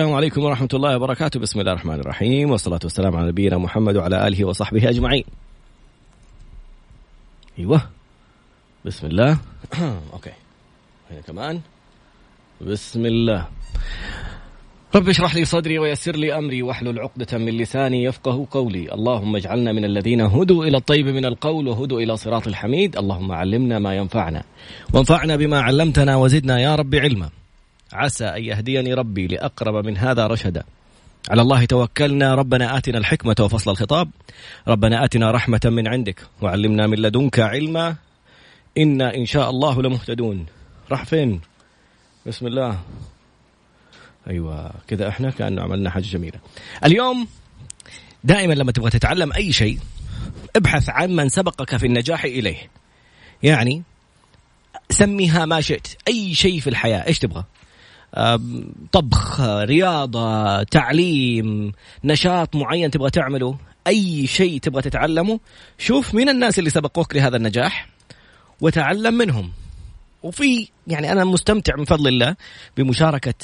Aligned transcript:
السلام 0.00 0.16
عليكم 0.16 0.42
ورحمة 0.44 0.68
الله 0.74 0.96
وبركاته. 0.96 1.40
بسم 1.40 1.60
الله 1.60 1.72
الرحمن 1.72 2.00
الرحيم. 2.00 2.50
والصلاة 2.50 2.80
والسلام 2.84 3.16
على 3.16 3.28
نبينا 3.28 3.58
محمد 3.58 3.96
وعلى 3.96 4.28
آله 4.28 4.44
وصحبه 4.44 4.88
أجمعين. 4.88 5.24
أيوة. 7.58 7.82
بسم 8.84 9.06
الله. 9.06 9.38
أوكي. 10.14 10.30
هنا 11.10 11.20
كمان. 11.20 11.60
بسم 12.60 13.06
الله. 13.06 13.46
رب 14.94 15.08
اشرح 15.08 15.34
لي 15.34 15.44
صدري 15.44 15.78
ويسر 15.78 16.16
لي 16.16 16.38
أمري 16.38 16.62
واحلل 16.62 16.98
عقدة 16.98 17.38
من 17.38 17.56
لساني 17.56 18.04
يفقه 18.04 18.46
قولي، 18.50 18.94
اللهم 18.94 19.36
اجعلنا 19.36 19.72
من 19.72 19.84
الذين 19.84 20.20
هدوا 20.20 20.64
إلى 20.64 20.76
الطيب 20.76 21.06
من 21.06 21.24
القول 21.24 21.68
وهدوا 21.68 22.00
إلى 22.00 22.16
صراط 22.16 22.46
الحميد، 22.46 22.96
اللهم 22.96 23.32
علمنا 23.32 23.78
ما 23.78 23.96
ينفعنا. 23.96 24.42
وانفعنا 24.94 25.36
بما 25.36 25.60
علمتنا 25.60 26.16
وزدنا 26.16 26.60
يا 26.60 26.74
رب 26.74 26.94
علما. 26.94 27.30
عسى 27.92 28.24
أن 28.24 28.44
يهديني 28.44 28.94
ربي 28.94 29.26
لأقرب 29.26 29.86
من 29.86 29.96
هذا 29.96 30.26
رشدا. 30.26 30.64
على 31.30 31.42
الله 31.42 31.64
توكلنا. 31.64 32.34
ربنا 32.34 32.78
آتنا 32.78 32.98
الحكمة 32.98 33.36
وفصل 33.40 33.70
الخطاب. 33.70 34.10
ربنا 34.68 35.04
آتنا 35.04 35.30
رحمة 35.30 35.60
من 35.64 35.88
عندك 35.88 36.22
وعلمنا 36.40 36.86
من 36.86 36.98
لدنك 36.98 37.40
علما. 37.40 37.96
إنا 38.78 39.14
إن 39.14 39.26
شاء 39.26 39.50
الله 39.50 39.82
لمهتدون. 39.82 40.46
راح 40.90 41.04
فين؟ 41.04 41.40
بسم 42.26 42.46
الله. 42.46 42.80
أيوه 44.30 44.72
كذا 44.88 45.08
إحنا 45.08 45.30
كأنه 45.30 45.62
عملنا 45.62 45.90
حاجة 45.90 46.04
جميلة. 46.04 46.38
اليوم 46.84 47.28
دائما 48.24 48.54
لما 48.54 48.72
تبغى 48.72 48.90
تتعلم 48.90 49.32
أي 49.32 49.52
شيء 49.52 49.78
ابحث 50.56 50.88
عن 50.88 51.10
من 51.10 51.28
سبقك 51.28 51.76
في 51.76 51.86
النجاح 51.86 52.24
إليه. 52.24 52.70
يعني 53.42 53.82
سميها 54.90 55.46
ما 55.46 55.60
شئت. 55.60 55.86
أي 56.08 56.34
شيء 56.34 56.60
في 56.60 56.70
الحياة. 56.70 57.06
إيش 57.06 57.18
تبغى؟ 57.18 57.44
طبخ 58.92 59.40
رياضة 59.40 60.62
تعليم 60.62 61.72
نشاط 62.04 62.56
معين 62.56 62.90
تبغى 62.90 63.10
تعمله 63.10 63.58
أي 63.86 64.26
شيء 64.26 64.60
تبغى 64.60 64.82
تتعلمه 64.82 65.40
شوف 65.78 66.14
مين 66.14 66.28
الناس 66.28 66.58
اللي 66.58 66.70
سبقوك 66.70 67.16
لهذا 67.16 67.36
النجاح 67.36 67.88
وتعلم 68.60 69.14
منهم. 69.14 69.52
وفي 70.22 70.68
يعني 70.86 71.12
أنا 71.12 71.24
مستمتع 71.24 71.76
من 71.76 71.84
فضل 71.84 72.08
الله 72.08 72.36
بمشاركة 72.76 73.34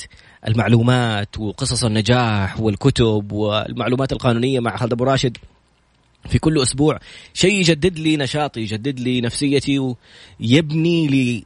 المعلومات 0.48 1.38
وقصص 1.38 1.84
النجاح 1.84 2.60
والكتب 2.60 3.32
والمعلومات 3.32 4.12
القانونية 4.12 4.60
مع 4.60 4.76
خالد 4.76 4.92
أبو 4.92 5.04
راشد 5.04 5.36
في 6.28 6.38
كل 6.38 6.62
أسبوع. 6.62 6.98
شيء 7.34 7.54
يجدد 7.54 7.98
لي 7.98 8.16
نشاطي 8.16 8.60
يجدد 8.60 9.00
لي 9.00 9.20
نفسيتي 9.20 9.78
ويبني 10.40 11.06
لي 11.06 11.44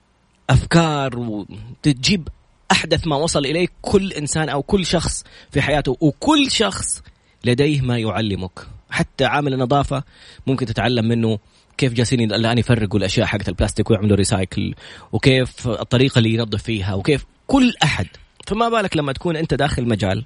أفكار 0.50 1.18
وتجيب 1.18 2.28
أحدث 2.72 3.06
ما 3.06 3.16
وصل 3.16 3.46
إليه 3.46 3.68
كل 3.82 4.12
إنسان 4.12 4.48
أو 4.48 4.62
كل 4.62 4.86
شخص 4.86 5.24
في 5.50 5.62
حياته 5.62 5.96
وكل 6.00 6.50
شخص 6.50 7.02
لديه 7.44 7.80
ما 7.80 7.98
يعلمك. 7.98 8.66
حتى 8.90 9.24
عامل 9.24 9.54
النظافة 9.54 10.02
ممكن 10.46 10.66
تتعلم 10.66 11.04
منه 11.08 11.38
كيف 11.78 11.92
جالسين 11.92 12.32
الآن 12.32 12.58
يفرقوا 12.58 12.98
الأشياء 12.98 13.26
حقت 13.26 13.48
البلاستيك 13.48 13.90
ويعملوا 13.90 14.16
ريسايكل 14.16 14.74
وكيف 15.12 15.68
الطريقة 15.68 16.18
اللي 16.18 16.34
ينظف 16.34 16.62
فيها 16.62 16.94
وكيف 16.94 17.24
كل 17.46 17.72
أحد. 17.82 18.06
فما 18.46 18.68
بالك 18.68 18.96
لما 18.96 19.12
تكون 19.12 19.36
أنت 19.36 19.54
داخل 19.54 19.88
مجال 19.88 20.24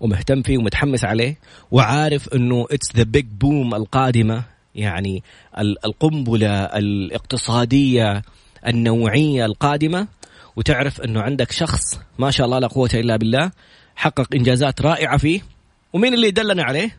ومهتم 0.00 0.42
فيه 0.42 0.58
ومتحمس 0.58 1.04
عليه 1.04 1.38
وعارف 1.70 2.34
إنه 2.34 2.66
it's 2.70 2.96
the 2.96 3.02
big 3.02 3.26
boom 3.26 3.74
القادمة 3.74 4.44
يعني 4.74 5.22
القنبلة 5.58 6.64
الاقتصادية 6.64 8.22
النوعية 8.66 9.44
القادمة 9.46 10.08
وتعرف 10.56 11.00
أنه 11.00 11.22
عندك 11.22 11.52
شخص 11.52 12.00
ما 12.18 12.30
شاء 12.30 12.46
الله 12.46 12.58
لا 12.58 12.66
قوة 12.66 12.90
إلا 12.94 13.16
بالله 13.16 13.50
حقق 13.96 14.34
إنجازات 14.34 14.82
رائعة 14.82 15.16
فيه. 15.16 15.40
ومين 15.92 16.14
اللي 16.14 16.30
دلنا 16.30 16.62
عليه؟ 16.62 16.98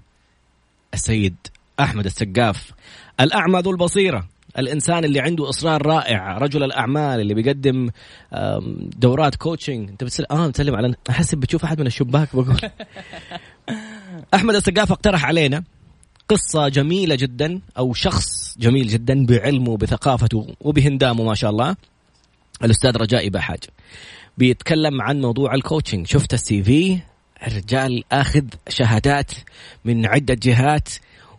السيد 0.93 1.35
أحمد 1.79 2.05
السقاف 2.05 2.71
الأعمى 3.19 3.59
ذو 3.59 3.71
البصيرة 3.71 4.27
الإنسان 4.59 5.05
اللي 5.05 5.19
عنده 5.19 5.49
إصرار 5.49 5.85
رائع 5.85 6.37
رجل 6.37 6.63
الأعمال 6.63 7.19
اللي 7.19 7.33
بيقدم 7.33 7.89
دورات 8.97 9.35
coaching 9.35 9.89
أنت 9.89 10.03
بتسلم 10.03 10.25
آه 10.31 10.47
بتسلم 10.47 10.75
على 10.75 10.95
أحس 11.09 11.35
بتشوف 11.35 11.63
أحد 11.63 11.79
من 11.79 11.87
الشباك 11.87 12.35
بقول. 12.35 12.57
أحمد 14.35 14.55
السقاف 14.55 14.91
اقترح 14.91 15.25
علينا 15.25 15.63
قصة 16.29 16.67
جميلة 16.67 17.15
جدا 17.15 17.61
أو 17.77 17.93
شخص 17.93 18.57
جميل 18.57 18.87
جدا 18.87 19.25
بعلمه 19.25 19.77
بثقافته 19.77 20.47
وبهندامه 20.61 21.23
ما 21.23 21.33
شاء 21.33 21.51
الله. 21.51 21.75
الأستاذ 22.63 22.97
رجاء 22.97 23.29
بحاج 23.29 23.59
بيتكلم 24.37 25.01
عن 25.01 25.21
موضوع 25.21 25.55
ال 25.55 25.61
coaching 25.61 26.07
شفت 26.07 26.33
ال 26.33 26.63
CV؟ 26.63 26.99
الرجال 27.47 28.03
آخذ 28.11 28.43
شهادات 28.69 29.31
من 29.85 30.05
عدة 30.05 30.37
جهات 30.43 30.89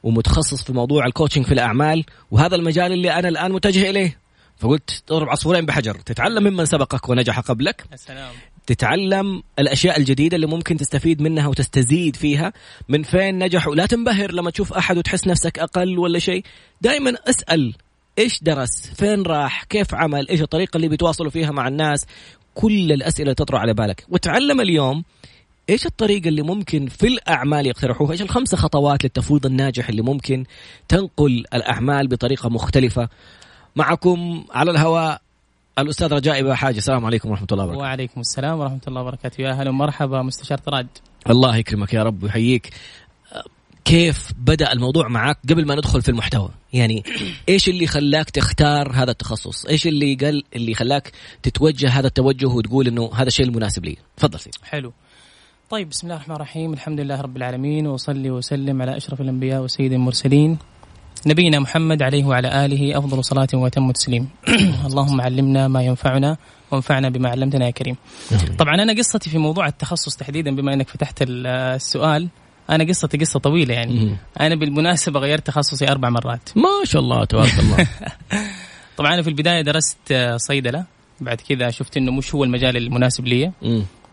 ومتخصص 0.02 0.64
في 0.64 0.72
موضوع 0.72 1.06
ال 1.06 1.10
coaching 1.10 1.46
في 1.46 1.54
الأعمال 1.54 2.04
وهذا 2.30 2.56
المجال 2.56 2.92
اللي 2.92 3.12
أنا 3.12 3.28
الآن 3.28 3.52
متجه 3.52 3.90
إليه. 3.90 4.18
فقلت 4.56 5.02
تضرب 5.06 5.28
عصفورين 5.28 5.66
بحجر. 5.66 5.94
تتعلم 5.94 6.44
ممن 6.44 6.66
سبقك 6.66 7.08
ونجح 7.08 7.40
قبلك. 7.40 7.84
السلام. 7.92 8.32
تتعلم 8.66 9.42
الأشياء 9.58 9.98
الجديدة 9.98 10.36
اللي 10.36 10.46
ممكن 10.46 10.76
تستفيد 10.76 11.22
منها 11.22 11.46
وتستزيد 11.48 12.16
فيها. 12.16 12.52
من 12.88 13.02
فين 13.02 13.44
نجحوا 13.44 13.74
لا 13.74 13.86
تنبهر 13.86 14.32
لما 14.32 14.50
تشوف 14.50 14.72
أحد 14.72 14.98
وتحس 14.98 15.26
نفسك 15.26 15.58
أقل 15.58 15.98
ولا 15.98 16.18
شيء. 16.18 16.44
دائما 16.80 17.14
اسأل 17.28 17.74
إيش 18.18 18.42
درس 18.42 18.90
فين 18.94 19.22
راح؟ 19.22 19.64
كيف 19.64 19.94
عمل؟ 19.94 20.28
إيش 20.28 20.42
الطريقة 20.42 20.76
اللي 20.76 20.88
بيتواصلوا 20.88 21.30
فيها 21.30 21.50
مع 21.50 21.68
الناس؟ 21.68 22.06
كل 22.54 22.92
الأسئلة 22.92 23.32
تطرح 23.32 23.60
على 23.60 23.74
بالك. 23.74 24.04
وتعلم 24.08 24.60
اليوم 24.60 25.04
إيش 25.70 25.86
الطريقة 25.86 26.28
اللي 26.28 26.42
ممكن 26.42 26.86
في 26.86 27.06
الأعمال 27.06 27.66
يقترحوها؟ 27.66 28.12
إيش 28.12 28.22
الخمس 28.22 28.54
خطوات 28.54 29.04
للتفويض 29.04 29.46
الناجح 29.46 29.88
اللي 29.88 30.02
ممكن 30.02 30.44
تنقل 30.88 31.44
الأعمال 31.54 32.08
بطريقة 32.08 32.48
مختلفة؟ 32.48 33.08
معكم 33.76 34.44
على 34.50 34.70
الهواء 34.70 35.20
الأستاذ 35.78 36.12
رجاء 36.12 36.42
بها 36.42 36.54
حاجة 36.54 36.78
السلام 36.78 37.06
عليكم 37.06 37.30
ورحمة 37.30 37.46
الله 37.52 37.64
وبركاته. 37.64 37.82
وعليكم 37.82 38.20
السلام 38.20 38.58
ورحمة 38.58 38.80
الله 38.88 39.00
وبركاته. 39.00 39.42
يا 39.42 39.50
أهلا 39.50 39.70
ومرحبا 39.70 40.22
مستشار 40.22 40.58
طراد. 40.58 40.86
الله 41.30 41.56
يكرمك 41.56 41.94
يا 41.94 42.02
رب 42.02 42.22
ويحييك. 42.22 42.70
كيف 43.86 44.32
بدأ 44.38 44.72
الموضوع 44.72 45.08
معك 45.08 45.38
قبل 45.50 45.66
ما 45.66 45.74
ندخل 45.74 46.02
في 46.02 46.08
المحتوى؟ 46.08 46.48
يعني 46.72 47.04
إيش 47.48 47.68
اللي 47.68 47.86
خلاك 47.86 48.30
تختار 48.30 48.92
هذا 48.92 49.10
التخصص؟ 49.10 49.66
إيش 49.66 49.86
اللي 49.86 50.14
قال 50.14 50.44
اللي 50.56 50.74
خلاك 50.74 51.12
تتوجه 51.42 51.88
هذا 51.88 52.06
التوجه 52.06 52.46
وتقول 52.46 52.86
إنه 52.86 53.10
هذا 53.14 53.28
الشيء 53.28 53.46
المناسب 53.46 53.84
لي؟ 53.84 53.96
تفضل 54.16 54.40
سيدي. 54.40 54.58
حلو. 54.62 54.92
طيب 55.70 55.88
بسم 55.88 56.06
الله 56.06 56.16
الرحمن 56.16 56.36
الرحيم. 56.36 56.72
الحمد 56.72 57.00
لله 57.00 57.20
رب 57.20 57.36
العالمين 57.36 57.86
وصلي 57.86 58.30
وسلم 58.30 58.82
على 58.82 58.96
أشرف 58.96 59.20
الأنبياء 59.20 59.62
وسيد 59.62 59.92
المرسلين. 59.92 60.58
نبينا 61.26 61.58
محمد 61.58 62.02
عليه 62.02 62.24
وعلى 62.24 62.64
آله 62.64 62.98
أفضل 62.98 63.24
صلاة 63.24 63.48
وأتم 63.54 63.90
تسليم 63.90 64.28
اللهم 64.86 65.20
علمنا 65.20 65.68
ما 65.68 65.82
ينفعنا 65.82 66.36
وانفعنا 66.70 67.08
بما 67.08 67.28
علمتنا 67.28 67.66
يا 67.66 67.70
كريم. 67.70 67.96
طبعا 68.58 68.74
أنا 68.74 68.92
قصتي 68.92 69.30
في 69.30 69.38
موضوع 69.38 69.66
التخصص 69.66 70.16
تحديدا 70.16 70.56
بما 70.56 70.74
إنك 70.74 70.88
فتحت 70.88 71.24
السؤال. 71.28 72.28
أنا 72.70 72.84
قصتي 72.84 73.18
قصة 73.18 73.38
طويلة 73.38 73.74
يعني. 73.74 74.16
أنا 74.40 74.54
بالمناسبة 74.54 75.20
غيرت 75.20 75.46
تخصصي 75.46 75.88
أربع 75.88 76.10
مرات. 76.10 76.50
ما 76.56 76.84
شاء 76.84 77.02
الله 77.02 77.24
تبارك 77.24 77.58
الله. 77.58 77.88
طبعا 78.96 79.14
أنا 79.14 79.22
في 79.22 79.28
البداية 79.28 79.62
درست 79.62 80.14
صيدلة. 80.36 80.84
بعد 81.20 81.40
كذا 81.40 81.70
شفت 81.70 81.96
إنه 81.96 82.12
مش 82.12 82.34
هو 82.34 82.44
المجال 82.44 82.76
المناسب 82.76 83.26
لي. 83.26 83.52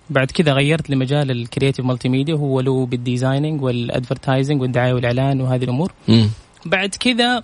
بعد 0.09 0.31
كذا 0.31 0.53
غيرت 0.53 0.89
لمجال 0.89 1.31
ال 1.31 1.85
creative 1.85 2.09
multimedia 2.09 2.33
وهو 2.35 2.59
له 2.59 2.85
بال 2.85 2.99
designing 2.99 3.61
وال 3.61 3.77
advertising 3.77 4.61
والدعاية 4.61 4.93
والإعلان 4.93 5.41
وهذه 5.41 5.63
الأمور. 5.63 5.91
بعد 6.65 6.95
كذا 6.95 7.43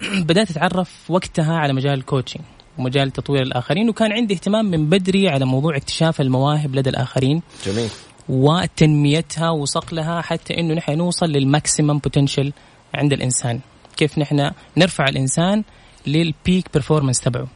بدأت 0.28 0.50
أتعرف 0.50 1.10
وقتها 1.10 1.54
على 1.54 1.72
مجال 1.72 1.94
ال 1.94 1.99
coaching 1.99 2.42
ومجال 2.78 3.10
تطوير 3.10 3.42
الآخرين. 3.42 3.88
وكان 3.88 4.12
عندي 4.12 4.34
اهتمام 4.34 4.64
من 4.64 4.88
بدري 4.88 5.28
على 5.28 5.44
موضوع 5.44 5.76
اكتشاف 5.76 6.20
المواهب 6.20 6.74
لدى 6.74 6.90
الآخرين. 6.90 7.42
جميل. 7.66 7.90
وتنميتها 8.28 9.50
وصقلها 9.50 10.22
حتى 10.22 10.58
إنه 10.60 10.74
نحن 10.74 10.98
نوصل 10.98 11.26
لل 11.26 11.42
maximum 11.42 11.98
potential 11.98 12.52
عند 12.94 13.12
الإنسان. 13.12 13.60
كيف 13.96 14.18
نحن 14.18 14.50
نرفع 14.76 15.08
الإنسان 15.08 15.64
لل 16.06 16.26
peak 16.26 16.66
performance 16.72 17.20
تبعه. 17.20 17.48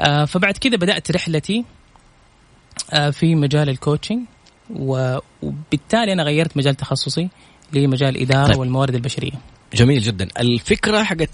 آه 0.00 0.24
فبعد 0.24 0.56
كذا 0.56 0.76
بدأت 0.76 1.10
رحلتي 1.10 1.64
آه 2.92 3.10
في 3.10 3.34
مجال 3.34 3.68
ال 3.68 3.74
coaching 3.74 4.20
وبالتالي 4.70 6.12
أنا 6.12 6.22
غيرت 6.22 6.56
مجال 6.56 6.74
تخصصي 6.74 7.28
لمجال 7.72 8.16
الإدارة 8.16 8.48
طيب. 8.48 8.58
والموارد 8.58 8.94
البشرية. 8.94 9.32
جميل 9.74 10.00
جدا. 10.00 10.28
الفكرة 10.38 11.02
حقت 11.02 11.30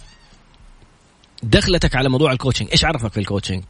دخلتك 1.42 1.96
على 1.96 2.08
موضوع 2.08 2.32
ال 2.32 2.36
coaching 2.36 2.68
إيش 2.72 2.84
عرفك 2.84 3.12
في 3.12 3.20
الكوتشنج 3.20 3.62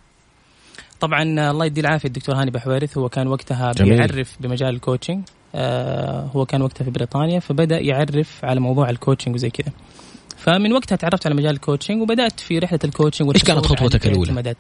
طبعا 1.01 1.23
الله 1.23 1.67
يدي 1.67 1.81
العافية 1.81 2.09
الدكتور 2.09 2.35
هاني 2.35 2.51
بحويرث 2.51 2.99
هو 2.99 3.09
كان 3.09 3.27
وقتها 3.27 3.73
جميل. 3.73 3.97
بيعرف 3.97 4.37
بمجال 4.41 4.69
ال 4.69 4.75
coaching 4.75 5.25
آه 5.55 6.31
هو 6.35 6.47
كان 6.47 6.63
وقتها 6.63 6.85
في 6.85 6.91
بريطانيا 6.91 7.41
فبدأ 7.41 7.79
يعرف 7.79 8.45
على 8.45 8.61
موضوع 8.61 8.91
ال 8.91 8.96
coaching 8.96 9.35
وزي 9.35 9.51
كذا. 9.51 9.73
فمن 10.37 10.73
وقتها 10.73 10.97
تعرفت 10.97 11.27
على 11.27 11.35
مجال 11.35 11.51
ال 11.51 11.57
coaching 11.57 12.03
وبدأت 12.03 12.41
في 12.41 12.59
رحلة 12.59 12.79
ال 12.85 12.90
coaching 12.90 13.31
إيش 13.35 13.45
كانت 13.45 13.67
خطوتك 13.67 14.07
الأولى؟ 14.07 14.55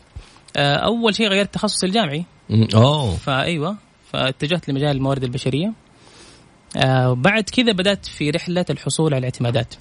آه 0.57 0.77
أول 0.77 1.15
شيء 1.15 1.29
غيرت 1.29 1.55
تخصصي 1.55 1.87
الجامعي. 1.87 2.25
أوه. 2.75 3.17
فأيوة 3.17 3.77
فاتجهت 4.13 4.69
لمجال 4.69 4.97
الموارد 4.97 5.25
البشرية. 5.25 5.73
آه 6.77 7.11
وبعد 7.11 7.43
كذا 7.43 7.73
بدأت 7.73 8.07
في 8.07 8.31
رحلة 8.31 8.65
الحصول 8.71 9.15
على 9.15 9.19
الاعتمادات. 9.19 9.75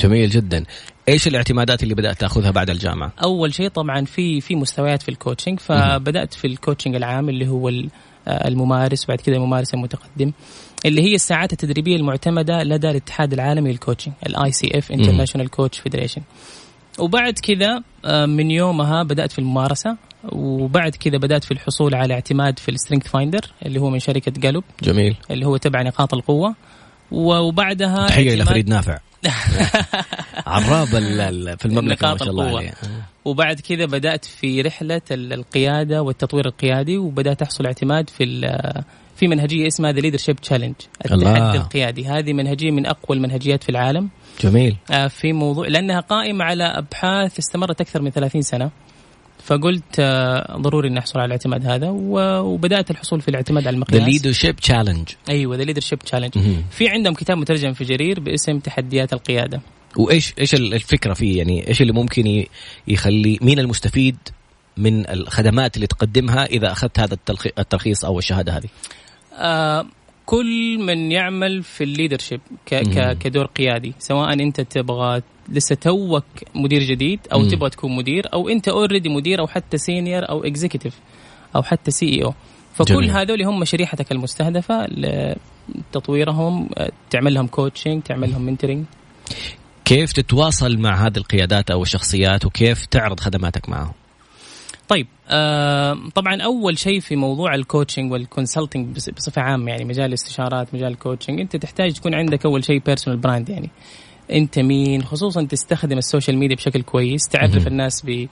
جميل 0.00 0.30
جدا. 0.30 0.64
إيش 1.08 1.26
الاعتمادات 1.26 1.82
اللي 1.82 1.94
بدأت 1.94 2.20
تأخذها 2.20 2.50
بعد 2.50 2.70
الجامعة؟ 2.70 3.12
أول 3.24 3.54
شيء 3.54 3.68
طبعا 3.68 4.04
في 4.04 4.40
في 4.40 4.54
مستويات 4.56 5.02
في 5.02 5.08
ال 5.08 5.14
coaching 5.14 5.60
فبدأت 5.60 6.34
في 6.34 6.46
ال 6.46 6.51
coaching 6.51 6.94
العام 6.94 7.28
اللي 7.28 7.48
هو 7.48 7.68
آه، 7.68 8.48
الممارس 8.48 9.04
وبعد 9.04 9.20
كذا 9.20 9.36
الممارس 9.36 9.74
المتقدم 9.74 10.32
اللي 10.86 11.02
هي 11.02 11.14
الساعات 11.14 11.52
التدريبية 11.52 11.96
المعتمدة 11.96 12.62
لدى 12.62 12.90
الاتحاد 12.90 13.32
العالمي 13.32 13.70
لل 13.70 14.14
coaching 14.26 14.52
ال 14.52 14.78
ICF 14.78 14.92
International 14.92 15.50
Coach 15.50 15.78
Federation 15.78 16.22
وبعد 16.98 17.38
كذا 17.38 17.82
آه، 18.04 18.26
من 18.26 18.50
يومها 18.50 19.02
بدأت 19.02 19.32
في 19.32 19.38
الممارسة 19.38 19.96
وبعد 20.32 20.94
كذا 20.94 21.18
بدأت 21.18 21.44
في 21.44 21.50
الحصول 21.50 21.94
على 21.94 22.14
اعتماد 22.14 22.58
في 22.58 22.68
ال 22.68 23.08
StrengthsFinder 23.08 23.40
اللي 23.66 23.80
هو 23.80 23.90
من 23.90 23.98
شركة 23.98 24.32
جالوب 24.36 24.64
جميل. 24.82 25.16
اللي 25.30 25.46
هو 25.46 25.56
تبع 25.56 25.82
نقاط 25.82 26.14
القوة. 26.14 26.54
وبعدها 27.10 28.06
تحية 28.06 28.34
إلى 28.34 28.44
فريد 28.44 28.68
نافع. 28.68 28.98
عراب 30.46 30.86
في 31.58 31.66
المملكة 31.66 32.10
ما 32.10 32.18
شاء 32.18 32.30
الله 32.30 32.58
عليه. 32.58 32.74
وبعد 33.24 33.60
كذا 33.60 33.84
بدأت 33.84 34.24
في 34.24 34.62
رحلة 34.62 35.02
القيادة 35.10 36.02
والتطوير 36.02 36.46
القيادي 36.46 36.98
وبدأت 36.98 37.42
أحصل 37.42 37.66
اعتماد 37.66 38.10
في 38.10 38.24
في 39.16 39.28
منهجية 39.28 39.66
اسمها 39.66 39.92
The 39.92 40.00
Leadership 40.00 40.36
Challenge 40.36 40.74
التحدي 41.04 41.58
القيادي. 41.58 42.06
هذه 42.06 42.32
منهجية 42.32 42.70
من 42.70 42.86
أقوى 42.86 43.16
المنهجيات 43.16 43.62
في 43.62 43.68
العالم. 43.68 44.08
جميل. 44.40 44.76
آه، 44.90 45.06
في 45.06 45.32
موضوع 45.32 45.68
لأنها 45.68 46.00
قائمة 46.00 46.44
على 46.44 46.64
أبحاث 46.64 47.38
استمرت 47.38 47.80
أكثر 47.80 48.02
من 48.02 48.10
30 48.10 48.42
سنة. 48.42 48.70
فقلت 49.46 49.98
آه، 49.98 50.56
ضروري 50.56 50.88
إني 50.88 50.98
أحصل 50.98 51.18
على 51.18 51.26
الاعتماد 51.26 51.66
هذا 51.66 51.88
وبدأت 51.90 52.90
الحصول 52.90 53.20
في 53.20 53.28
الاعتماد 53.28 53.66
على 53.66 53.74
المقياس. 53.74 54.00
The 54.00 54.06
Leadership 54.06 54.56
Challenge 54.56 55.08
أيوه 55.28 55.56
The 55.56 55.62
Leadership 55.62 55.98
Challenge 55.98 56.32
في 56.70 56.88
عندهم 56.88 57.14
كتاب 57.14 57.38
مترجم 57.38 57.72
في 57.72 57.84
جرير 57.84 58.20
باسم 58.20 58.58
تحديات 58.58 59.12
القيادة. 59.12 59.60
وإيش 59.96 60.34
إيش 60.38 60.54
الفكرة 60.54 61.14
فيه؟ 61.14 61.38
يعني 61.38 61.68
إيش 61.68 61.82
اللي 61.82 61.92
ممكن 61.92 62.44
يخلي 62.88 63.38
مين 63.42 63.58
المستفيد 63.58 64.16
من 64.76 65.10
الخدمات 65.10 65.76
اللي 65.76 65.86
تقدمها 65.86 66.44
إذا 66.44 66.72
أخذت 66.72 67.00
هذا 67.00 67.16
الترخيص 67.58 68.04
أو 68.04 68.18
الشهادة 68.18 68.56
هذه؟ 68.56 68.68
آه 69.38 69.86
كل 70.26 70.78
من 70.78 71.12
يعمل 71.12 71.62
في 71.62 71.84
ال 71.84 71.89
leadership 71.89 72.40
كدور 73.20 73.46
قيادي 73.46 73.94
سواء 73.98 74.32
أنت 74.32 74.60
تبغى 74.60 75.22
لسه 75.48 75.74
توك 75.74 76.24
مدير 76.54 76.82
جديد 76.82 77.20
أو 77.32 77.38
مم. 77.38 77.48
تبغى 77.48 77.70
تكون 77.70 77.96
مدير 77.96 78.32
أو 78.32 78.48
أنت 78.48 78.68
already 78.68 79.08
مدير 79.08 79.40
أو 79.40 79.46
حتى 79.46 79.78
senior 79.78 80.28
أو 80.28 80.44
executive 80.44 80.94
أو 81.56 81.62
حتى 81.62 81.90
CEO 81.90 82.34
فكل 82.74 83.10
هذول 83.10 83.42
هم 83.42 83.64
شريحتك 83.64 84.12
المستهدفة 84.12 84.86
لتطويرهم 84.86 86.68
تعمل 87.10 87.34
لهم 87.34 87.46
coaching 87.46 88.02
تعمل 88.02 88.30
لهم 88.30 88.42
mentoring 88.42 88.84
كيف 89.84 90.12
تتواصل 90.12 90.78
مع 90.78 91.06
هذه 91.06 91.16
القيادات 91.16 91.70
أو 91.70 91.82
الشخصيات 91.82 92.44
وكيف 92.44 92.86
تعرض 92.86 93.20
خدماتك 93.20 93.68
معهم؟ 93.68 93.92
طيب 94.88 95.06
آه 95.28 95.98
طبعا 96.14 96.42
أول 96.42 96.78
شيء 96.78 97.00
في 97.00 97.16
موضوع 97.16 97.54
ال 97.54 97.60
coaching 97.60 98.12
وال 98.12 98.26
consulting 98.26 98.96
بصفة 98.96 99.42
عامة 99.42 99.70
يعني 99.70 99.84
مجال 99.84 100.06
الاستشارات 100.06 100.74
مجال 100.74 100.92
ال 100.92 100.97
coaching 100.97 101.40
أنت 101.40 101.56
تحتاج 101.56 101.92
تكون 101.92 102.14
عندك 102.14 102.46
أول 102.46 102.64
شيء 102.64 102.82
personal 102.86 103.18
brand 103.18 103.48
يعني 103.48 103.70
أنت 104.32 104.58
مين 104.58 105.02
خصوصا 105.02 105.44
تستخدم 105.44 105.98
ال 105.98 106.04
social 106.04 106.38
media 106.38 106.56
بشكل 106.56 106.82
كويس 106.82 107.28
تعرف 107.28 107.66
الناس 107.66 108.02
ب 108.06 108.26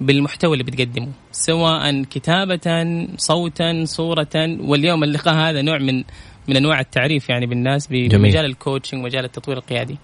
بالمحتوى 0.00 0.52
اللي 0.52 0.64
بتقدمه 0.64 1.08
سواء 1.32 2.02
كتابة 2.02 2.96
صوتا 3.16 3.84
صورة 3.84 4.28
واليوم 4.60 5.04
اللقاء 5.04 5.34
هذا 5.34 5.62
نوع 5.62 5.78
من 5.78 6.04
من 6.48 6.56
أنواع 6.56 6.80
التعريف 6.80 7.28
يعني 7.28 7.46
بالناس 7.46 7.86
بمجال 7.86 8.44
ال 8.44 8.50
coaching 8.50 9.00
ومجال 9.00 9.24
التطوير 9.24 9.58
القيادي. 9.58 9.98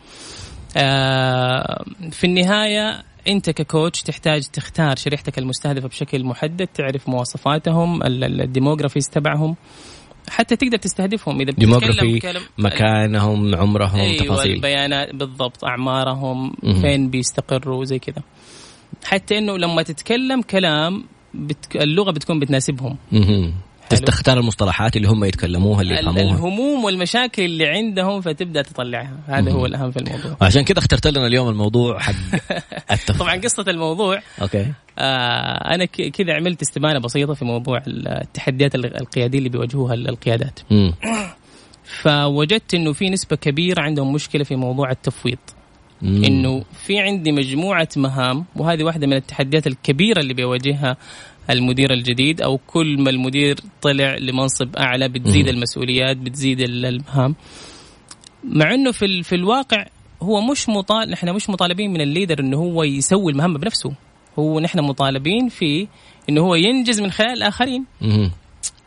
آه 0.77 1.85
في 2.11 2.25
النهاية 2.25 3.03
انت 3.29 3.51
ك 3.51 3.59
coach 3.59 4.03
تحتاج 4.03 4.43
تختار 4.47 4.97
شريحتك 4.97 5.39
المستهدفة 5.39 5.89
بشكل 5.89 6.25
محدد 6.25 6.67
تعرف 6.67 7.09
مواصفاتهم 7.09 8.01
ال 8.03 8.11
demographics 8.11 9.09
تبعهم 9.09 9.57
حتى 10.31 10.57
تقدر 10.57 10.77
تستهدفهم 10.77 11.41
إذا 11.41 11.51
ديموغرافي 11.53 12.21
مكانهم 12.59 13.55
عمرهم 13.55 14.01
أيوة 14.01 14.25
تفاصيل. 14.25 14.53
البيانات 14.53 15.15
بالضبط 15.15 15.65
أعمارهم 15.65 16.53
م- 16.63 16.81
فين 16.81 17.11
بيستقروا 17.11 17.85
زي 17.85 17.99
كذا. 17.99 18.23
حتى 19.05 19.39
إنه 19.39 19.57
لما 19.59 19.83
تتكلم 19.83 20.43
كلام 20.43 21.05
بت... 21.35 21.77
اللغة 21.77 22.11
بتكون 22.11 22.41
بتناسبهم. 22.41 22.97
تختار 23.99 24.39
المصطلحات 24.39 24.97
اللي 24.97 25.09
هم 25.09 25.25
يتكلموها 25.25 25.83
اللي 25.83 25.95
يفهموها. 25.95 26.23
الهموم 26.23 26.85
والمشاكل 26.85 27.43
اللي 27.43 27.67
عندهم 27.67 28.21
فتبدأ 28.21 28.63
تطلعها. 28.63 29.17
هذا 29.27 29.53
هو 29.53 29.67
الأهم 29.67 29.91
في 29.91 29.97
الموضوع. 29.97 30.37
عشان 30.41 30.65
كذا 30.65 30.79
اخترت 30.79 31.07
لنا 31.07 31.27
اليوم 31.27 31.49
الموضوع 31.49 31.99
حق 31.99 32.15
طبعا 33.19 33.37
قصة 33.37 33.65
الموضوع. 33.69 34.23
أوكي. 34.43 34.73
آه 34.99 35.75
أنا 35.75 35.85
كذا 35.85 36.35
عملت 36.35 36.63
استبانه 36.63 36.99
بسيطة 36.99 37.35
في 37.35 37.45
موضوع 37.45 37.83
التحديات 37.87 38.75
القيادية 38.75 39.39
اللي 39.39 39.49
بيواجهوها 39.49 39.95
القيادات. 39.95 40.61
فوجدت 41.85 42.75
إنه 42.75 42.93
في 42.93 43.11
نسبة 43.11 43.37
كبيرة 43.37 43.83
عندهم 43.83 44.13
مشكلة 44.13 44.45
في 44.45 44.57
موضوع 44.57 44.91
التفويض. 44.91 45.39
إنه 46.03 46.65
في 46.87 46.99
عندي 46.99 47.33
مجموعة 47.33 47.89
مهام 47.97 48.45
وهذه 48.57 48.85
واحدة 48.85 49.07
من 49.07 49.13
التحديات 49.17 49.67
الكبيرة 49.67 50.21
اللي 50.21 50.35
بيواجهها 50.35 50.97
المدير 51.53 51.93
الجديد 51.93 52.43
أو 52.43 52.59
كل 52.67 53.03
ما 53.03 53.11
المدير 53.11 53.57
طلع 53.83 54.17
لمنصب 54.17 54.77
أعلى 54.77 55.09
بتزيد 55.09 55.45
مم. 55.45 55.55
المسؤوليات 55.55 56.17
بتزيد 56.17 56.61
المهام 56.61 57.35
مع 58.45 58.75
إنه 58.75 58.93
في 58.93 59.23
في 59.23 59.35
الواقع 59.35 59.87
هو 60.23 60.41
مش 60.41 60.69
مطالب 60.69 61.11
نحن 61.11 61.29
مش 61.35 61.51
مطالبين 61.51 61.91
من 61.93 62.01
الليدر 62.01 62.41
إنه 62.41 62.57
هو 62.57 62.83
يسوي 62.83 63.33
المهمه 63.33 63.59
بنفسه 63.59 63.93
هو 64.39 64.61
نحن 64.61 64.81
مطالبين 64.81 65.49
فيه 65.49 65.87
إنه 66.29 66.41
هو 66.41 66.55
ينجز 66.55 67.01
من 67.01 67.11
خلال 67.11 67.33
الآخرين 67.33 67.85
مم. 68.01 68.31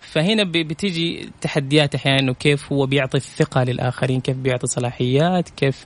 فهنا 0.01 0.43
بتيجي 0.43 1.29
تحديات 1.41 1.95
أحيانا 1.95 2.19
إنه 2.19 2.33
كيف 2.33 2.73
هو 2.73 2.85
بيعطي 2.85 3.17
الثقة 3.17 3.63
للآخرين 3.63 4.19
كيف 4.21 4.37
بيعطي 4.37 4.67
صلاحيات 4.67 5.49
كيف 5.49 5.85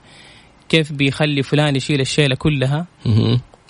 كيف 0.68 0.92
بيخلي 0.92 1.42
فلان 1.42 1.76
يشيل 1.76 2.00
الشيلة 2.00 2.34
كلها. 2.34 2.86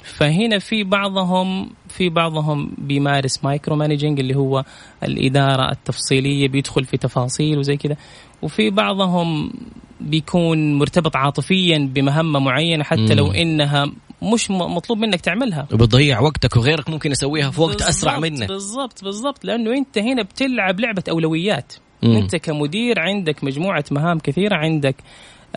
فهنا 0.09 0.59
في 0.59 0.85
بعضهم 0.85 1.71
في 1.89 2.09
بعضهم 2.09 2.73
بيمارس 2.79 3.45
micro 3.45 3.77
managing 3.77 4.21
اللي 4.21 4.37
هو 4.37 4.65
الإدارة 5.03 5.73
التفصيلية 5.73 6.49
بيدخل 6.49 6.85
في 6.85 6.97
تفاصيل 6.97 7.59
وزي 7.59 7.77
كذا. 7.77 7.97
وفي 8.43 8.71
بعضهم 8.71 9.53
بيكون 10.01 10.75
مرتبط 10.75 11.17
عاطفيا 11.17 11.91
بمهمة 11.95 12.39
معينة 12.39 12.85
حتى 12.85 13.15
لو 13.15 13.33
إنها 13.33 13.93
مش 14.23 14.51
مطلوب 14.51 14.99
منك 14.99 15.21
تعملها. 15.21 15.67
وبتضيع 15.73 16.21
وقتك 16.21 16.57
وغيرك 16.57 16.91
ممكن 16.91 17.11
يسويها 17.11 17.51
في 17.51 17.61
وقت 17.61 17.83
أسرع 17.83 18.19
منك. 18.19 18.49
بالضبط 18.49 19.05
بالضبط. 19.05 19.45
لأنه 19.45 19.71
أنت 19.71 19.99
هنا 19.99 20.23
بتلعب 20.23 20.81
لعبة 20.81 21.03
أولويات. 21.11 21.73
مم. 22.03 22.17
أنت 22.17 22.37
كمدير 22.37 23.01
عندك 23.01 23.45
مجموعة 23.45 23.85
مهام 23.91 24.19
كثيرة 24.19 24.57
عندك 24.57 24.97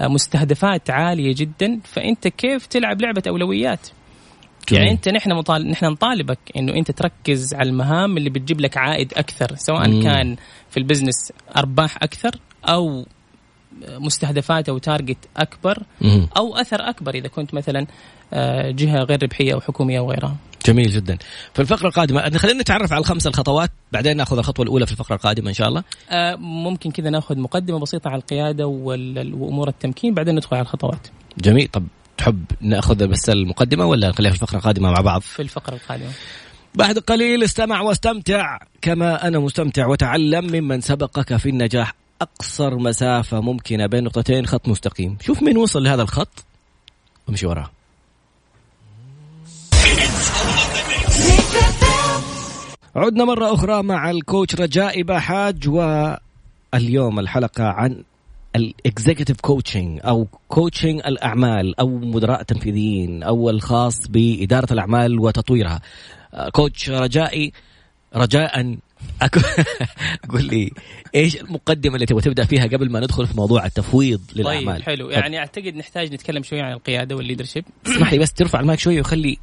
مستهدفات 0.02 0.90
عالية 0.90 1.36
جدا. 1.38 1.80
فأنت 1.84 2.28
كيف 2.28 2.66
تلعب 2.66 3.02
لعبة 3.02 3.24
أولويات؟ 3.28 3.88
جميل. 4.72 4.84
يعني 4.84 4.92
انت 4.96 5.10
نحن 5.10 5.34
مطالب 5.34 5.68
نحن 5.68 5.86
نطالبك 5.86 6.40
إنه 6.58 6.74
انت 6.74 6.92
تركز 6.92 7.54
على 7.54 7.70
المهام 7.70 8.18
اللي 8.18 8.30
بتجيب 8.30 8.62
لك 8.62 8.78
عائد 8.78 9.13
أكثر 9.13 9.56
سواء 9.56 9.90
مم. 9.90 10.04
كان 10.04 10.36
في 10.70 10.78
ال 10.78 10.84
business 10.84 11.32
أرباح 11.58 11.98
أكثر 12.04 12.32
أو 12.66 13.06
مستهدفات 13.90 14.70
أو 14.70 14.78
target 14.78 15.18
أكبر 15.38 15.84
مم. 16.01 16.28
أو 16.38 16.56
أثر 16.56 16.90
أكبر 16.90 17.16
إذا 17.16 17.28
كنت 17.28 17.54
مثلا 17.54 17.88
آه، 18.34 18.72
جهة 18.72 19.04
غير 19.04 19.24
ربحية 19.24 19.54
أو 19.54 19.62
حكومية 19.62 20.00
أو 20.00 20.12
غيرها. 20.12 20.36
جميل 20.66 20.90
جدا. 20.90 21.18
في 21.54 21.62
الفقرة 21.62 21.88
القادمة 21.88 22.30
خلينا 22.38 22.62
نتعرف 22.62 22.94
على 22.94 23.00
الخمس 23.00 23.28
الخطوات 23.28 23.72
بعدين 23.92 24.18
نأخذ 24.18 24.38
الخطوة 24.38 24.66
الأولى 24.66 24.86
في 24.86 24.92
الفقرة 24.92 25.16
القادمة 25.16 25.50
إن 25.50 25.54
شاء 25.54 25.68
الله. 25.68 25.84
آه، 26.10 26.36
ممكن 26.36 26.92
كذا 26.92 27.10
نأخذ 27.10 27.40
مقدمة 27.40 27.80
بسيطة 27.80 28.10
على 28.10 28.18
القيادة 28.18 28.68
وأمور 28.68 29.68
التمكين 29.68 30.13
بعدين 30.13 30.36
ندخل 30.36 30.56
على 30.56 30.63
الخطوات. 30.63 31.08
جميل 31.38 31.68
طب 31.68 31.84
تحب 32.22 32.46
نأخذ 32.62 33.08
بس 33.08 33.30
المقدمه 33.30 33.86
ولا 33.86 34.10
نخليها 34.10 34.32
في 34.32 34.42
الفقرة 34.42 34.58
القادمة 34.58 34.92
مع 34.92 35.01
بعض؟ 35.01 35.22
في 35.22 35.42
الفقرة 35.42 35.75
القادمة. 35.75 36.12
بعد 36.75 37.00
قليل 37.00 37.44
استمع 37.44 37.82
واستمتع 37.82 38.58
كما 38.82 39.28
أنا 39.28 39.40
مستمتع 39.40 39.88
وتعلم 39.88 40.46
ممن 40.46 40.82
سبقك 40.82 41.38
في 41.38 41.50
النجاح 41.50 41.94
أقصر 42.22 42.78
مسافة 42.78 43.42
ممكنة 43.42 43.86
بين 43.86 44.04
نقطتين 44.04 44.46
خط 44.46 44.68
مستقيم، 44.68 45.18
شوف 45.22 45.44
مين 45.44 45.58
وصل 45.58 45.84
لهذا 45.84 46.01
الخط 46.01 46.46
وامشي 47.28 47.46
وراه. 47.46 47.70
عدنا 52.96 53.25
مرة 53.25 53.54
أخرى 53.54 53.84
مع 53.84 54.12
ال 54.12 54.19
coach 54.19 54.56
رجائي 54.56 55.01
باحاج 55.01 55.70
واليوم 55.70 57.20
الحلقة 57.20 57.63
عن 57.63 58.04
ال 58.56 58.64
executive 58.64 59.42
coaching 59.42 60.00
أو 60.03 60.27
coaching 60.48 61.01
الأعمال 61.05 61.79
أو 61.79 61.88
مدراء 61.98 62.43
تنفيذيين 62.43 63.24
أو 63.24 63.50
الخاص 63.50 64.08
بإدارة 64.08 64.74
الأعمال 64.74 65.20
وتطويرها. 65.20 65.81
coach 66.51 66.90
رجائي 66.89 67.51
رجاء. 68.15 68.77
قول 70.29 70.46
لي 70.46 70.72
إيش 71.15 71.41
المقدمة 71.41 71.96
اللي 71.96 72.05
تبغى 72.05 72.22
تبدا 72.22 72.46
فيها 72.46 72.67
قبل 72.67 72.91
ما 72.91 73.00
ندخل 73.00 73.27
في 73.27 73.38
موضوع 73.38 73.65
التفويض 73.65 74.22
للأعمال؟ 74.36 74.75
طيب 74.75 74.84
حلو. 74.84 75.10
يعني 75.10 75.38
أعتقد 75.38 75.75
نحتاج 75.75 76.13
نتكلم 76.13 76.43
شوي 76.43 76.62
عن 76.62 76.74
القيادة 76.74 77.15
وال 77.16 77.23
leadership. 77.23 77.66
اسمح 77.88 78.13
لي 78.13 78.20
بس 78.20 78.34
ترفع 78.34 78.60
المايك 78.60 78.79
شوي 78.79 79.00
وخلي 79.00 79.38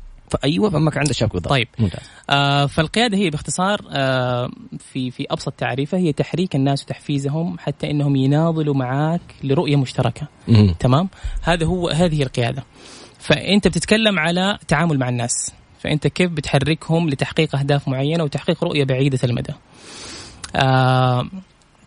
أيوه 0.44 0.70
فمك 0.70 0.98
عند 0.98 1.08
الشبكه 1.08 1.32
بالضبط 1.32 1.50
طيب. 1.50 1.68
ممتاز. 1.78 2.00
آه 2.30 2.66
فالقيادة 2.66 3.16
هي 3.16 3.30
باختصار 3.30 3.80
آه 3.90 4.50
في 4.78 5.10
في 5.10 5.26
أبسط 5.30 5.52
تعريفها 5.52 6.00
هي 6.00 6.12
تحريك 6.12 6.56
الناس 6.56 6.82
وتحفيزهم 6.82 7.58
حتى 7.58 7.90
إنهم 7.90 8.16
يناضلوا 8.16 8.74
معاك 8.74 9.20
لرؤية 9.44 9.76
مشتركة. 9.76 10.28
مم. 10.48 10.74
تمام؟ 10.80 11.08
هذا 11.42 11.66
هو 11.66 11.88
هذه 11.88 12.22
القيادة. 12.22 12.64
فأنت 13.18 13.68
بتتكلم 13.68 14.18
على 14.18 14.58
تعامل 14.68 14.98
مع 14.98 15.08
الناس. 15.08 15.52
فأنت 15.78 16.06
كيف 16.06 16.30
بتحركهم 16.30 17.10
لتحقيق 17.10 17.56
أهداف 17.56 17.88
معينة 17.88 18.24
وتحقيق 18.24 18.64
رؤية 18.64 18.84
بعيدة 18.84 19.18
المدى. 19.24 19.52
آه 20.56 21.28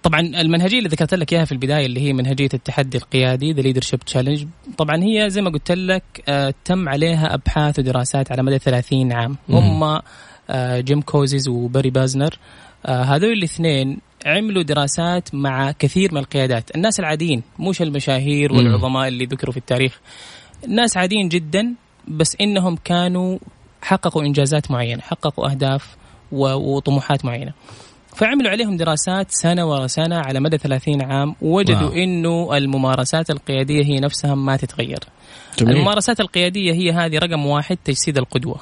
طبعا 0.04 0.20
المنهجية 0.20 0.78
اللي 0.78 0.90
ذكرت 0.90 1.14
لك 1.14 1.34
إياها 1.34 1.46
في 1.46 1.52
البداية 1.52 1.86
اللي 1.86 2.02
هي 2.02 2.14
منهجية 2.14 2.50
التحدي 2.54 2.98
القيادي 2.98 3.54
The 3.54 3.62
Leadership 3.62 4.00
Challenge 4.00 4.46
طبعا 4.78 5.04
هي 5.04 5.30
زي 5.30 5.42
ما 5.42 5.50
قلت 5.50 5.72
لك 5.72 6.04
آه 6.30 6.54
تم 6.66 6.90
عليها 6.90 7.34
أبحاث 7.34 7.80
ودراسات 7.80 8.32
على 8.32 8.44
مدى 8.44 8.60
30 8.60 9.12
عام. 9.14 9.38
هم 9.50 10.00
آه 10.50 10.80
جيم 10.80 11.02
كوزيز 11.02 11.48
وباري 11.48 11.90
بوزنر 11.90 12.38
آه 12.86 13.04
هذول 13.04 13.32
الاثنين 13.32 13.98
عملوا 14.26 14.64
دراسات 14.64 15.36
مع 15.36 15.72
كثير 15.72 16.14
من 16.14 16.18
القيادات. 16.18 16.76
الناس 16.76 17.00
العاديين 17.00 17.44
مش 17.60 17.82
المشاهير 17.82 18.54
والعظماء 18.54 19.08
اللي 19.08 19.26
ذكروا 19.26 19.52
في 19.52 19.58
التاريخ. 19.60 20.00
ناس 20.68 20.98
عاديين 20.98 21.30
جدا 21.30 21.74
بس 22.08 22.38
إنهم 22.42 22.78
كانوا 22.84 23.38
حققوا 23.82 24.24
إنجازات 24.24 24.72
معينة 24.72 25.02
حققوا 25.02 25.52
أهداف 25.52 25.96
وطموحات 26.32 27.26
معينة. 27.26 27.54
فعملوا 28.16 28.52
عليهم 28.52 28.78
دراسات 28.78 29.32
سنة 29.32 29.66
ورا 29.66 29.88
سنة 29.88 30.16
على 30.16 30.40
مدى 30.40 30.58
30 30.58 31.02
عام 31.02 31.36
ووجدوا 31.42 31.90
واو. 31.90 31.94
أنه 31.94 32.58
الممارسات 32.58 33.30
القيادية 33.30 33.86
هي 33.86 34.00
نفسها 34.00 34.36
ما 34.36 34.58
تتغير. 34.58 35.00
جميل. 35.60 35.76
الممارسات 35.76 36.20
القيادية 36.20 36.74
هي 36.74 36.92
هذه 36.92 37.18
رقم 37.18 37.46
واحد 37.46 37.78
تجسيد 37.86 38.18
القدوة. 38.18 38.60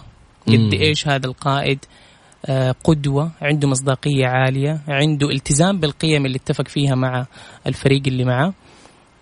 قد 0.47 0.73
إيش 0.73 1.07
هذا 1.07 1.27
القائد؟ 1.27 1.79
آه، 2.45 2.75
قدوة 2.83 3.31
عنده 3.41 3.67
مصداقية 3.67 4.25
عالية 4.27 4.81
عنده 4.87 5.29
التزام 5.29 5.79
بالقيم 5.79 6.25
اللي 6.25 6.37
اتفق 6.37 6.67
فيها 6.67 6.95
مع 6.95 7.25
الفريق 7.67 8.01
اللي 8.07 8.23
معه. 8.23 8.53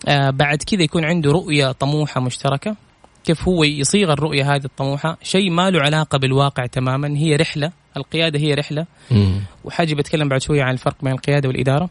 آه، 0.08 0.30
بعد 0.30 0.58
كذا 0.58 0.84
يكون 0.84 1.06
عنده 1.06 1.32
رؤية 1.32 1.72
طموحة 1.72 2.22
مشتركة. 2.22 2.76
كيف 3.24 3.48
هو 3.48 3.64
يصيغ 3.64 4.12
الرؤية 4.12 4.56
هذه 4.56 4.66
الطموحة؟ 4.66 5.18
شيء 5.24 5.52
ما 5.52 5.70
له 5.70 5.82
علاقة 5.82 6.18
بالواقع 6.18 6.66
تماما 6.66 7.18
هي 7.18 7.36
رحلة 7.36 7.72
القيادة 7.98 8.40
هي 8.40 8.54
رحلة. 8.54 8.86
وحاجة 9.64 9.96
بتكلم 9.96 10.30
بعد 10.30 10.42
شوية 10.42 10.64
عن 10.64 10.74
الفرق 10.74 10.96
بين 11.04 11.14
القيادة 11.14 11.48
والإدارة. 11.50 11.90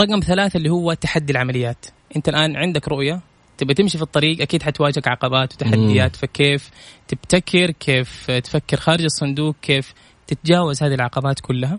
رقم 0.00 0.20
ثلاثة 0.20 0.56
اللي 0.56 0.70
هو 0.70 0.92
تحدي 0.92 1.32
العمليات. 1.32 1.86
أنت 2.16 2.28
الآن 2.28 2.56
عندك 2.56 2.88
رؤية 2.88 3.20
تبي 3.58 3.74
تمشي 3.74 3.98
في 3.98 4.04
الطريق 4.04 4.40
أكيد 4.40 4.62
حتواجهك 4.62 5.08
عقبات 5.08 5.54
وتحديات. 5.54 6.16
فكيف 6.16 6.70
تبتكر 7.08 7.70
كيف 7.70 8.30
تفكر 8.30 8.76
خارج 8.76 9.04
الصندوق 9.04 9.56
كيف 9.62 9.94
تتجاوز 10.26 10.82
هذه 10.82 10.94
العقبات 10.94 11.40
كلها. 11.40 11.78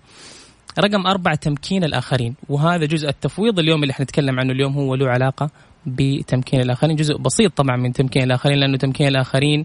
رقم 0.79 1.07
أربعة 1.07 1.35
تمكين 1.35 1.83
الآخرين. 1.83 2.35
وهذا 2.49 2.85
جزء 2.85 3.09
التفويض 3.09 3.59
اليوم 3.59 3.83
اللي 3.83 3.93
حنتكلم 3.93 4.39
عنه 4.39 4.51
اليوم 4.51 4.73
هو 4.73 4.95
له 4.95 5.09
علاقة 5.09 5.49
بتمكين 5.85 6.61
الآخرين. 6.61 6.95
جزء 6.95 7.17
بسيط 7.17 7.57
طبعا 7.57 7.77
من 7.77 7.93
تمكين 7.93 8.23
الآخرين 8.23 8.57
لأنه 8.57 8.77
تمكين 8.77 9.07
الآخرين 9.07 9.63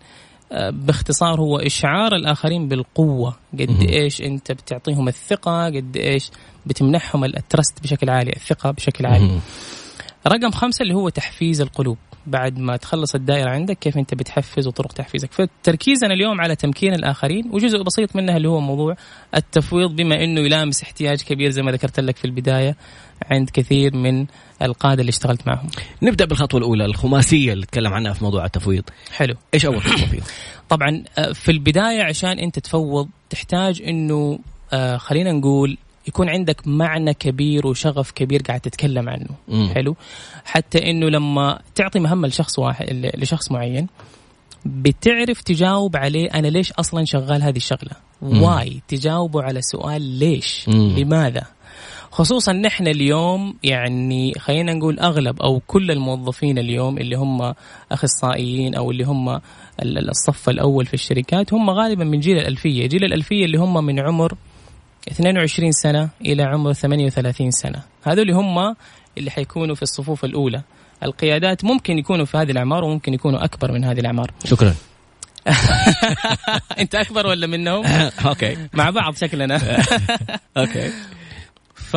باختصار 0.70 1.40
هو 1.40 1.58
إشعار 1.58 2.14
الآخرين 2.14 2.68
بالقوة. 2.68 3.36
قد 3.52 3.86
إيش 3.88 4.22
أنت 4.22 4.52
بتعطيهم 4.52 5.08
الثقة 5.08 5.66
قد 5.66 5.96
إيش 5.96 6.30
بتمنحهم 6.66 7.24
الترست 7.24 7.82
بشكل 7.82 8.10
عالي 8.10 8.32
الثقة 8.36 8.70
بشكل 8.70 9.06
عالي. 9.06 9.40
رقم 10.26 10.50
خمسة 10.50 10.82
اللي 10.82 10.94
هو 10.94 11.08
تحفيز 11.08 11.60
القلوب. 11.60 11.98
بعد 12.26 12.58
ما 12.58 12.76
تخلص 12.76 13.14
الدائرة 13.14 13.50
عندك 13.50 13.78
كيف 13.78 13.98
أنت 13.98 14.14
بتحفز 14.14 14.66
وطرق 14.66 14.92
تحفيزك. 14.92 15.32
فتركيزنا 15.32 16.14
اليوم 16.14 16.40
على 16.40 16.56
تمكين 16.56 16.94
الآخرين 16.94 17.50
وجزء 17.52 17.82
بسيط 17.82 18.16
منها 18.16 18.36
اللي 18.36 18.48
هو 18.48 18.60
موضوع 18.60 18.96
التفويض 19.34 19.96
بما 19.96 20.24
أنه 20.24 20.40
يلامس 20.40 20.82
احتياج 20.82 21.22
كبير 21.22 21.50
زي 21.50 21.62
ما 21.62 21.72
ذكرت 21.72 22.00
لك 22.00 22.16
في 22.16 22.24
البداية 22.24 22.76
عند 23.30 23.50
كثير 23.50 23.96
من 23.96 24.26
القادة 24.62 25.00
اللي 25.00 25.10
اشتغلت 25.10 25.46
معهم. 25.46 25.68
نبدأ 26.02 26.24
بالخطوة 26.24 26.60
الأولى 26.60 26.84
الخماسية 26.84 27.52
اللي 27.52 27.66
تكلم 27.66 27.92
عنها 27.92 28.12
في 28.12 28.24
موضوع 28.24 28.44
التفويض. 28.44 28.84
حلو. 29.16 29.34
إيش 29.54 29.66
أول 29.66 29.82
خطوة 29.82 30.06
فيه؟ 30.06 30.20
طبعا 30.72 31.04
آه، 31.18 31.32
في 31.32 31.50
البداية 31.50 32.02
عشان 32.02 32.38
أنت 32.38 32.58
تفوض 32.58 33.08
تحتاج 33.30 33.82
أنه 33.82 34.38
آه، 34.72 34.96
خلينا 34.96 35.32
نقول 35.32 35.78
يكون 36.08 36.28
عندك 36.28 36.66
معنى 36.66 37.14
كبير 37.14 37.66
وشغف 37.66 38.10
كبير 38.10 38.42
قاعد 38.42 38.60
تتكلم 38.60 39.08
عنه. 39.08 39.28
مم. 39.48 39.68
حلو؟ 39.74 39.96
حتى 40.44 40.90
إنه 40.90 41.08
لما 41.08 41.60
تعطي 41.74 42.00
مهمة 42.00 42.28
لشخص 42.28 42.58
واحد 42.58 43.10
لشخص 43.14 43.52
معين 43.52 43.86
بتعرف 44.66 45.42
تجاوب 45.42 45.96
عليه 45.96 46.28
أنا 46.34 46.46
ليش 46.46 46.72
أصلا 46.72 47.04
شغال 47.04 47.42
هذه 47.42 47.56
الشغلة؟ 47.56 47.90
واي؟ 48.22 48.80
تجاوبه 48.88 49.42
على 49.42 49.62
سؤال 49.62 50.02
ليش؟ 50.02 50.68
مم. 50.68 50.94
لماذا؟ 50.98 51.42
خصوصا 52.10 52.52
نحن 52.52 52.86
اليوم 52.86 53.54
يعني 53.62 54.34
خلينا 54.38 54.74
نقول 54.74 54.98
أغلب 54.98 55.42
أو 55.42 55.60
كل 55.66 55.90
الموظفين 55.90 56.58
اليوم 56.58 56.98
اللي 56.98 57.16
هم 57.16 57.54
أخصائيين 57.92 58.74
أو 58.74 58.90
اللي 58.90 59.04
هم 59.04 59.40
الصف 59.82 60.48
الأول 60.48 60.86
في 60.86 60.94
الشركات 60.94 61.52
هم 61.52 61.70
غالبا 61.70 62.04
من 62.04 62.20
جيل 62.20 62.38
الألفية، 62.38 62.86
جيل 62.86 63.04
الألفية 63.04 63.44
اللي 63.44 63.58
هم 63.58 63.84
من 63.84 64.00
عمر 64.00 64.34
22 65.08 65.72
سنة 65.72 66.08
إلى 66.20 66.42
عمر 66.42 66.72
38 66.72 67.50
سنة. 67.50 67.82
هذول 68.04 68.30
هم 68.30 68.76
اللي 69.18 69.30
حيكونوا 69.30 69.74
في 69.74 69.82
الصفوف 69.82 70.24
الأولى. 70.24 70.62
القيادات 71.02 71.64
ممكن 71.64 71.98
يكونوا 71.98 72.24
في 72.24 72.36
هذه 72.36 72.50
الأعمار 72.50 72.84
وممكن 72.84 73.14
يكونوا 73.14 73.44
أكبر 73.44 73.72
من 73.72 73.84
هذه 73.84 74.00
الأعمار. 74.00 74.30
شكرا. 74.44 74.74
أنت 76.78 76.94
أكبر 76.94 77.26
ولا 77.26 77.46
منهم؟ 77.46 77.84
أوكي. 78.26 78.56
مع 78.72 78.90
بعض 78.90 79.16
شكلنا 79.16 79.56
أوكي. 80.56 80.90
ف 81.74 81.96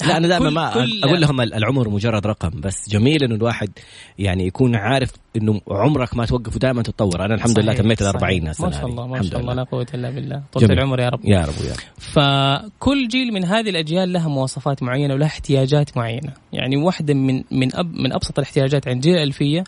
لا 0.00 0.16
أنا 0.16 0.28
دائما 0.28 0.50
ما 0.50 0.72
أقول 1.04 1.20
لهم 1.20 1.40
العمر 1.40 1.88
مجرد 1.88 2.26
رقم 2.26 2.50
بس 2.60 2.88
جميل 2.88 3.24
إنه 3.24 3.34
الواحد 3.34 3.70
يعني 4.18 4.46
يكون 4.46 4.76
عارف 4.76 5.12
إنه 5.36 5.60
عمرك 5.70 6.16
ما 6.16 6.26
توقف 6.26 6.56
ودائما 6.56 6.82
تتطور. 6.82 7.24
أنا 7.24 7.34
الحمد 7.34 7.58
لله 7.58 7.74
تميت 7.74 8.02
ال 8.02 8.06
40 8.06 8.52
سنه 8.52 8.66
ما 8.66 8.72
شاء 8.72 8.86
الله 8.86 9.06
ما 9.06 9.22
شاء 9.22 9.40
الله 9.40 9.54
لا 9.54 9.62
قوة 9.62 9.86
إلا 9.94 10.10
بالله. 10.10 10.42
طول 10.52 10.64
العمر 10.64 11.00
يا 11.00 11.08
رب. 11.08 11.20
يا 11.24 11.40
رب 11.40 11.54
يا 11.64 11.72
رب. 11.72 11.78
فكل 11.98 13.08
جيل 13.08 13.32
من 13.32 13.44
هذه 13.44 13.70
الأجيال 13.70 14.12
لها 14.12 14.28
مواصفات 14.28 14.82
معينة 14.82 15.14
ولها 15.14 15.26
احتياجات 15.26 15.96
معينة. 15.96 16.32
يعني 16.52 16.76
واحدة 16.76 17.14
من 17.14 17.42
من 17.50 17.76
أب 17.76 17.94
من 17.94 18.12
أبسط 18.12 18.38
الاحتياجات 18.38 18.88
عند 18.88 19.02
جيل 19.02 19.14
الالفيه 19.14 19.64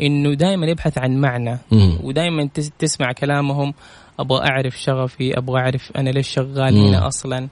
إنه 0.00 0.34
دائما 0.34 0.66
يبحث 0.66 0.98
عن 0.98 1.20
معنى 1.20 1.58
ودائما 2.02 2.48
تسمع 2.78 3.12
كلامهم. 3.12 3.74
أبغى 4.18 4.48
أعرف 4.48 4.76
شغفي 4.80 5.38
أبغى 5.38 5.60
أعرف 5.60 5.92
أنا 5.96 6.10
ليش 6.10 6.28
شغال 6.28 6.78
هنا 6.78 7.06
أصلا. 7.06 7.48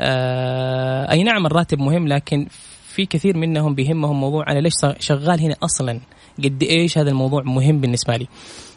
آه 0.00 1.10
أي 1.12 1.22
نعم 1.22 1.46
الراتب 1.46 1.78
مهم 1.78 2.08
لكن 2.08 2.46
في 2.86 3.06
كثير 3.06 3.36
منهم 3.36 3.74
بيهمهم 3.74 4.20
موضوع 4.20 4.44
أنا 4.52 4.58
ليش 4.58 4.72
شغال 4.98 5.40
هنا 5.40 5.56
أصلا؟ 5.62 6.00
قد 6.44 6.62
إيش 6.62 6.98
هذا 6.98 7.10
الموضوع 7.10 7.42
مهم 7.42 7.80
بالنسبة 7.80 8.16
لي؟ 8.16 8.26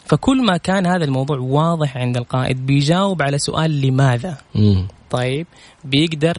فكل 0.06 0.46
ما 0.46 0.58
كان 0.58 0.86
هذا 0.86 1.06
الموضوع 1.06 1.38
واضح 1.38 1.98
عند 1.98 2.18
القائد 2.18 2.66
بيجاوب 2.66 3.22
على 3.22 3.38
سؤال 3.38 3.82
لماذا؟ 3.82 4.38
مم. 4.56 4.88
طيب 5.10 5.48
بيقدر 5.84 6.38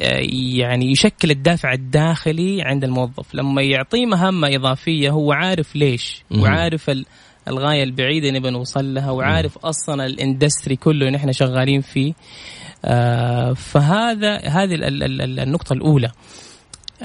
آه، 0.00 0.20
يعني 0.58 0.90
يشكل 0.90 1.30
الدافع 1.30 1.72
الداخلي 1.72 2.62
عند 2.62 2.84
الموظف. 2.84 3.34
لما 3.34 3.62
يعطيه 3.62 4.06
مهمة 4.06 4.54
إضافية 4.56 5.10
هو 5.10 5.32
عارف 5.32 5.76
ليش 5.76 6.24
وعارف 6.38 6.90
الغاية 7.48 7.82
البعيدة 7.82 8.30
نبي 8.30 8.50
نوصل 8.50 8.94
لها 8.94 9.10
وعارف 9.10 9.58
أصلا 9.58 10.06
الإندستري 10.06 10.76
كله 10.76 11.10
نحن 11.10 11.32
شغالين 11.32 11.80
فيه. 11.80 12.12
فهذا 13.54 14.36
هذه 14.36 14.74
النقطة 15.42 15.72
الأولى. 15.72 16.10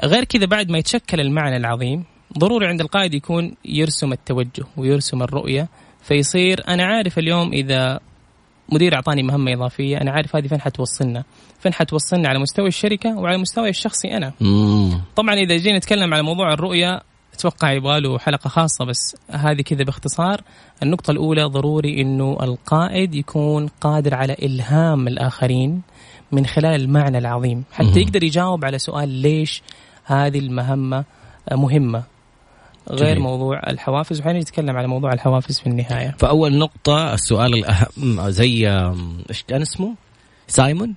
غير 0.06 0.24
كذا 0.24 0.46
بعد 0.46 0.72
ما 0.72 0.78
يتشكل 0.78 1.20
المعنى 1.20 1.58
العظيم 1.58 2.04
ضروري 2.38 2.68
عند 2.68 2.82
القائد 2.82 3.14
يكون 3.14 3.56
يرسم 3.66 4.12
التوجه 4.12 4.64
ويرسم 4.78 5.24
الرؤية 5.24 5.70
فيصير 6.02 6.64
أنا 6.68 6.84
عارف 6.86 7.20
اليوم 7.20 7.54
إذا 7.54 8.00
مدير 8.72 8.96
أعطاني 8.96 9.24
مهمة 9.24 9.54
إضافية 9.54 9.98
أنا 10.02 10.12
عارف 10.12 10.36
هذه 10.36 10.48
فين 10.48 10.62
حتوصلنا. 10.62 11.24
فين 11.60 11.74
حتوصلنا 11.74 12.30
على 12.30 12.40
مستوى 12.40 12.68
الشركة 12.68 13.18
وعلى 13.18 13.38
مستوى 13.38 13.70
الشخصي 13.70 14.18
أنا. 14.18 14.34
مم. 14.42 15.02
طبعا 15.16 15.34
إذا 15.36 15.58
جينا 15.58 15.78
نتكلم 15.78 16.14
على 16.14 16.24
موضوع 16.24 16.54
الرؤية 16.54 17.02
أتوقع 17.40 17.72
يبغى 17.72 18.00
له 18.00 18.20
حلقة 18.20 18.48
خاصة 18.48 18.86
بس 18.86 19.16
هذه 19.30 19.62
كذا 19.62 19.84
باختصار. 19.84 20.42
النقطة 20.84 21.12
الأولى 21.12 21.44
ضروري 21.44 22.02
إنه 22.02 22.38
القائد 22.42 23.16
يكون 23.16 23.68
قادر 23.82 24.16
على 24.16 24.34
إلهام 24.34 25.08
الآخرين 25.08 25.82
من 26.32 26.46
خلال 26.46 26.82
المعنى 26.82 27.18
العظيم. 27.18 27.64
حتى 27.72 28.00
يقدر 28.00 28.24
يجاوب 28.24 28.66
على 28.66 28.80
سؤال 28.80 29.10
ليش 29.10 29.64
هذه 30.04 30.40
المهمة 30.40 31.06
مهمة. 31.52 32.04
غير 32.90 33.16
جميل. 33.16 33.20
موضوع 33.20 33.62
الحوافز 33.68 34.20
وحين 34.20 34.36
نتكلم 34.38 34.78
على 34.78 34.88
موضوع 34.88 35.14
الحوافز 35.14 35.60
في 35.60 35.68
النهاية. 35.68 36.16
فأول 36.20 36.58
نقطة 36.58 37.14
السؤال 37.14 37.54
الأهم 37.54 38.30
زي 38.30 38.70
إيش 39.30 39.44
كان 39.48 39.62
اسمه؟ 39.62 39.96
سايمون؟ 40.48 40.96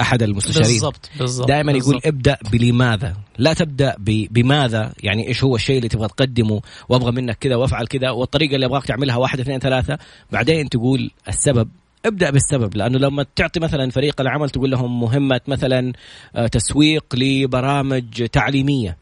أحد 0.00 0.22
المستشارين. 0.22 0.70
بالضبط 0.70 1.10
بالضبط 1.18 1.48
دائما 1.48 1.72
يقول 1.72 2.00
ابدأ 2.04 2.38
بلماذا؟ 2.52 3.16
لا 3.38 3.52
تبدأ 3.52 3.94
بماذا؟ 4.30 4.92
يعني 5.02 5.28
إيش 5.28 5.44
هو 5.44 5.56
الشيء 5.56 5.76
اللي 5.76 5.88
تبغى 5.88 6.08
تقدمه؟ 6.08 6.60
وأبغى 6.88 7.12
منك 7.12 7.36
كذا 7.38 7.56
وأفعل 7.56 7.86
كذا 7.86 8.10
والطريقة 8.10 8.54
اللي 8.54 8.66
أبغاك 8.66 8.84
تعملها 8.86 9.16
واحد 9.16 9.40
اثنين 9.40 9.58
ثلاثة. 9.58 9.98
بعدين 10.32 10.68
تقول 10.68 11.10
السبب. 11.28 11.68
ابدأ 12.06 12.30
بالسبب 12.30 12.76
لأنه 12.76 12.98
لما 12.98 13.26
تعطي 13.36 13.60
مثلا 13.60 13.90
فريق 13.90 14.20
العمل 14.20 14.50
تقول 14.50 14.70
لهم 14.70 15.00
مهمة 15.00 15.40
مثلا 15.48 15.92
آه، 16.36 16.46
تسويق 16.46 17.04
لبرامج 17.14 18.26
تعليمية. 18.26 18.96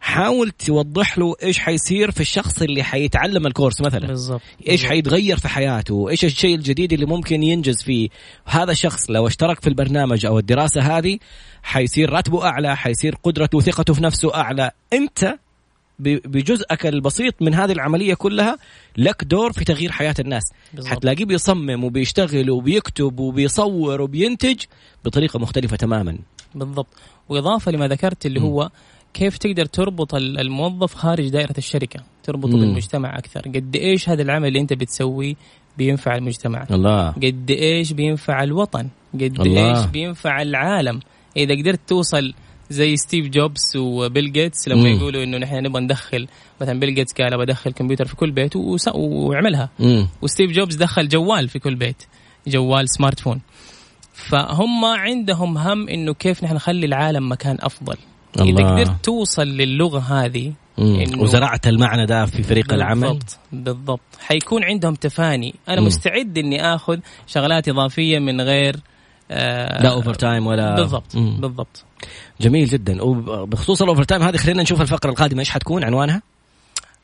حاول 0.00 0.50
توضح 0.50 1.18
له 1.18 1.34
إيش 1.42 1.58
حيصير 1.58 2.10
في 2.10 2.20
الشخص 2.20 2.62
اللي 2.62 2.82
حيتعلم 2.82 3.46
الكورس 3.46 3.80
مثلا. 3.80 4.06
بالضبط. 4.06 4.40
إيش 4.68 4.86
حيتغير 4.86 5.36
في 5.36 5.48
حياته؟ 5.48 6.08
إيش 6.08 6.24
الشيء 6.24 6.54
الجديد 6.54 6.92
اللي 6.92 7.06
ممكن 7.06 7.42
ينجز 7.42 7.82
فيه؟ 7.82 8.08
هذا 8.44 8.72
الشخص 8.72 9.10
لو 9.10 9.26
اشترك 9.26 9.60
في 9.60 9.66
البرنامج 9.66 10.26
أو 10.26 10.38
الدراسة 10.38 10.80
هذه 10.80 11.18
حيصير 11.62 12.10
راتبه 12.10 12.44
أعلى 12.44 12.76
حيصير 12.76 13.14
قدرته 13.22 13.58
وثقته 13.58 13.94
في 13.94 14.02
نفسه 14.02 14.34
أعلى. 14.34 14.70
أنت 14.92 15.38
بجزءك 15.98 16.86
البسيط 16.86 17.42
من 17.42 17.54
هذه 17.54 17.72
العملية 17.72 18.14
كلها 18.14 18.58
لك 18.96 19.24
دور 19.24 19.52
في 19.52 19.64
تغيير 19.64 19.92
حياة 19.92 20.14
الناس. 20.18 20.42
بالضبط. 20.74 20.92
حتلاقيه 20.92 21.24
بيصمم 21.24 21.84
وبيشتغل 21.84 22.50
وبيكتب 22.50 23.20
وبيصور 23.20 24.00
وبينتج 24.00 24.64
بطريقة 25.04 25.38
مختلفة 25.38 25.76
تماما. 25.76 26.18
بالضبط. 26.54 26.86
وإضافة 27.28 27.72
لما 27.72 27.88
ذكرت 27.88 28.26
اللي 28.26 28.40
م. 28.40 28.42
هو 28.42 28.70
كيف 29.14 29.38
تقدر 29.38 29.64
تربط 29.64 30.14
الموظف 30.14 30.94
خارج 30.94 31.28
دائرة 31.28 31.54
الشركة؟ 31.58 32.00
تربطه 32.22 32.56
مم. 32.56 32.60
بالمجتمع 32.60 33.18
أكثر. 33.18 33.40
قد 33.40 33.76
إيش 33.76 34.08
هذا 34.08 34.22
العمل 34.22 34.48
اللي 34.48 34.60
أنت 34.60 34.72
بتسويه 34.72 35.34
بينفع 35.78 36.16
المجتمع؟ 36.16 36.66
الله. 36.70 37.10
قد 37.10 37.50
إيش 37.50 37.92
بينفع 37.92 38.42
الوطن؟ 38.42 38.88
قد 39.14 39.40
الله. 39.40 39.78
إيش 39.78 39.86
بينفع 39.86 40.42
العالم؟ 40.42 41.00
إذا 41.36 41.54
قدرت 41.54 41.80
توصل 41.86 42.34
زي 42.70 42.96
ستيف 42.96 43.28
جوبز 43.28 43.76
وبيل 43.76 44.32
جيتس 44.32 44.68
لما 44.68 44.80
مم. 44.80 44.86
يقولوا 44.86 45.24
إنه 45.24 45.38
نحن 45.38 45.56
نبغى 45.56 45.82
ندخل 45.82 46.28
مثلا 46.60 46.80
بيل 46.80 46.94
جيتس 46.94 47.12
قال 47.12 47.38
بدخل 47.38 47.72
كمبيوتر 47.72 48.04
في 48.04 48.16
كل 48.16 48.30
بيت 48.30 48.52
وعملها. 48.94 49.70
وستيف 50.22 50.50
جوبز 50.50 50.76
دخل 50.76 51.08
جوال 51.08 51.48
في 51.48 51.58
كل 51.58 51.74
بيت 51.74 52.02
جوال 52.46 52.88
smartphone. 52.88 53.40
فهم 54.12 54.84
عندهم 54.84 55.58
هم 55.58 55.88
إنه 55.88 56.14
كيف 56.14 56.44
نحن 56.44 56.54
نخلي 56.54 56.86
العالم 56.86 57.32
مكان 57.32 57.56
أفضل. 57.60 57.96
الله. 58.40 58.60
اذا 58.60 58.84
قدرت 58.84 59.04
توصل 59.04 59.46
للغة 59.46 59.98
هذه 59.98 60.52
إنه 60.78 61.22
وزرعت 61.22 61.66
المعنى 61.66 62.06
ده 62.06 62.26
في 62.26 62.42
فريق 62.42 62.66
بالضبط 62.66 62.74
العمل؟ 62.74 63.00
بالضبط 63.00 63.38
بالضبط. 63.52 64.00
حيكون 64.20 64.64
عندهم 64.64 64.94
تفاني. 64.94 65.54
أنا 65.68 65.80
مم. 65.80 65.86
مستعد 65.86 66.38
إني 66.38 66.74
آخذ 66.74 66.98
شغلات 67.26 67.68
إضافية 67.68 68.18
من 68.18 68.40
غير 68.40 68.76
آه 69.30 69.82
لا 69.82 69.92
overtime 69.92 70.46
ولا 70.46 70.74
بالضبط 70.74 71.16
مم. 71.16 71.40
بالضبط. 71.40 71.84
جميل 72.40 72.66
جدا. 72.66 73.02
وبخصوص 73.02 73.82
ال 73.82 74.02
overtime 74.02 74.22
هذه 74.22 74.36
خلينا 74.36 74.62
نشوف 74.62 74.80
الفقرة 74.80 75.10
القادمة. 75.10 75.40
إيش 75.40 75.50
حتكون؟ 75.50 75.84
عنوانها؟ 75.84 76.22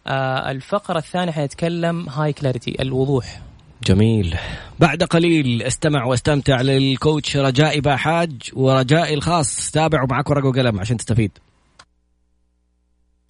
آه 0.07 0.51
الفقرة 0.51 0.99
الثانية 0.99 1.33
حنتكلم 1.33 2.09
high 2.09 2.33
clarity 2.33 2.77
الوضوح. 2.83 3.41
جميل. 3.87 4.37
بعد 4.81 5.03
قليل 5.03 5.63
استمع 5.63 6.05
واستمتع 6.05 6.61
لل 6.61 6.83
coach 6.83 7.37
رجائي 7.37 7.81
باحاج 7.81 8.31
ورجائي 8.53 9.15
الخاص. 9.15 9.71
تابعوا 9.71 10.09
معك 10.11 10.31
ورقه 10.31 10.49
وقلم 10.49 10.81
عشان 10.81 10.97
تستفيد. 10.97 11.31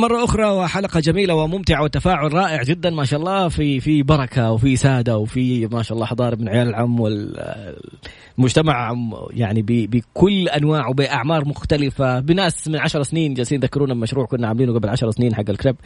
مرة 0.00 0.24
أخرى 0.24 0.44
وحلقة 0.44 1.00
جميلة 1.00 1.34
وممتعة 1.34 1.82
وتفاعل 1.82 2.32
رائع 2.32 2.62
جدا 2.62 2.90
ما 2.90 3.04
شاء 3.04 3.20
الله. 3.20 3.48
في 3.48 3.80
في 3.80 4.02
بركة 4.02 4.50
وفي 4.50 4.76
سادة 4.76 5.16
وفي 5.16 5.66
ما 5.66 5.82
شاء 5.82 5.94
الله 5.94 6.06
حضارة 6.06 6.36
من 6.36 6.48
عيال 6.48 6.68
العم 6.68 7.00
والمجتمع 7.00 8.94
يعني 9.30 9.62
بكل 9.62 10.48
أنواعه 10.48 10.92
بأعمار 10.92 11.48
مختلفة. 11.48 12.20
بناس 12.20 12.68
من 12.68 12.76
عشر 12.76 13.02
سنين 13.02 13.34
جالسين 13.34 13.58
يذكرونا 13.62 13.94
بمشروع 13.94 14.26
كنا 14.26 14.48
عاملينه 14.48 14.74
قبل 14.74 14.88
عشر 14.88 15.10
سنين 15.10 15.34
حق 15.34 15.50
الكريب. 15.50 15.76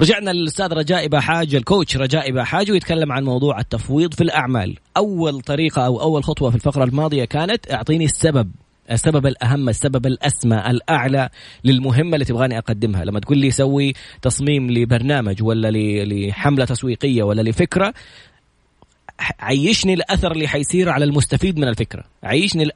رجعنا 0.00 0.30
للأستاذ 0.30 0.72
رجاء 0.72 1.06
باحاج 1.06 1.54
الكوتش 1.54 1.96
رجاء 1.96 2.30
باحاج 2.32 2.70
ويتكلم 2.70 3.12
عن 3.12 3.24
موضوع 3.24 3.60
التفويض 3.60 4.14
في 4.14 4.20
الأعمال. 4.20 4.76
أول 4.96 5.40
طريقة 5.40 5.86
أو 5.86 6.00
أول 6.00 6.24
خطوة 6.24 6.50
في 6.50 6.56
الفقرة 6.56 6.84
الماضية 6.84 7.24
كانت 7.24 7.72
أعطيني 7.72 8.04
السبب 8.04 8.50
السبب 8.90 9.26
الأهم 9.26 9.68
السبب 9.68 10.06
الأسمى 10.06 10.56
الأعلى 10.56 11.28
للمهمة 11.64 12.14
اللي 12.14 12.24
تبغاني 12.24 12.58
أقدمها. 12.58 13.04
لما 13.04 13.20
تقول 13.20 13.38
لي 13.38 13.50
سوي 13.50 13.94
تصميم 14.22 14.70
لبرنامج 14.70 15.42
ولا 15.42 15.70
لحملة 16.04 16.64
تسويقية 16.64 17.22
ولا 17.22 17.42
لفكرة 17.42 17.94
عيشني 19.40 19.94
الأثر 19.94 20.32
اللي 20.32 20.48
حيصير 20.48 20.88
على 20.88 21.04
المستفيد 21.04 21.58
من 21.58 21.68
الفكرة. 21.68 22.04
عيشني 22.22 22.70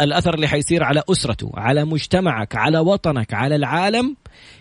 الأثر 0.00 0.34
اللي 0.34 0.48
حيصير 0.48 0.84
على 0.84 1.02
أسرته 1.10 1.50
على 1.54 1.84
مجتمعك 1.84 2.56
على 2.56 2.78
وطنك 2.78 3.34
على 3.34 3.56
العالم. 3.56 4.16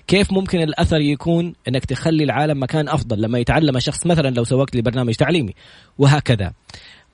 كيف 0.09 0.33
ممكن 0.33 0.61
الأثر 0.61 1.01
يكون 1.01 1.53
إنك 1.67 1.85
تخلي 1.85 2.23
العالم 2.23 2.63
مكان 2.63 2.89
أفضل 2.89 3.21
لما 3.21 3.39
يتعلم 3.39 3.77
الشخص 3.77 4.05
مثلا 4.05 4.29
لو 4.29 4.43
سوقت 4.43 4.75
لي 4.75 4.81
برنامج 4.81 5.13
تعليمي؟ 5.13 5.53
وهكذا. 5.97 6.53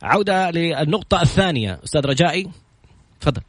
عودة 0.04 0.52
للنقطة 0.52 1.22
الثانية. 1.22 1.80
أستاذ 1.84 2.06
رجائي 2.06 2.48
تفضل. 3.22 3.42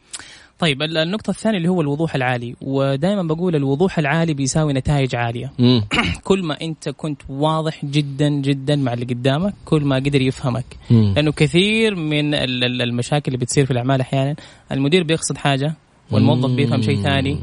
طيب 0.59 0.83
النقطة 0.83 1.31
الثانية 1.31 1.59
اللي 1.59 1.69
هو 1.69 1.81
الوضوح 1.81 2.15
العالي. 2.15 2.55
ودائما 2.61 3.23
بقول 3.23 3.57
الوضوح 3.57 3.99
العالي 3.99 4.35
بيساوي 4.35 4.73
نتائج 4.73 5.17
عالية. 5.17 5.53
كل 6.25 6.43
ما 6.43 6.61
أنت 6.61 6.89
كنت 6.89 7.23
واضح 7.29 7.85
جدا 7.85 8.29
جدا 8.29 8.77
مع 8.77 8.93
اللي 8.93 9.05
قدامك 9.05 9.55
كل 9.65 9.83
ما 9.83 9.97
قدر 9.97 10.23
يفهمك. 10.23 10.77
مم. 10.91 11.13
لأنه 11.17 11.33
كثير 11.33 11.95
من 11.95 12.35
المشاكل 12.83 13.33
اللي 13.33 13.45
بتصير 13.45 13.65
في 13.65 13.71
الأعمال 13.71 14.01
أحيانا 14.01 14.37
المدير 14.73 15.03
بيقصد 15.03 15.37
حاجة 15.37 15.75
والموظف 16.11 16.51
بيفهم 16.51 16.83
شيء 16.83 17.03
ثاني. 17.03 17.39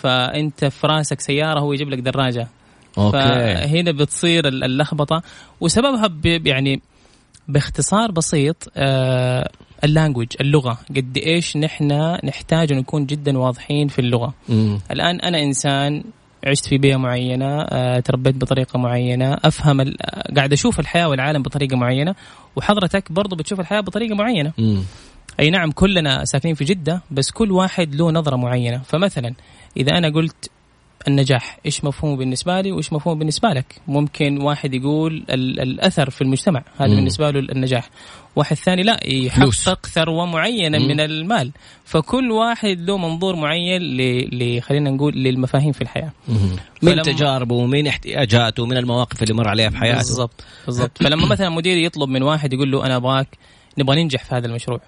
فأنت 0.00 0.64
في 0.64 0.86
راسك 0.86 1.20
سيارة 1.20 1.60
هو 1.60 1.72
يجيب 1.72 1.88
لك 1.90 1.98
دراجة 1.98 2.48
okay. 2.98 3.12
فهنا 3.12 3.92
بتصير 3.92 4.48
اللخبطة 4.48 5.22
وسببها 5.60 6.10
يعني 6.24 6.80
باختصار 7.48 8.10
بسيط 8.10 8.72
آه 8.76 9.50
ال 9.84 9.89
language 9.89 10.26
اللغة 10.40 10.78
قد 10.96 11.16
إيش 11.16 11.56
نحن 11.56 12.18
نحتاج 12.24 12.72
نكون 12.72 13.06
جدا 13.06 13.38
واضحين 13.38 13.88
في 13.88 13.98
اللغة 13.98 14.34
مم. 14.48 14.80
الآن 14.90 15.20
أنا 15.20 15.42
إنسان 15.42 16.04
عشت 16.46 16.66
في 16.66 16.78
بيئة 16.78 16.96
معينة 16.96 17.62
آه، 17.62 18.00
تربيت 18.00 18.34
بطريقة 18.36 18.78
معينة 18.78 19.38
أفهم 19.44 19.94
قاعد 20.36 20.52
أشوف 20.52 20.80
الحياة 20.80 21.08
والعالم 21.08 21.42
بطريقة 21.42 21.76
معينة 21.76 22.14
وحضرتك 22.56 23.12
برضو 23.12 23.36
بتشوف 23.36 23.60
الحياة 23.60 23.80
بطريقة 23.80 24.14
معينة 24.14 24.52
مم. 24.58 24.82
أي 25.40 25.50
نعم 25.50 25.70
كلنا 25.70 26.24
ساكنين 26.24 26.54
في 26.54 26.64
جدة 26.64 27.02
بس 27.10 27.30
كل 27.30 27.52
واحد 27.52 27.94
له 27.94 28.10
نظرة 28.10 28.36
معينة 28.36 28.78
فمثلا 28.84 29.34
إذا 29.76 29.98
أنا 29.98 30.08
قلت 30.08 30.50
النجاح 31.08 31.58
إيش 31.66 31.84
مفهومه 31.84 32.16
بالنسبة 32.16 32.60
لي 32.60 32.72
وإيش 32.72 32.92
مفهومه 32.92 33.18
بالنسبة 33.18 33.48
لك؟ 33.48 33.80
ممكن 33.88 34.42
واحد 34.42 34.74
يقول 34.74 35.24
الأثر 35.30 36.10
في 36.10 36.22
المجتمع 36.22 36.62
هذا 36.78 36.94
بالنسبة 36.94 37.30
له 37.30 37.40
النجاح. 37.40 37.90
واحد 38.36 38.56
ثاني 38.56 38.82
لا 38.82 39.00
يحقق 39.06 39.86
ثروه 39.86 40.26
معينه 40.26 40.78
مم. 40.78 40.88
من 40.88 41.00
المال. 41.00 41.52
فكل 41.84 42.30
واحد 42.30 42.80
له 42.80 42.96
منظور 42.96 43.36
معين 43.36 43.82
ل 43.82 44.62
خلينا 44.62 44.90
نقول 44.90 45.14
للمفاهيم 45.14 45.72
في 45.72 45.82
الحياة. 45.82 46.12
من 46.82 47.02
تجاربه 47.02 47.54
ومن 47.54 47.86
احتياجاته 47.86 48.62
ومن 48.62 48.76
المواقف 48.76 49.22
اللي 49.22 49.34
مر 49.34 49.48
عليها 49.48 49.70
في 49.70 49.76
حياته. 49.76 49.98
بالضبط 49.98 50.44
بالضبط. 50.66 51.02
فلما 51.02 51.26
مثلا 51.32 51.48
مدير 51.48 51.76
يطلب 51.76 52.08
من 52.08 52.22
واحد 52.22 52.52
يقول 52.52 52.70
له 52.72 52.86
أنا 52.86 52.96
أبغاك 52.96 53.28
نبغى 53.78 54.02
ننجح 54.02 54.24
في 54.24 54.34
هذا 54.34 54.46
المشروع. 54.46 54.80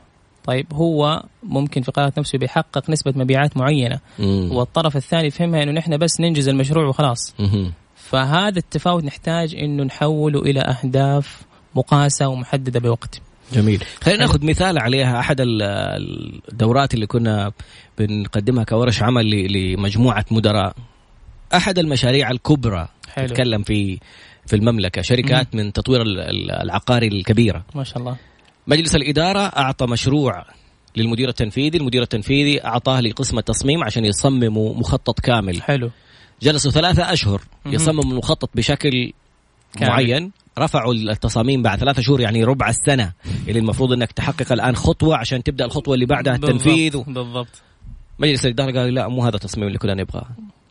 طيب 0.45 0.67
هو 0.73 1.23
ممكن 1.43 1.83
في 1.83 1.93
قناة 1.93 2.13
نفسه 2.19 2.39
بيحقق 2.39 2.91
نسبة 2.91 3.13
مبيعات 3.17 3.57
معينة 3.57 3.99
مم. 4.19 4.49
والطرف 4.53 4.97
الثاني 4.97 5.31
فهمها 5.31 5.63
إنه 5.63 5.73
نحن 5.73 5.97
بس 5.97 6.21
ننجز 6.21 6.49
المشروع 6.49 6.87
وخلاص 6.87 7.35
مم. 7.39 7.73
فهذا 7.97 8.59
التفاوت 8.59 9.05
نحتاج 9.05 9.55
إنه 9.55 9.85
نحوله 9.85 10.41
إلى 10.41 10.61
أهداف 10.61 11.43
مقاسة 11.75 12.29
ومحددة 12.29 12.81
بوقت 12.81 13.21
جميل 13.53 13.85
خلينا 14.03 14.21
ناخذ 14.21 14.47
مثال 14.47 14.79
عليها 14.79 15.21
أحد 15.21 15.37
الدورات 15.41 16.95
اللي 16.95 17.07
كنا 17.07 17.53
بنقدمها 17.99 18.65
كورش 18.65 19.03
عمل 19.03 19.53
لمجموعة 19.53 20.25
مدراء 20.31 20.75
أحد 21.55 21.79
المشاريع 21.79 22.31
الكبرى 22.31 22.89
حلو. 23.09 23.27
تتكلم 23.27 23.63
في 23.63 23.99
في 24.47 24.57
المملكة 24.57 25.03
شركات 25.03 25.55
مم. 25.55 25.61
من 25.61 25.73
تطوير 25.73 26.03
العقاري 26.63 27.09
الكبيرة 27.09 27.65
ما 27.75 27.85
شاء 27.85 27.99
الله 27.99 28.17
مجلس 28.67 28.97
الإدارة 28.97 29.41
أعطى 29.41 29.87
مشروع 29.87 30.45
للمدير 30.97 31.29
التنفيذي 31.29 31.79
المدير 31.79 32.03
التنفيذي 32.03 32.65
أعطاه 32.65 33.01
لقسم 33.01 33.39
التصميم 33.39 33.85
عشان 33.85 34.05
يصمموا 34.05 34.75
مخطط 34.75 35.21
كامل. 35.21 35.63
حلو. 35.63 35.91
جلسوا 36.43 36.71
ثلاثة 36.71 37.13
أشهر 37.13 37.43
يصمموا 37.67 38.05
المخطط 38.05 38.51
بشكل 38.55 39.13
كامل. 39.79 39.91
معين. 39.91 40.33
رفعوا 40.59 40.95
التصاميم 40.95 41.63
بعد 41.63 41.79
ثلاثة 41.79 42.03
شهور 42.03 42.21
يعني 42.21 42.45
ربع 42.45 42.69
السنة 42.69 43.13
اللي 43.49 43.59
المفروض 43.59 43.93
إنك 43.93 44.13
تحقق 44.13 44.53
الآن 44.53 44.77
خطوة 44.77 45.17
عشان 45.17 45.43
تبدأ 45.43 45.65
الخطوة 45.65 45.95
اللي 45.95 46.07
بعدها 46.07 46.35
التنفيذ 46.35 46.93
بالضبط, 46.93 47.09
بالضبط. 47.09 47.63
مجلس 48.19 48.47
الإدارة 48.47 48.81
قال 48.81 48.95
لا 48.95 49.09
مو 49.09 49.25
هذا 49.25 49.37
التصميم 49.37 49.67
اللي 49.67 49.79
كنا 49.79 49.95
نبغاه. 49.95 50.27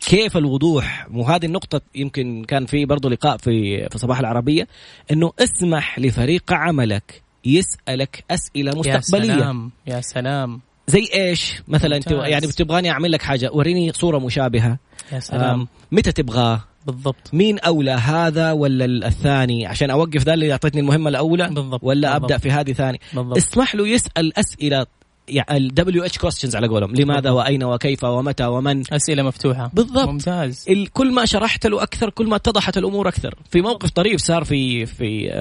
كيف 0.07 0.37
الوضوح؟ 0.37 1.07
وهذه 1.13 1.45
النقطة 1.45 1.81
يمكن 1.95 2.43
كان 2.43 2.65
في 2.65 2.85
برضه 2.85 3.09
لقاء 3.09 3.37
في 3.37 3.87
في 3.89 3.97
صباح 3.97 4.19
العربية 4.19 4.67
إنه 5.11 5.33
اسمح 5.39 5.99
لفريق 5.99 6.53
عملك 6.53 7.20
يسألك 7.45 8.23
أسئلة 8.31 8.71
مستقبلية. 8.79 9.33
يا 9.33 9.37
سلام 9.37 9.71
يا 9.87 10.01
سلام. 10.01 10.61
زي 10.87 11.07
إيش؟ 11.13 11.61
مثلا 11.67 11.95
انت. 11.95 12.11
يعني 12.11 12.47
بتبغاني 12.47 12.89
أعمل 12.89 13.11
لك 13.11 13.21
حاجة 13.21 13.49
وريني 13.53 13.93
صورة 13.93 14.19
مشابهة. 14.19 14.77
يا 15.11 15.19
سلام. 15.19 15.67
متى 15.91 16.11
تبغاه؟ 16.11 16.63
بالضبط. 16.85 17.33
مين 17.33 17.59
أولى 17.59 17.91
هذا 17.91 18.51
ولا 18.51 19.07
الثاني؟ 19.07 19.67
عشان 19.67 19.89
أوقف 19.89 20.23
ذا 20.23 20.33
اللي 20.33 20.51
أعطيتني 20.51 20.81
المهمة 20.81 21.09
الأولى. 21.09 21.47
بالضبط. 21.47 21.79
ولا 21.83 22.11
بالضبط. 22.13 22.31
أبدأ 22.31 22.37
في 22.37 22.51
هذه 22.51 22.73
ثاني؟ 22.73 22.99
بالضبط. 23.13 23.37
اسمح 23.37 23.75
له 23.75 23.87
يسأل 23.87 24.37
أسئلة 24.37 24.85
يعني 25.27 25.57
الدبليو 25.57 26.03
اتش 26.03 26.17
كويستشنز 26.17 26.55
على 26.55 26.67
قولهم. 26.67 26.95
لماذا 26.95 27.19
بالضبط. 27.19 27.37
وأين 27.37 27.63
وكيف 27.63 28.03
ومتى 28.03 28.45
ومن؟ 28.45 28.83
أسئلة 28.93 29.23
مفتوحة. 29.23 29.71
بالضبط. 29.73 30.09
ممتاز. 30.09 30.65
كل 30.93 31.13
ما 31.13 31.25
شرحت 31.25 31.67
له 31.67 31.83
أكثر 31.83 32.09
كل 32.09 32.27
ما 32.27 32.35
اتضحت 32.35 32.77
الأمور 32.77 33.07
أكثر. 33.07 33.35
في 33.51 33.61
موقف 33.61 33.89
طريف 33.89 34.21
صار 34.21 34.43
في 34.43 34.85
في 34.85 35.31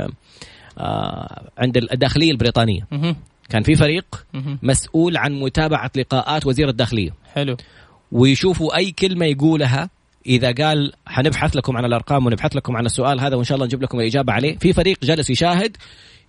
عند 1.58 1.76
الداخلية 1.76 2.30
البريطانية. 2.30 2.86
كان 3.48 3.62
في 3.62 3.74
فريق. 3.74 4.26
مسؤول 4.62 5.16
عن 5.16 5.40
متابعة 5.40 5.90
لقاءات 5.96 6.46
وزير 6.46 6.68
الداخلية. 6.68 7.10
حلو. 7.34 7.56
ويشوفوا 8.12 8.76
أي 8.76 8.90
كلمة 8.90 9.26
يقولها 9.26 9.90
إذا 10.26 10.52
قال 10.52 10.92
حنبحث 11.06 11.56
لكم 11.56 11.76
عن 11.76 11.84
الأرقام 11.84 12.26
ونبحث 12.26 12.56
لكم 12.56 12.76
عن 12.76 12.86
السؤال 12.86 13.20
هذا 13.20 13.36
وإن 13.36 13.44
شاء 13.44 13.54
الله 13.54 13.66
نجيب 13.66 13.82
لكم 13.82 14.00
الإجابة 14.00 14.32
عليه. 14.32 14.58
في 14.58 14.72
فريق 14.72 15.04
جالس 15.04 15.30
يشاهد 15.30 15.76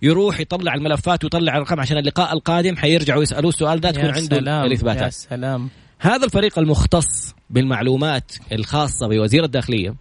يروح 0.02 0.40
يطلع 0.40 0.74
الملفات 0.74 1.24
ويطلع 1.24 1.52
الارقام 1.56 1.80
عشان 1.80 1.98
اللقاء 1.98 2.32
القادم 2.32 2.76
حيرجعوا 2.76 3.22
يسألوه 3.22 3.48
السؤال 3.48 3.80
ذا 3.80 3.90
تكون 3.90 4.04
يا 4.04 4.12
عنده 4.12 4.36
سلام 4.36 4.60
يا 4.60 4.66
الاثباتات 4.66 5.12
سلام. 5.12 5.68
هذا 5.98 6.24
الفريق 6.24 6.58
المختص 6.58 7.34
بالمعلومات 7.50 8.32
الخاصة 8.52 9.08
بوزير 9.08 9.44
الداخلية. 9.44 9.94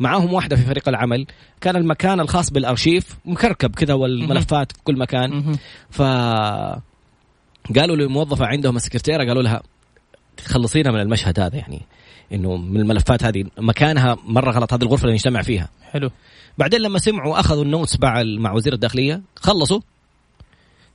معاهم 0.00 0.32
واحدة 0.32 0.56
في 0.56 0.62
فريق 0.62 0.88
العمل 0.88 1.26
كان 1.60 1.76
المكان 1.76 2.20
الخاص 2.20 2.50
بالأرشيف 2.50 3.16
مكركب 3.24 3.74
كذا 3.74 3.94
والملفات 3.94 4.72
في 4.72 4.78
كل 4.84 4.98
مكان. 4.98 5.56
ف 5.90 6.02
قالوا 7.76 7.96
للموظفه 7.96 8.46
عندهم 8.46 8.76
السكرتيره 8.76 9.24
قالوا 9.24 9.42
لها 9.42 9.62
خلصينا 10.44 10.90
من 10.90 11.00
المشهد 11.00 11.40
هذا 11.40 11.56
يعني 11.56 11.82
إنه 12.32 12.56
من 12.56 12.80
الملفات 12.80 13.24
هذه 13.24 13.44
مكانها 13.58 14.16
مرة 14.24 14.50
غلط 14.50 14.72
هذه 14.72 14.82
الغرفة 14.82 15.02
اللي 15.02 15.14
نجتمع 15.14 15.42
فيها 15.42 15.68
حلو 15.92 16.10
بعدين 16.58 16.80
لما 16.80 16.98
سمعوا 16.98 17.40
أخذوا 17.40 17.64
ال 17.64 17.70
notes 17.70 18.00
مع 18.00 18.22
مع 18.22 18.52
وزير 18.52 18.72
الداخلية 18.72 19.22
خلصوا 19.36 19.80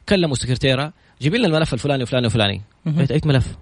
كلموا 0.10 0.34
السكرتيره 0.34 0.94
جيبي 1.22 1.38
لنا 1.38 1.48
الملف 1.48 1.74
الفلاني 1.74 2.04
وفلاني 2.04 2.28
وفلاني. 2.28 2.62
قالت 2.86 3.12
اي 3.12 3.22
ملف؟ 3.26 3.58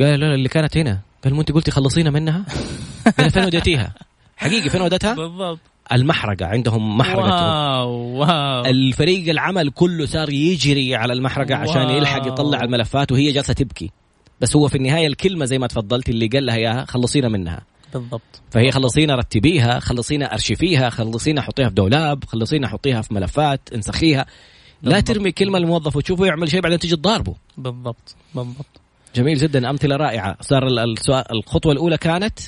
قال 0.00 0.20
لا، 0.20 0.34
اللي 0.34 0.48
كانت 0.48 0.76
هنا 0.76 1.00
قال 1.24 1.34
مو 1.34 1.40
أنت 1.40 1.52
قلتي 1.52 1.70
خلصينا 1.70 2.10
منها؟ 2.10 2.44
قال 3.18 3.30
فين 3.30 3.44
وديتيها؟ 3.44 3.94
حقيقي 4.36 4.70
فين 4.70 4.80
ودتها؟ 4.80 5.14
بالضبط. 5.14 5.58
المحرقة. 5.92 6.46
عندهم 6.46 6.98
محرقة. 6.98 7.74
wow 7.76 7.90
wow. 7.90 8.64
الفريق 8.64 9.28
العمل 9.28 9.70
كله 9.70 10.06
صار 10.06 10.30
يجري 10.30 10.96
على 10.96 11.12
المحرقة 11.12 11.54
عشان 11.54 11.82
wow. 11.86 11.96
يلحق 11.96 12.26
يطلع 12.26 12.60
الملفات 12.60 13.12
وهي 13.12 13.32
جالسة 13.32 13.54
تبكي. 13.54 13.90
بس 14.40 14.56
هو 14.56 14.68
في 14.68 14.74
النهاية 14.74 15.06
الكلمة 15.06 15.44
زي 15.44 15.58
ما 15.58 15.66
تفضلت 15.66 16.08
اللي 16.08 16.26
قال 16.26 16.46
لها 16.46 16.56
إياها 16.56 16.84
خلصينا 16.84 17.28
منها. 17.28 17.60
بالضبط. 17.94 18.42
فهي 18.50 18.70
خلصينا 18.70 19.14
رتبيها 19.14 19.78
خلصينا 19.80 20.32
أرشفيها 20.32 20.90
خلصينا 20.90 21.40
حطيها 21.40 21.68
في 21.68 21.74
دولاب 21.74 22.24
خلصينا 22.24 22.68
حطيها 22.68 23.02
في 23.02 23.14
ملفات 23.14 23.60
انسخيها. 23.74 24.26
لا. 24.82 25.00
ترمي 25.00 25.32
كلمة 25.32 25.58
للموظف 25.58 25.96
وتشوفه 25.96 26.26
يعمل 26.26 26.50
شيء 26.50 26.60
بعدين 26.60 26.78
تجي 26.78 26.96
تضاربه. 26.96 27.34
بالضبط 27.58 28.16
بالضبط. 28.34 28.80
جميل 29.14 29.38
جدا 29.38 29.70
أمثلة 29.70 29.96
رائعة. 29.96 30.36
صار 30.40 30.66
ال- 30.66 30.78
السؤال 30.78 31.24
الخطوة 31.32 31.72
الأولى 31.72 31.98
كانت؟ 31.98 32.38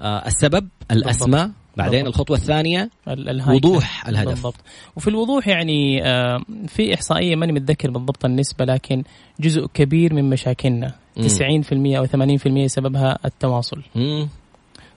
آه 0.00 0.26
السبب 0.26 0.68
الأسماء 0.90 1.50
بعدين 1.76 2.04
بالضبط. 2.04 2.14
الخطوة 2.14 2.36
الثانية. 2.36 2.90
وضوح 3.48 4.08
الهدف 4.08 4.28
بالضبط 4.28 4.54
وفي 4.96 5.08
الوضوح 5.08 5.48
يعني 5.48 6.04
آه، 6.06 6.40
في 6.66 6.94
إحصائية 6.94 7.36
ماني 7.36 7.52
متذكر 7.52 7.90
بالضبط 7.90 8.24
النسبة 8.24 8.64
لكن 8.64 9.02
جزء 9.40 9.66
كبير 9.74 10.14
من 10.14 10.30
مشاكلنا 10.30 10.94
مم. 11.16 11.28
90% 11.28 11.98
أو 11.98 12.06
80% 12.06 12.66
سببها 12.66 13.18
التواصل 13.24 13.82
مم. 13.94 14.28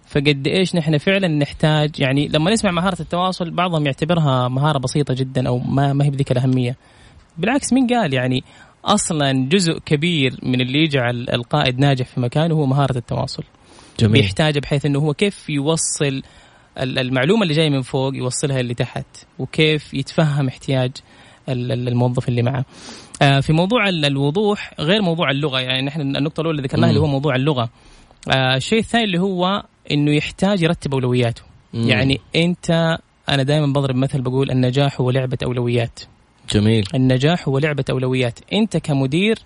فقد 0.07 0.47
إيش 0.47 0.75
نحن 0.75 0.97
فعلا 0.97 1.27
نحتاج 1.27 1.99
يعني 1.99 2.27
لما 2.27 2.51
نسمع 2.51 2.71
مهارة 2.71 3.01
التواصل 3.01 3.51
بعضهم 3.51 3.85
يعتبرها 3.85 4.47
مهارة 4.47 4.79
بسيطة 4.79 5.13
جدا 5.13 5.47
أو 5.47 5.57
ما 5.59 5.93
ما 5.93 6.05
هي 6.05 6.09
بذيك 6.09 6.31
الأهمية 6.31 6.75
بالعكس 7.37 7.73
مين 7.73 7.87
قال 7.87 8.13
يعني 8.13 8.43
أصلا 8.85 9.31
جزء 9.49 9.79
كبير 9.85 10.39
من 10.43 10.61
اللي 10.61 10.79
يجعل 10.83 11.29
القائد 11.33 11.79
ناجح 11.79 12.05
في 12.05 12.19
مكانه 12.19 12.55
هو 12.55 12.65
مهارة 12.65 12.97
التواصل 12.97 13.43
جميل 14.01 14.21
بيحتاج 14.21 14.57
بحيث 14.57 14.85
إنه 14.85 14.99
هو 14.99 15.13
كيف 15.13 15.49
يوصل 15.49 16.23
ال- 16.77 16.99
المعلومة 16.99 17.43
اللي 17.43 17.53
جاية 17.53 17.69
من 17.69 17.81
فوق 17.81 18.15
يوصلها 18.15 18.59
اللي 18.59 18.73
تحت 18.73 19.05
وكيف 19.39 19.93
يتفهم 19.93 20.47
احتياج 20.47 20.91
ال- 21.49 21.71
ال- 21.71 21.87
الموظف 21.87 22.29
اللي 22.29 22.41
معه. 22.41 22.65
آه، 23.21 23.39
في 23.39 23.53
موضوع 23.53 23.89
ال- 23.89 24.05
الوضوح 24.05 24.73
غير 24.79 25.01
موضوع 25.01 25.31
اللغة 25.31 25.59
يعني 25.59 25.81
نحن 25.81 26.01
النقطة 26.01 26.41
الأولى 26.41 26.57
اللي 26.57 26.67
ذكرناها. 26.67 26.89
اللي 26.89 26.99
هو 27.01 27.07
موضوع 27.07 27.35
اللغة. 27.35 27.69
آه، 28.35 28.55
الشيء 28.55 28.79
الثاني 28.79 29.03
اللي 29.03 29.19
هو 29.19 29.63
إنه 29.91 30.11
يحتاج 30.15 30.61
يرتب 30.61 30.93
أولوياته. 30.93 31.41
مم. 31.73 31.87
يعني 31.89 32.19
أنت 32.35 32.97
أنا 33.29 33.43
دائما 33.43 33.65
بضرب 33.67 33.95
مثل 33.95 34.21
بقول 34.21 34.51
النجاح 34.51 35.01
هو 35.01 35.11
لعبة 35.11 35.37
أولويات. 35.43 35.99
جميل 36.51 36.87
النجاح 36.95 37.47
هو 37.47 37.57
لعبة 37.57 37.85
أولويات، 37.89 38.39
أنت 38.53 38.77
كمدير 38.77 39.39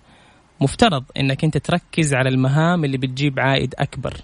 مفترض 0.60 1.04
إنك 1.16 1.44
أنت 1.44 1.58
تركز 1.58 2.14
على 2.14 2.28
المهام 2.28 2.84
اللي 2.84 2.98
بتجيب 2.98 3.40
عائد 3.40 3.74
أكبر. 3.78 4.14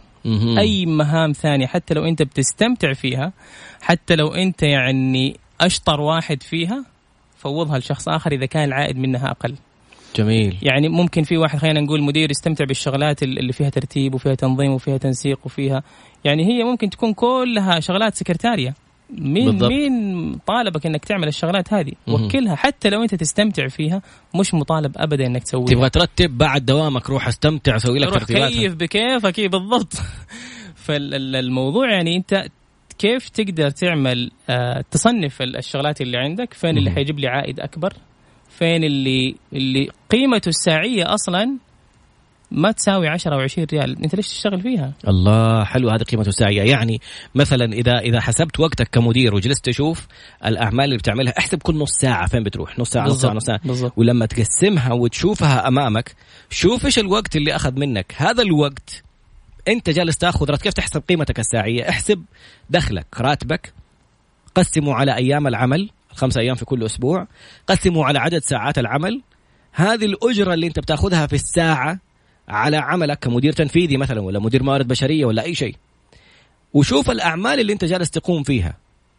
أي 0.59 0.87
مهام 0.87 1.33
ثانية 1.33 1.67
حتى 1.67 1.95
لو 1.95 2.05
أنت 2.05 2.23
بتستمتع 2.23 2.93
فيها 2.93 3.33
حتى 3.81 4.17
لو 4.17 4.29
أنت 4.29 4.63
يعني 4.63 5.37
أشطر 5.61 6.01
واحد 6.01 6.43
فيها 6.43 6.85
فوضها 7.37 7.79
لشخص 7.79 8.09
آخر 8.09 8.33
إذا 8.33 8.47
كان 8.47 8.65
العائد 8.65 8.97
منها 8.97 9.31
أقل. 9.31 9.55
جميل. 10.17 10.59
يعني 10.63 10.89
ممكن 10.89 11.23
في 11.23 11.37
واحد 11.37 11.59
خلينا 11.59 11.81
نقول 11.81 12.03
مدير 12.03 12.31
يستمتع 12.31 12.65
بالشغلات 12.65 13.23
اللي 13.23 13.53
فيها 13.53 13.69
ترتيب 13.69 14.15
وفيها 14.15 14.35
تنظيم 14.35 14.73
وفيها 14.73 14.97
تنسيق 14.97 15.39
وفيها. 15.45 15.83
يعني 16.25 16.45
هي 16.47 16.65
ممكن 16.65 16.91
تكون 16.91 17.13
كلها 17.13 17.81
شغلات 17.81 18.15
سكرتارية. 18.15 18.75
مين 19.19 19.45
بالضبط. 19.51 19.71
مين 19.71 20.35
طالبك 20.47 20.87
إنك 20.87 21.05
تعمل 21.05 21.29
الشغلات 21.29 21.75
هذه. 21.75 21.93
وكلها 22.09 22.55
حتى 22.57 22.91
لو 22.91 23.03
أنت 23.03 23.15
تستمتع 23.15 23.69
فيها 23.69 24.03
مش 24.35 24.55
مطالب 24.55 24.93
ابدا 24.97 25.27
إنك 25.27 25.43
تسويها. 25.43 25.67
تبغى 25.67 25.91
ترتب 25.91 26.39
بعد 26.39 26.67
دوامك 26.67 27.11
روح 27.11 27.29
استمتع 27.29 27.77
أسوي 27.77 27.99
لك 27.99 28.09
روح 28.09 28.19
ترتيبات 28.19 28.53
كيف 28.53 28.75
بكيفك. 28.75 29.39
إيه 29.39 29.49
بالضبط. 29.49 29.93
فالموضوع 30.85 31.91
يعني 31.93 32.17
أنت 32.17 32.45
كيف 32.99 33.29
تقدر 33.29 33.71
تعمل 33.71 34.31
آه، 34.51 34.85
تصنف 34.91 35.43
ال- 35.43 35.57
الشغلات 35.57 36.01
اللي 36.01 36.19
عندك؟ 36.19 36.55
فين 36.55 36.79
اللي. 36.79 36.91
حيجيب 36.91 37.19
لي 37.19 37.27
عائد 37.29 37.61
أكبر؟ 37.61 37.93
فين 38.59 38.85
اللي 38.85 39.35
اللي 39.53 39.89
قيمته 40.11 40.49
الساعيه 40.49 41.15
أصلا؟ 41.15 41.57
ما 42.53 42.73
تساوي 42.73 43.09
10 43.09 43.35
أو 43.35 43.41
20 43.41 43.67
ريال. 43.73 44.03
أنت 44.05 44.15
ليش 44.15 44.29
تشتغل 44.29 44.61
فيها؟ 44.61 44.93
الله 45.09 45.65
حلو 45.65 45.91
هذه 45.91 46.03
قيمته 46.03 46.29
الساعية 46.29 46.63
يعني 46.63 47.01
مثلا 47.35 47.73
إذا 47.73 47.99
إذا 47.99 48.21
حسبت 48.21 48.61
وقتك 48.61 48.89
كمدير 48.93 49.35
وجلست 49.35 49.65
تشوف 49.65 50.07
الأعمال 50.47 50.85
اللي 50.85 50.97
بتعملها 50.97 51.39
احسب 51.39 51.59
كل 51.63 51.77
نص 51.77 51.91
ساعة 52.01 52.29
فين 52.29 52.43
بتروح. 52.43 52.79
نص 52.79 52.91
ساعة 52.91 53.07
نص 53.07 53.21
ساعة 53.21 53.33
نص 53.33 53.45
ساعة. 53.45 53.61
بالضبط 53.65 53.93
ولما 53.97 54.27
تقسمها 54.27 54.93
وتشوفها 54.93 55.69
أمامك 55.69 56.15
شوف 56.51 56.87
إيش 56.87 56.99
الوقت 56.99 57.37
اللي 57.37 57.57
أخذ 57.57 57.73
منك. 57.79 58.15
هذا 58.17 58.43
الوقت 58.43 59.03
أنت 59.69 59.91
جالس 59.91 60.19
تأخذ 60.19 60.57
كيف 60.57 60.73
تحسب 60.73 61.03
قيمتك 61.09 61.39
الساعية 61.39 61.89
احسب 61.89 62.25
دخلك 62.71 63.07
راتبك. 63.21 63.73
قسمه 64.55 64.95
على 64.95 65.17
أيام 65.17 65.47
العمل 65.47 65.91
خمسة 66.15 66.41
أيام 66.41 66.55
في 66.55 66.65
كل 66.65 66.85
أسبوع. 66.85 67.27
قسمه 67.67 68.05
على 68.05 68.19
عدد 68.19 68.39
ساعات 68.39 68.79
العمل. 68.79 69.23
هذه 69.73 70.05
الأجرة 70.05 70.55
اللي 70.55 70.67
أنت 70.67 70.79
بتأخذها 70.79 71.27
في 71.27 71.33
الساعة 71.33 71.99
على 72.49 72.77
عملك 72.77 73.19
كمدير 73.19 73.53
تنفيذي 73.53 73.97
مثلا 73.97 74.21
ولا 74.21 74.39
مدير 74.39 74.63
موارد 74.63 74.89
بشرية 74.89 75.25
ولا 75.25 75.43
أي 75.43 75.55
شيء. 75.55 75.75
وشوف 76.75 77.11
الأعمال 77.11 77.61
اللي 77.61 77.73
أنت 77.73 77.85
جالس 77.85 78.11
تقوم 78.11 78.43
فيها. 78.43 78.77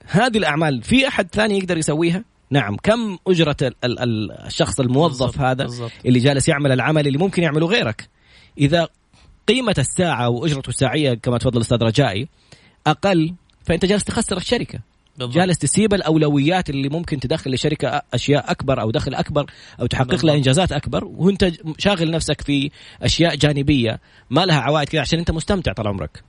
هذه 0.08 0.38
الأعمال 0.38 0.84
في 0.84 1.08
أحد 1.08 1.28
ثاني 1.32 1.58
يقدر 1.58 1.78
يسويها؟ 1.78 2.24
نعم. 2.50 2.76
كم 2.84 3.18
أجرة 3.28 3.56
ال- 3.62 3.76
ال- 3.84 4.00
ال- 4.00 4.32
الشخص 4.32 4.80
الموظف 4.80 5.26
بالضبط، 5.26 5.40
هذا 5.46 5.64
بالضبط. 5.64 5.92
اللي 6.06 6.20
جالس 6.20 6.50
يعمل 6.50 6.72
العمل 6.72 7.08
اللي 7.08 7.18
ممكن 7.18 7.44
يعمله 7.44 7.68
غيرك؟ 7.68 8.10
إذا 8.58 8.88
قيمة 9.48 9.76
الساعة 9.78 10.30
وأجرته 10.30 10.70
الساعية 10.70 11.14
كما 11.14 11.38
تفضل 11.38 11.58
الأستاذ 11.58 11.78
رجائي 11.84 12.28
أقل 12.88 13.34
فأنت 13.66 13.86
جالس 13.86 14.04
تخسر 14.04 14.38
الشركة. 14.38 14.80
بالضبط. 15.18 15.36
جالس 15.36 15.58
تسيب 15.58 15.94
الأولويات 15.94 16.70
اللي 16.70 16.90
ممكن 16.90 17.20
تدخل 17.20 17.54
لشركة 17.54 18.02
أشياء 18.14 18.52
أكبر 18.52 18.82
أو 18.82 18.92
دخل 18.92 19.14
أكبر 19.14 19.46
أو 19.80 19.86
تحقق 19.86 20.08
بالضبط. 20.08 20.24
لها 20.24 20.36
إنجازات 20.36 20.72
أكبر 20.72 21.06
وأنت 21.06 21.52
شاغل 21.78 22.12
نفسك 22.12 22.42
في 22.42 22.72
أشياء 23.02 23.36
جانبية 23.36 24.00
ما 24.30 24.46
لها 24.46 24.60
عوائد 24.60 24.90
كذا 24.90 25.02
عشان 25.02 25.20
أنت 25.20 25.32
مستمتع 25.32 25.74
طال 25.74 25.88
عمرك. 25.88 26.24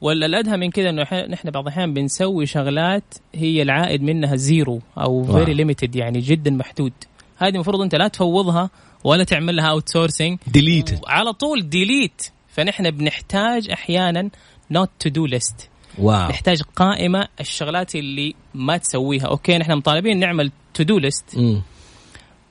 ولا 0.00 0.26
الادهى 0.26 0.56
من 0.56 0.70
كذا 0.70 0.90
إنه 0.90 1.02
نحن 1.28 1.50
بعض 1.50 1.66
الأحيان 1.66 1.94
بنسوي 1.94 2.46
شغلات 2.46 3.14
هي 3.34 3.62
العائد 3.62 4.02
منها 4.02 4.36
زيرو 4.36 4.80
أو. 4.98 5.24
very 5.24 5.54
limited 5.54 5.96
يعني 5.96 6.20
جدا 6.20 6.50
محدود. 6.50 6.92
هذه 7.36 7.54
المفروض 7.54 7.80
أنت 7.80 7.94
لا 7.94 8.08
تفوضها 8.08 8.70
ولا 9.04 9.24
تعمل 9.24 9.56
لها 9.56 9.70
outsourcing 9.70 10.38
delete 10.46 11.00
على 11.06 11.32
طول 11.32 11.68
delete 11.68 12.22
فنحن 12.48 12.90
بنحتاج 12.90 13.70
أحيانا 13.70 14.30
not 14.70 14.90
to 14.98 15.08
do 15.08 15.26
list 15.26 15.70
واو. 15.98 16.28
نحتاج 16.28 16.62
قائمة 16.76 17.28
الشغلات 17.40 17.94
اللي 17.94 18.34
ما 18.54 18.76
تسويها 18.76 19.26
أوكي 19.26 19.58
نحن 19.58 19.72
مطالبين 19.72 20.18
نعمل 20.18 20.52
to 20.74 20.82
do 20.82 20.98
list 20.98 21.38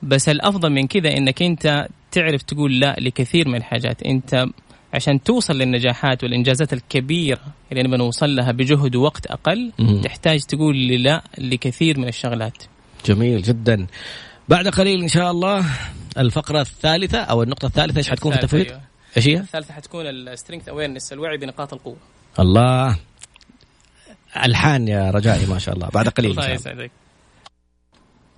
بس 0.02 0.28
الأفضل 0.28 0.70
من 0.70 0.86
كذا 0.86 1.16
إنك 1.16 1.42
أنت 1.42 1.86
تعرف 2.12 2.42
تقول 2.42 2.80
لا 2.80 2.96
لكثير 3.00 3.48
من 3.48 3.54
الحاجات 3.54 4.02
أنت 4.02 4.46
عشان 4.94 5.22
توصل 5.22 5.54
للنجاحات 5.54 6.24
والإنجازات 6.24 6.72
الكبيرة 6.72 7.40
اللي 7.72 7.82
نبغى 7.82 7.98
نوصل 7.98 8.36
لها 8.36 8.52
بجهد 8.52 8.96
ووقت 8.96 9.26
أقل 9.26 9.72
مم. 9.78 10.00
تحتاج 10.00 10.40
تقول 10.40 10.86
لا 10.88 11.22
لكثير 11.38 11.98
من 11.98 12.08
الشغلات 12.08 12.62
جميل 13.06 13.42
جدا 13.42 13.86
بعد 14.48 14.68
قليل 14.68 15.02
إن 15.02 15.08
شاء 15.08 15.30
الله 15.30 15.64
الفقرة 16.18 16.60
الثالثة 16.60 17.18
أو 17.18 17.42
النقطة 17.42 17.66
الثالثة 17.66 17.98
إيش 17.98 18.10
حتكون 18.10 18.32
في 18.32 18.38
التفويض؟ 18.38 18.66
أيوة. 18.66 18.80
إيش 19.16 19.28
هي؟ 19.28 19.36
الثالثة 19.36 19.74
حتكون 19.74 20.06
ال 20.06 20.13
strength 20.13 20.68
awareness 20.68 21.12
الوعي 21.12 21.36
بنقاط 21.36 21.72
القوة 21.72 21.96
الله 22.40 22.96
الحان 24.36 24.88
يا 24.88 25.10
رجائي 25.10 25.46
ما 25.46 25.58
شاء 25.58 25.74
الله. 25.74 25.88
بعد 25.88 26.08
قليل 26.08 26.30
الله. 26.30 26.50
يسعدك. 26.50 26.90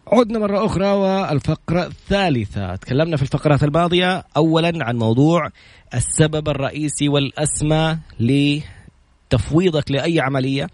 عدنا 0.07 0.39
مرة 0.39 0.67
أخرى 0.67 0.87
والفقرة 0.87 1.87
الثالثة. 1.87 2.77
تكلمنا 2.77 3.17
في 3.17 3.23
الفقرات 3.23 3.65
الماضية 3.65 4.25
أولا 4.37 4.73
عن 4.85 4.97
موضوع 4.97 5.49
السبب 5.95 6.49
الرئيسي 6.49 7.09
والأسمى 7.09 7.99
لتفويضك 8.21 9.91
لأي 9.91 10.21
عملية 10.21 10.67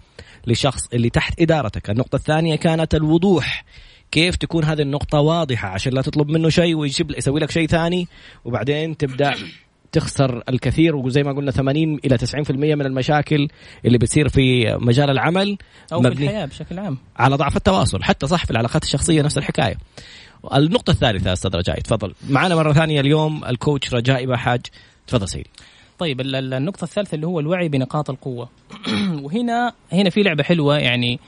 لشخص 0.47 0.81
اللي 0.93 1.11
تحت 1.11 1.41
إدارتك. 1.41 1.91
النقطة 1.91 2.17
الثانية 2.17 2.57
كانت 2.57 2.95
الوضوح. 2.95 3.65
كيف 4.11 4.37
تكون 4.37 4.65
هذه 4.65 4.83
النقطة 4.83 5.21
واضحة 5.21 5.69
عشان 5.69 5.93
لا 5.93 6.03
تطلب 6.03 6.29
منه 6.31 6.49
شيء 6.49 6.75
ويجيب 6.75 7.11
يسوي 7.11 7.41
لك 7.41 7.51
شيء 7.51 7.67
ثاني؟ 7.67 8.09
وبعدين 8.45 8.97
تبدأ 8.97 9.35
تخسر 9.93 10.43
الكثير 10.49 10.97
وزي 10.97 11.23
ما 11.23 11.33
قلنا 11.33 11.51
80 11.51 11.99
إلى 12.05 12.19
90% 12.19 12.51
من 12.51 12.87
المشاكل 12.87 13.49
اللي 13.85 13.99
بتصير 13.99 14.29
في 14.29 14.77
مجال 14.81 15.11
العمل 15.11 15.59
أو 15.93 16.03
في 16.03 16.09
الحياة 16.09 16.47
بشكل 16.47 16.79
عام. 16.79 16.99
على 17.17 17.37
ضعف 17.37 17.57
التواصل 17.57 18.03
حتى 18.03 18.27
صح 18.27 18.45
في 18.45 18.51
العلاقات 18.51 18.83
الشخصية 18.83 19.23
نفس 19.23 19.39
الحكاية. 19.39 19.77
النقطة 20.55 20.91
الثالثة 20.91 21.33
أستاذ 21.33 21.57
رجائي 21.57 21.83
تفضل. 21.83 22.15
معنا 22.31 22.55
مرة 22.55 22.73
ثانية 22.73 23.01
اليوم 23.01 23.45
الكوتش 23.45 23.95
رجائي 23.95 24.27
بحاج. 24.27 24.61
تفضل 25.07 25.29
سيدي. 25.29 25.51
طيب 25.99 26.21
النقطة 26.21 26.85
الثالثة 26.85 27.15
اللي 27.15 27.27
هو 27.27 27.41
الوعي 27.41 27.69
بنقاط 27.69 28.11
القوة. 28.11 28.49
وهنا 29.23 29.73
هنا 29.93 30.11
في 30.11 30.23
لعبة 30.23 30.43
حلوة 30.43 30.79
يعني 30.79 31.21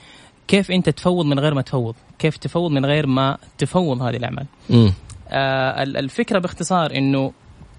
كيف 0.49 0.71
أنت 0.71 0.89
تفوض 0.89 1.27
من 1.27 1.39
غير 1.39 1.55
ما 1.55 1.63
تفوض؟ 1.63 1.95
كيف 2.19 2.37
تفوض 2.37 2.71
من 2.71 2.87
غير 2.87 3.07
ما 3.07 3.39
تفوض 3.59 4.03
هذه 4.03 4.17
الأعمال؟ 4.17 4.47
آه 5.29 5.83
الفكرة 5.83 6.39
باختصار 6.39 6.97
أنه 6.97 7.33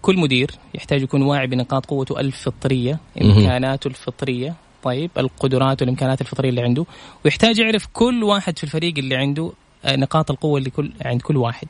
كل 0.04 0.18
مدير 0.18 0.52
يحتاج 0.76 1.02
يكون 1.02 1.22
واعي 1.22 1.48
بنقاط 1.48 1.86
قوته 1.86 2.20
الفطرية 2.20 3.00
إمكاناته 3.22 3.88
الفطرية. 3.88 4.56
طيب 4.84 5.12
القدرات 5.18 5.82
والإمكانات 5.82 6.22
الفطرية 6.22 6.50
اللي 6.50 6.62
عنده. 6.62 6.86
ويحتاج 7.26 7.60
يعرف 7.60 7.88
كل 7.94 8.24
واحد 8.24 8.58
في 8.58 8.64
الفريق 8.64 8.94
اللي 8.98 9.16
عنده 9.16 9.52
آه، 9.86 9.96
نقاط 9.96 10.32
القوة 10.32 10.58
اللي 10.58 10.70
كل 10.70 10.92
عند 11.06 11.22
كل 11.22 11.38
واحد. 11.38 11.68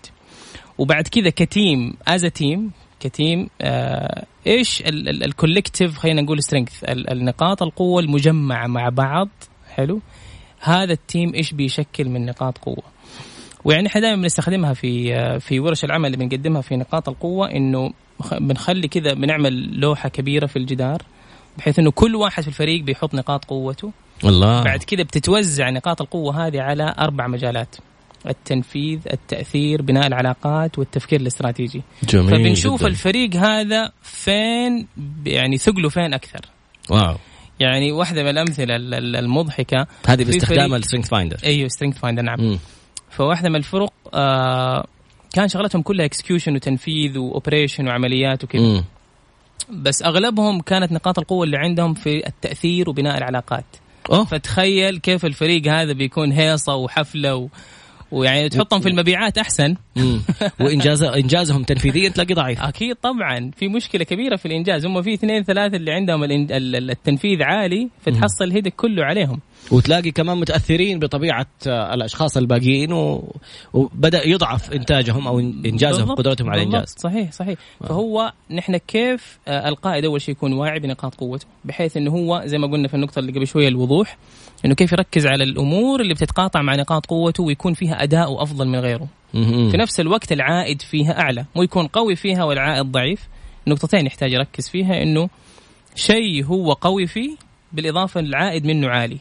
وبعد 0.78 1.08
كذا 1.08 1.30
ك 1.30 1.42
team 1.42 1.94
as 2.08 2.26
team 2.26 2.72
ك 3.00 3.10
team 3.10 3.50
آه 3.62 4.26
إيش؟ 4.48 4.84
ال 4.86 4.96
collective 4.96 5.98
خلينا 5.98 6.22
نقول 6.22 6.44
strength 6.44 6.84
النقاط 6.90 7.64
القوة 7.64 8.02
المجمعة 8.02 8.68
مع 8.68 8.90
بعض. 8.90 9.30
حلو. 9.76 10.02
هذا 10.60 10.94
التيم 10.94 11.34
إيش 11.34 11.54
بيشكل 11.54 12.10
من 12.10 12.26
نقاط 12.26 12.58
قوة؟ 12.58 12.93
ويعني 13.66 13.88
إحنا 13.88 14.02
دائما 14.02 14.22
بنستخدمها 14.22 14.74
في 14.74 15.14
في 15.40 15.60
ورش 15.60 15.84
العمل 15.84 16.06
اللي 16.06 16.26
بنقدمها 16.26 16.62
في 16.62 16.76
نقاط 16.76 17.10
القوة 17.10 17.52
إنه 17.52 17.94
بنخلي 18.32 18.88
كذا 18.88 19.14
بنعمل 19.14 19.80
لوحة 19.80 20.10
كبيرة 20.10 20.46
في 20.46 20.56
الجدار 20.56 21.02
بحيث 21.58 21.80
إنه 21.80 21.92
كل 21.92 22.16
واحد 22.16 22.44
في 22.44 22.48
الفريق 22.48 22.84
بيحط 22.84 23.16
نقاط 23.16 23.46
قوته. 23.46 23.92
الله. 24.24 24.64
بعد 24.64 24.84
كذا 24.84 25.04
بتتوزع 25.04 25.70
نقاط 25.70 26.02
القوة 26.02 26.48
هذه 26.48 26.62
على 26.62 26.96
أربع 27.00 27.28
مجالات 27.28 27.76
التنفيذ 28.30 29.00
التأثير 29.14 29.82
بناء 29.82 30.08
العلاقات 30.08 30.80
والتفكير 30.80 31.22
الاستراتيجي. 31.22 31.82
جميل 32.04 32.30
فبنشوف 32.30 32.80
جدا. 32.80 32.88
الفريق 32.88 33.36
هذا 33.36 33.92
فين 34.02 34.88
يعني 35.26 35.58
ثقله 35.58 35.90
فين 35.90 36.14
أكثر. 36.14 36.42
واو. 36.90 37.16
يعني 37.60 37.92
واحدة 37.92 38.24
من 38.24 38.30
الأمثلة 38.30 38.76
المضحكة 39.20 39.88
هذه 40.08 40.24
باستخدام 40.24 40.76
ال 40.76 40.80
strength 40.80 41.10
finder 41.10 41.38
أيوه 41.44 41.68
strength 41.68 41.98
finder 41.98 42.22
نعم. 42.22 42.42
م. 42.42 42.60
فواحده 43.18 43.50
من 43.50 43.56
الفرق 43.56 43.94
آه 44.14 44.86
كان 45.34 45.48
شغلتهم 45.48 45.82
كلها 45.82 46.06
execution 46.06 46.56
وتنفيذ 46.56 47.18
و 47.18 47.25
operation 47.25 47.88
وعمليات 47.88 48.44
وكذا. 48.44 48.84
بس 49.70 50.04
أغلبهم 50.04 50.62
كانت 50.62 50.92
نقاط 50.92 51.20
القوة 51.20 51.44
اللي 51.44 51.58
عندهم 51.58 51.94
في 51.94 52.28
التأثير 52.28 52.90
وبناء 52.90 53.18
العلاقات. 53.18 53.66
أوه. 54.12 54.26
فتخيل 54.26 54.98
كيف 54.98 55.26
الفريق 55.26 55.68
هذا 55.68 55.94
بيكون 55.94 56.32
هيصة 56.32 56.76
وحفلة 56.76 57.36
و... 57.36 57.48
ويعني 58.12 58.50
تحطهم 58.50 58.80
في 58.80 58.90
المبيعات 58.90 59.38
أحسن. 59.38 59.76
وانجاز 60.60 61.04
إنجازهم 61.24 61.64
تنفيذيا 61.64 62.10
تلاقي 62.10 62.34
ضعيف. 62.34 62.62
أكيد 62.62 62.96
طبعا. 62.96 63.52
في 63.58 63.68
مشكلة 63.68 64.04
كبيرة 64.04 64.36
في 64.36 64.46
الإنجاز. 64.46 64.86
هم 64.86 65.02
في 65.02 65.14
اثنين 65.14 65.44
ثلاثة 65.44 65.78
اللي 65.78 65.92
عندهم 65.92 66.24
التنفيذ 66.24 67.44
عالي 67.44 67.90
فتحصل 68.02 68.46
الهيدك 68.46 68.76
كله 68.76 69.06
عليهم. 69.06 69.40
وتلاقي 69.72 70.12
كمان 70.12 70.38
متأثرين 70.38 71.00
بطبيعة 71.00 71.48
الأشخاص 71.68 72.38
الباقيين 72.38 72.94
و... 72.94 73.34
وبدأ 73.74 74.28
يضعف 74.28 74.72
إنتاجهم 74.72 75.28
أو 75.28 75.40
إنجازهم 75.40 76.12
قدرتهم 76.16 76.50
على 76.50 76.62
الانجاز 76.62 76.96
صحيح 76.98 77.32
صحيح. 77.32 77.58
آه. 77.82 77.88
فهو 77.88 78.34
نحن 78.52 78.78
كيف 78.78 79.40
آه، 79.48 79.70
القائد 79.70 80.06
أول 80.06 80.22
شيء 80.22 80.32
يكون 80.36 80.54
واعي 80.54 80.80
بنقاط 80.80 81.16
قوته 81.16 81.46
بحيث 81.66 81.98
إنه 81.98 82.12
هو 82.12 82.42
زي 82.46 82.58
ما 82.58 82.68
قلنا 82.68 82.88
في 82.88 82.94
النقطة 82.94 83.20
اللي 83.20 83.32
قبل 83.32 83.48
شوية 83.48 83.68
الوضوح 83.68 84.18
إنه 84.66 84.76
كيف 84.76 84.92
يركز 84.92 85.28
على 85.28 85.44
الأمور 85.44 86.02
اللي 86.02 86.14
بتتقاطع 86.14 86.62
مع 86.62 86.76
نقاط 86.76 87.06
قوته 87.06 87.44
ويكون 87.44 87.74
فيها 87.74 88.04
اداؤه 88.04 88.44
افضل 88.44 88.68
من 88.68 88.80
غيره. 88.80 89.08
في 89.72 89.78
نفس 89.78 90.00
الوقت 90.00 90.32
العائد 90.32 90.82
فيها 90.82 91.20
أعلى 91.22 91.46
مو 91.56 91.64
يكون 91.64 91.88
قوي 91.88 92.16
فيها 92.16 92.44
والعائد 92.44 92.86
ضعيف. 92.92 93.28
نقطتين 93.68 94.06
يحتاج 94.06 94.32
يركز 94.32 94.70
فيها 94.70 95.04
إنه 95.04 95.30
شيء 95.96 96.46
هو 96.46 96.74
قوي 96.74 97.08
فيه 97.08 97.36
بالإضافة 97.74 98.20
العائد 98.20 98.66
منه 98.66 98.90
عالي. 98.90 99.18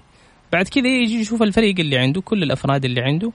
بعد 0.53 0.69
كذا 0.69 0.89
يجي 0.89 1.21
يشوف 1.21 1.43
الفريق 1.43 1.81
اللي 1.81 1.99
عنده 1.99 2.21
كل 2.21 2.43
الأفراد 2.43 2.85
اللي 2.85 3.01
عنده 3.01 3.33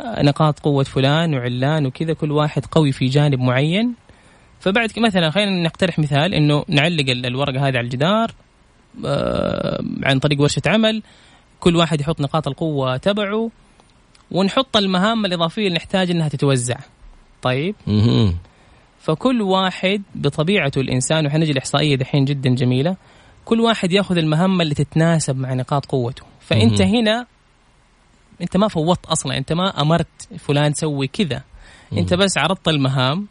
آه، 0.00 0.22
نقاط 0.22 0.58
قوة 0.58 0.84
فلان 0.84 1.34
وعلان 1.34 1.86
وكذا 1.86 2.12
كل 2.12 2.32
واحد 2.32 2.66
قوي 2.66 2.92
في 2.92 3.06
جانب 3.06 3.38
معين. 3.40 3.94
فبعد 4.60 4.90
مثلا 4.98 5.30
خلينا 5.30 5.62
نقترح 5.62 5.98
مثال 5.98 6.34
إنه 6.34 6.64
نعلق 6.68 7.10
الورقة 7.10 7.68
هذه 7.68 7.76
على 7.76 7.80
الجدار 7.80 8.34
آه، 9.04 9.84
عن 10.02 10.18
طريق 10.18 10.40
ورشة 10.40 10.62
عمل 10.66 11.02
كل 11.60 11.76
واحد 11.76 12.00
يحط 12.00 12.20
نقاط 12.20 12.48
القوة 12.48 12.96
تبعه 12.96 13.50
ونحط 14.30 14.76
المهام 14.76 15.24
الإضافية 15.26 15.66
اللي 15.66 15.76
نحتاج 15.76 16.10
إنها 16.10 16.28
تتوزع. 16.28 16.76
طيب؟ 17.42 17.74
فكل 19.00 19.42
واحد 19.42 20.02
بطبيعته 20.14 20.80
الإنسان 20.80 21.26
وحنجي 21.26 21.52
الإحصائية 21.52 21.96
دحين 21.96 22.24
جدا 22.24 22.54
جميلة 22.54 22.96
كل 23.44 23.60
واحد 23.60 23.92
يأخذ 23.92 24.16
المهمة 24.16 24.62
اللي 24.62 24.74
تتناسب 24.74 25.36
مع 25.36 25.54
نقاط 25.54 25.86
قوته. 25.86 26.31
فأنت 26.46 26.82
هنا 26.82 27.26
أنت 28.42 28.56
ما 28.56 28.68
فوضت 28.68 29.06
أصلا 29.06 29.38
أنت 29.38 29.52
ما 29.52 29.82
أمرت 29.82 30.28
فلان 30.38 30.72
سوي 30.74 31.06
كذا. 31.06 31.42
أنت 31.98 32.14
بس 32.14 32.38
عرضت 32.38 32.68
المهام 32.68 33.28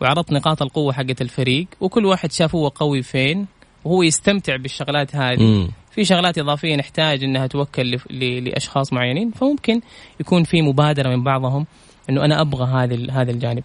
وعرضت 0.00 0.32
نقاط 0.32 0.62
القوة 0.62 0.92
حقت 0.92 1.20
الفريق 1.22 1.66
وكل 1.80 2.04
واحد 2.04 2.32
شاف 2.32 2.54
هو 2.54 2.68
قوي 2.68 3.02
فين 3.02 3.46
وهو 3.84 4.02
يستمتع 4.02 4.56
بالشغلات 4.56 5.16
هذه. 5.16 5.68
في 5.90 6.04
شغلات 6.04 6.38
إضافية 6.38 6.76
نحتاج 6.76 7.24
إنها 7.24 7.46
توكل 7.46 7.98
لأشخاص 8.44 8.92
معينين 8.92 9.30
فممكن 9.30 9.80
يكون 10.20 10.44
في 10.44 10.62
مبادرة 10.62 11.08
من 11.08 11.24
بعضهم 11.24 11.66
إنه 12.10 12.24
أنا 12.24 12.40
أبغى 12.40 12.64
هذا 12.64 13.12
هذا 13.12 13.30
الجانب. 13.30 13.64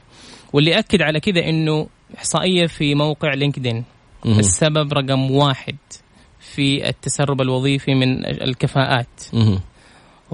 واللي 0.53 0.79
اكد 0.79 1.01
على 1.01 1.19
كذا 1.19 1.49
إنه 1.49 1.87
إحصائية 2.17 2.67
في 2.67 2.95
موقع 2.95 3.33
لينكدين. 3.33 3.83
السبب 4.25 4.93
رقم 4.93 5.31
واحد. 5.31 5.75
في 6.41 6.89
التسرب 6.89 7.41
الوظيفي 7.41 7.95
من 7.95 8.25
الكفاءات. 8.25 9.23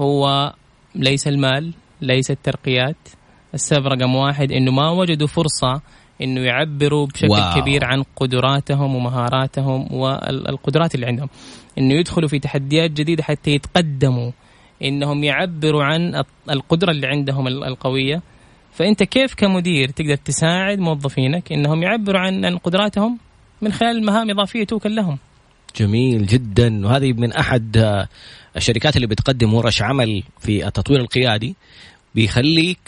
هو 0.00 0.52
ليس 0.94 1.28
المال 1.28 1.72
ليس 2.00 2.30
الترقيات. 2.30 2.96
السبب 3.54 3.86
رقم 3.86 4.14
واحد 4.14 4.52
إنه 4.52 4.72
ما 4.72 4.90
وجدوا 4.90 5.26
فرصة 5.26 5.80
إنه 6.22 6.40
يعبروا 6.40 7.06
بشكل 7.06 7.28
واو. 7.28 7.60
كبير 7.60 7.84
عن 7.84 8.02
قدراتهم 8.16 8.94
ومهاراتهم 8.94 9.94
والقدرات 9.94 10.94
اللي 10.94 11.06
عندهم. 11.06 11.28
إنه 11.78 11.94
يدخلوا 11.94 12.28
في 12.28 12.38
تحديات 12.38 12.90
جديدة 12.90 13.22
حتى 13.22 13.50
يتقدموا. 13.50 14.30
إنهم 14.82 15.24
يعبروا 15.24 15.84
عن 15.84 16.22
القدرة 16.50 16.90
اللي 16.90 17.06
عندهم 17.06 17.48
القوية. 17.48 18.22
فأنت 18.72 19.02
كيف 19.02 19.34
كمدير 19.34 19.88
تقدر 19.88 20.16
تساعد 20.16 20.78
موظفينك 20.78 21.52
إنهم 21.52 21.82
يعبروا 21.82 22.20
عن 22.20 22.56
قدراتهم 22.56 23.18
من 23.62 23.72
خلال 23.72 24.06
مهام 24.06 24.30
إضافية 24.30 24.64
توكل 24.64 24.94
لهم؟ 24.94 25.18
جميل 25.76 26.26
جدا. 26.26 26.86
وهذه 26.86 27.12
من 27.12 27.32
أحد 27.32 27.76
آه، 27.76 28.08
الشركات 28.56 28.96
اللي 28.96 29.06
بتقدم 29.06 29.54
ورش 29.54 29.82
عمل 29.82 30.22
في 30.40 30.66
التطوير 30.66 31.00
القيادي 31.00 31.54
بيخليك 32.14 32.78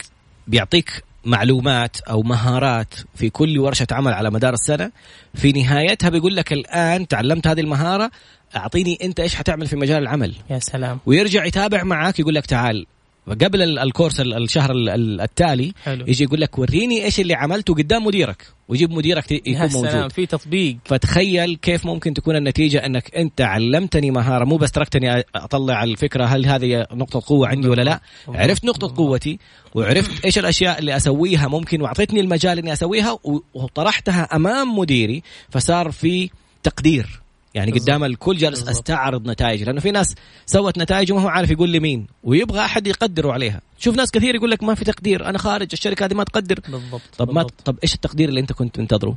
بيعطيك 0.47 1.03
معلومات 1.25 2.01
أو 2.01 2.21
مهارات 2.21 2.93
في 3.15 3.29
كل 3.29 3.59
ورشة 3.59 3.87
عمل 3.91 4.13
على 4.13 4.29
مدار 4.29 4.53
السنة. 4.53 4.91
في 5.33 5.51
نهايتها 5.51 6.09
بيقول 6.09 6.35
لك 6.35 6.53
الآن 6.53 7.07
تعلمت 7.07 7.47
هذه 7.47 7.59
المهارة 7.59 8.11
أعطيني 8.55 8.97
أنت 9.03 9.19
إيش 9.19 9.35
حتعمل 9.35 9.67
في 9.67 9.75
مجال 9.75 10.01
العمل. 10.03 10.33
يا 10.49 10.59
سلام. 10.59 10.99
ويرجع 11.05 11.45
يتابع 11.45 11.83
معك 11.83 12.19
يقول 12.19 12.35
لك 12.35 12.45
تعال 12.45 12.85
قبل 13.33 13.61
ال- 13.61 13.79
الكورس 13.79 14.19
ال- 14.21 14.33
الشهر 14.43 14.71
ال- 14.71 14.89
ال- 14.89 15.21
التالي 15.21 15.73
حلو. 15.83 16.05
يجي 16.07 16.23
يقول 16.23 16.41
لك 16.41 16.59
وريني 16.59 17.03
إيش 17.05 17.19
اللي 17.19 17.33
عملته 17.33 17.73
قدام 17.75 18.05
مديرك 18.05 18.47
ويجيب 18.67 18.91
مديرك 18.91 19.31
يكون 19.31 19.69
سلام 19.69 19.95
موجود. 19.95 20.11
في 20.11 20.25
تطبيق. 20.25 20.77
فتخيل 20.85 21.55
كيف 21.55 21.85
ممكن 21.85 22.13
تكون 22.13 22.35
النتيجة 22.35 22.85
أنك 22.85 23.15
أنت 23.15 23.41
علمتني 23.41 24.11
مهارة 24.11 24.45
مو 24.45 24.57
بس 24.57 24.71
تركتني 24.71 25.23
أطلع 25.35 25.83
الفكرة 25.83 26.25
هل 26.25 26.45
هذه 26.45 26.87
نقطة 26.93 27.21
قوة 27.25 27.47
عندي 27.47 27.67
ولا 27.67 27.81
لا. 27.81 27.99
عرفت 28.27 28.65
نقطة. 28.65 28.93
قوتي 28.97 29.39
وعرفت 29.75 30.25
إيش 30.25 30.37
الأشياء 30.39 30.79
اللي 30.79 30.95
أسويها 30.95 31.47
ممكن 31.47 31.81
وأعطيتني 31.81 32.19
المجال 32.19 32.57
إني 32.59 32.73
أسويها 32.73 33.11
و- 33.11 33.39
وطرحتها 33.53 34.23
أمام 34.35 34.77
مديري 34.79 35.23
فصار 35.49 35.91
في 35.91 36.29
تقدير. 36.63 37.20
يعني. 37.53 37.71
قدام 37.71 38.03
الكل 38.03 38.37
جالس. 38.37 38.67
أستعرض 38.67 39.29
نتائج 39.29 39.63
لأنه 39.63 39.79
في 39.79 39.91
ناس 39.91 40.15
سوت 40.45 40.77
نتائج 40.77 41.11
وما 41.11 41.21
هو 41.21 41.27
عارف 41.27 41.51
يقول 41.51 41.69
لي 41.69 41.79
مين 41.79 42.07
ويبغى 42.23 42.59
أحد 42.59 42.87
يقدره 42.87 43.31
عليها 43.31 43.61
شوف 43.79 43.95
ناس 43.95 44.11
كثير 44.11 44.35
يقول 44.35 44.51
لك 44.51 44.63
ما 44.63 44.75
في 44.75 44.85
تقدير 44.85 45.29
أنا 45.29 45.37
خارج 45.37 45.67
الشركة 45.73 46.05
هذه 46.05 46.13
ما 46.13 46.23
تقدر 46.23 46.59
بالضبط 46.67 47.01
طب 47.17 47.27
ما 47.27 47.33
بالضبط. 47.33 47.61
طب 47.65 47.77
إيش 47.83 47.95
التقدير 47.95 48.29
اللي 48.29 48.39
أنت 48.39 48.51
كنت 48.51 48.75
تنتظره؟ 48.75 49.15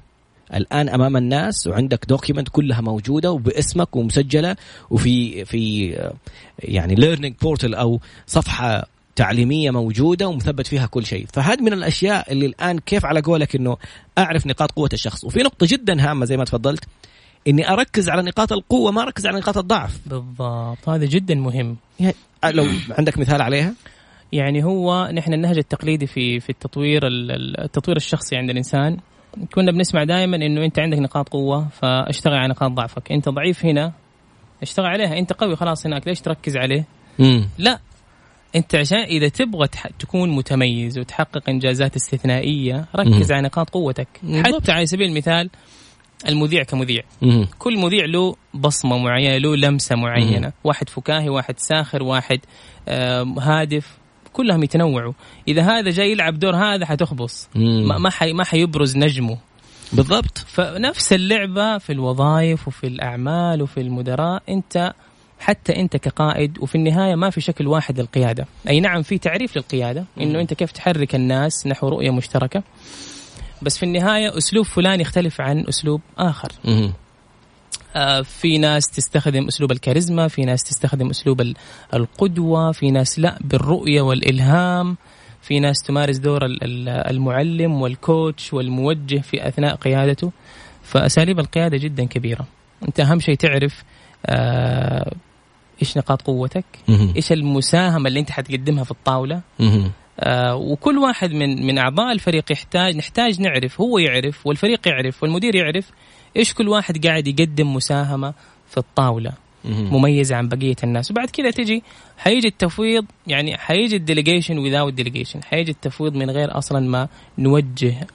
الآن 0.55 0.89
أمام 0.89 1.17
الناس 1.17 1.67
وعندك 1.67 2.07
document 2.09 2.49
كلها 2.49 2.81
موجودة 2.81 3.33
وباسمك 3.33 3.97
ومسجلة 3.97 4.57
وفي 4.91 5.45
في 5.45 5.91
يعني 6.59 6.95
learning 6.95 7.35
portal 7.43 7.75
أو 7.75 8.01
صفحة 8.27 8.87
تعليمية 9.17 9.71
موجودة 9.71 10.29
ومثبت 10.29 10.67
فيها 10.67 10.87
كل 10.87 11.07
شيء، 11.07 11.27
فهذه 11.33 11.63
من 11.63 11.73
الأشياء 11.73 12.33
اللي 12.33 12.47
الآن 12.47 12.79
كيف 12.79 13.05
على 13.05 13.21
قولك 13.21 13.57
إنه 13.57 13.77
أعرف 14.19 14.47
نقاط 14.47 14.73
قوة 14.73 14.89
الشخص، 14.93 15.25
وفي 15.25 15.39
نقطة 15.39 15.67
جدا 15.71 16.11
هامة 16.11 16.25
زي 16.25 16.37
ما 16.37 16.45
تفضلت 16.45 16.85
إني 17.49 17.71
أركز 17.73 18.09
على 18.11 18.23
نقاط 18.23 18.53
القوة 18.53 18.91
ما 18.93 19.03
أركز 19.03 19.27
على 19.27 19.39
نقاط 19.39 19.59
الضعف، 19.59 20.01
بالضبط. 20.07 20.89
هذا 20.89 21.05
جدا 21.07 21.35
مهم. 21.35 21.77
يعني 22.01 22.15
لو 22.45 22.67
عندك 22.91 23.19
مثال 23.19 23.43
عليها؟ 23.43 23.75
يعني 24.33 24.65
هو 24.65 25.11
نحن 25.15 25.33
النهج 25.35 25.59
التقليدي 25.59 26.07
في 26.07 26.41
في 26.41 26.51
التطوير 26.51 27.07
ال- 27.07 27.31
ال- 27.31 27.61
التطوير 27.61 27.97
الشخصي 27.97 28.37
عند 28.37 28.51
الإنسان. 28.51 28.97
كنا 29.55 29.73
بنسمع 29.73 30.05
دائما 30.05 30.37
إنه 30.37 30.65
أنت 30.65 30.79
عندك 30.79 30.99
نقاط 30.99 31.29
قوة 31.29 31.69
فاشتغل 31.69 32.35
على 32.35 32.49
نقاط 32.49 32.71
ضعفك. 32.71 33.13
أنت 33.13 33.29
ضعيف 33.29 33.65
هنا 33.67 33.93
اشتغل 34.63 34.87
عليها. 34.87 35.19
أنت 35.19 35.33
قوي 35.33 35.57
خلاص 35.57 35.87
هناك 35.87 36.09
ليش 36.09 36.21
تركز 36.21 36.57
عليه؟ 36.57 36.85
امم 37.21 37.49
لا. 37.59 37.79
أنت 38.57 38.75
عشان 38.75 38.99
إذا 38.99 39.29
تبغى 39.29 39.69
تح- 39.69 39.87
تكون 39.99 40.31
متميز 40.31 40.99
وتحقق 40.99 41.49
إنجازات 41.49 41.97
استثنائية 41.97 42.87
ركز 42.97 43.33
مم. 43.33 43.37
على 43.37 43.43
نقاط 43.47 43.71
قوتك. 43.71 44.09
بالضبط. 44.23 44.63
حتى 44.63 44.73
على 44.73 44.87
سبيل 44.87 45.09
المثال 45.09 45.51
المذيع 46.29 46.63
كمذيع. 46.63 47.03
امم 47.23 47.47
كل 47.59 47.79
مذيع 47.79 48.05
له 48.05 48.37
بصمة 48.55 48.99
معينة 48.99 49.37
له 49.37 49.57
لمسة 49.57 49.97
معينة. 49.97 50.53
واحد 50.65 50.89
فكاهي 50.89 51.29
واحد 51.29 51.59
ساخر 51.59 52.03
واحد 52.03 52.41
آم، 52.89 53.39
هادف. 53.39 53.99
كلهم 54.33 54.63
يتنوعوا. 54.63 55.13
إذا 55.49 55.63
هذا 55.63 55.91
جاي 55.91 56.13
يلعب 56.13 56.39
دور 56.39 56.57
هذا 56.57 56.87
حتخبص. 56.87 57.49
ما 57.55 57.99
ما 57.99 58.11
حي 58.11 58.33
ما 58.33 58.45
حيبرز 58.45 58.97
نجمه. 58.97 59.39
بالضبط. 59.93 60.39
فنفس 60.39 61.13
اللعبة 61.13 61.79
في 61.79 61.93
الوظائف 61.93 62.69
وفي 62.69 62.87
الأعمال 62.87 63.63
وفي 63.63 63.81
المدراء. 63.81 64.43
أنت 64.49 64.93
حتى 65.41 65.77
أنت 65.77 65.97
كقائد 65.97 66.59
وفي 66.59 66.75
النهاية 66.75 67.15
ما 67.15 67.31
في 67.31 67.41
شكل 67.41 67.67
واحد 67.67 68.01
للقيادة، 68.01 68.47
أي 68.69 68.81
نعم 68.81 69.03
في 69.03 69.19
تعريف 69.19 69.57
للقيادة. 69.57 70.05
إنه 70.21 70.41
أنت 70.41 70.55
كيف 70.55 70.73
تحرك 70.73 71.15
الناس 71.15 71.67
نحو 71.67 71.89
رؤية 71.89 72.11
مشتركة. 72.11 72.63
بس 73.65 73.79
في 73.79 73.83
النهاية 73.83 74.39
أسلوب 74.39 74.65
فلان 74.65 75.01
يختلف 75.01 75.41
عن 75.41 75.65
أسلوب 75.69 76.01
آخر، 76.19 76.49
آه، 77.97 78.23
في 78.23 78.59
ناس 78.59 78.91
تستخدم 78.91 79.47
أسلوب 79.47 79.73
الكاريزما 79.73 80.29
في 80.29 80.45
ناس 80.45 80.63
تستخدم 80.63 81.11
أسلوب 81.11 81.41
ال- 81.41 81.55
القدوة 81.95 82.73
في 82.73 82.91
ناس 82.91 83.19
لا 83.19 83.39
بالرؤية 83.41 84.01
والإلهام 84.03 84.97
في 85.43 85.61
ناس 85.61 85.83
تمارس 85.83 86.17
دور 86.17 86.45
ال- 86.45 86.65
ال- 86.65 86.89
المعلم 86.89 87.73
والكوتش 87.83 88.53
والموجه 88.53 89.19
في 89.21 89.49
أثناء 89.49 89.75
قيادته. 89.75 90.33
فأساليب 90.83 91.39
القيادة 91.41 91.77
جدا 91.77 92.05
كبيرة. 92.05 92.47
أنت 92.89 93.01
أهم 93.01 93.21
شيء 93.21 93.35
تعرف 93.35 93.83
آه، 94.27 95.13
إيش 95.83 95.99
نقاط 95.99 96.23
قوتك؟ 96.23 96.65
إيش 97.17 97.33
المساهمة 97.33 98.09
اللي 98.09 98.21
أنت 98.21 98.31
حتقدمها 98.31 98.85
في 98.85 98.91
الطاولة؟ 98.91 99.41
وكل 100.55 100.99
واحد 100.99 101.33
من 101.33 101.67
من 101.67 101.79
أعضاء 101.79 102.13
الفريق 102.13 102.53
يحتاج 102.53 102.97
نحتاج 102.97 103.41
نعرف 103.41 103.81
هو 103.81 103.99
يعرف 103.99 104.47
والفريق 104.47 104.89
يعرف 104.89 105.23
والمدير 105.23 105.55
يعرف 105.55 105.91
إيش 106.37 106.55
كل 106.55 106.69
واحد 106.69 107.07
قاعد 107.07 107.27
يقدم 107.27 107.75
مساهمة 107.75 108.35
في 108.69 108.79
الطاولة 108.79 109.33
مميزة 109.65 110.37
عن 110.37 110.49
بقية 110.49 110.77
الناس. 110.85 111.11
وبعد 111.11 111.31
كذا 111.31 111.51
تجي 111.51 111.83
حيجي 112.19 112.49
التفويض 112.49 113.05
يعني 113.27 113.59
حيجي 113.59 113.97
ال 113.97 114.02
delegation 114.02 114.55
without 114.55 114.95
delegation 114.95 115.43
حيجي 115.43 115.71
التفويض 115.71 116.15
من 116.15 116.31
غير 116.31 116.59
أصلا 116.59 116.81
ما 116.81 117.09
نوجه 117.39 117.95
آه، 118.01 118.07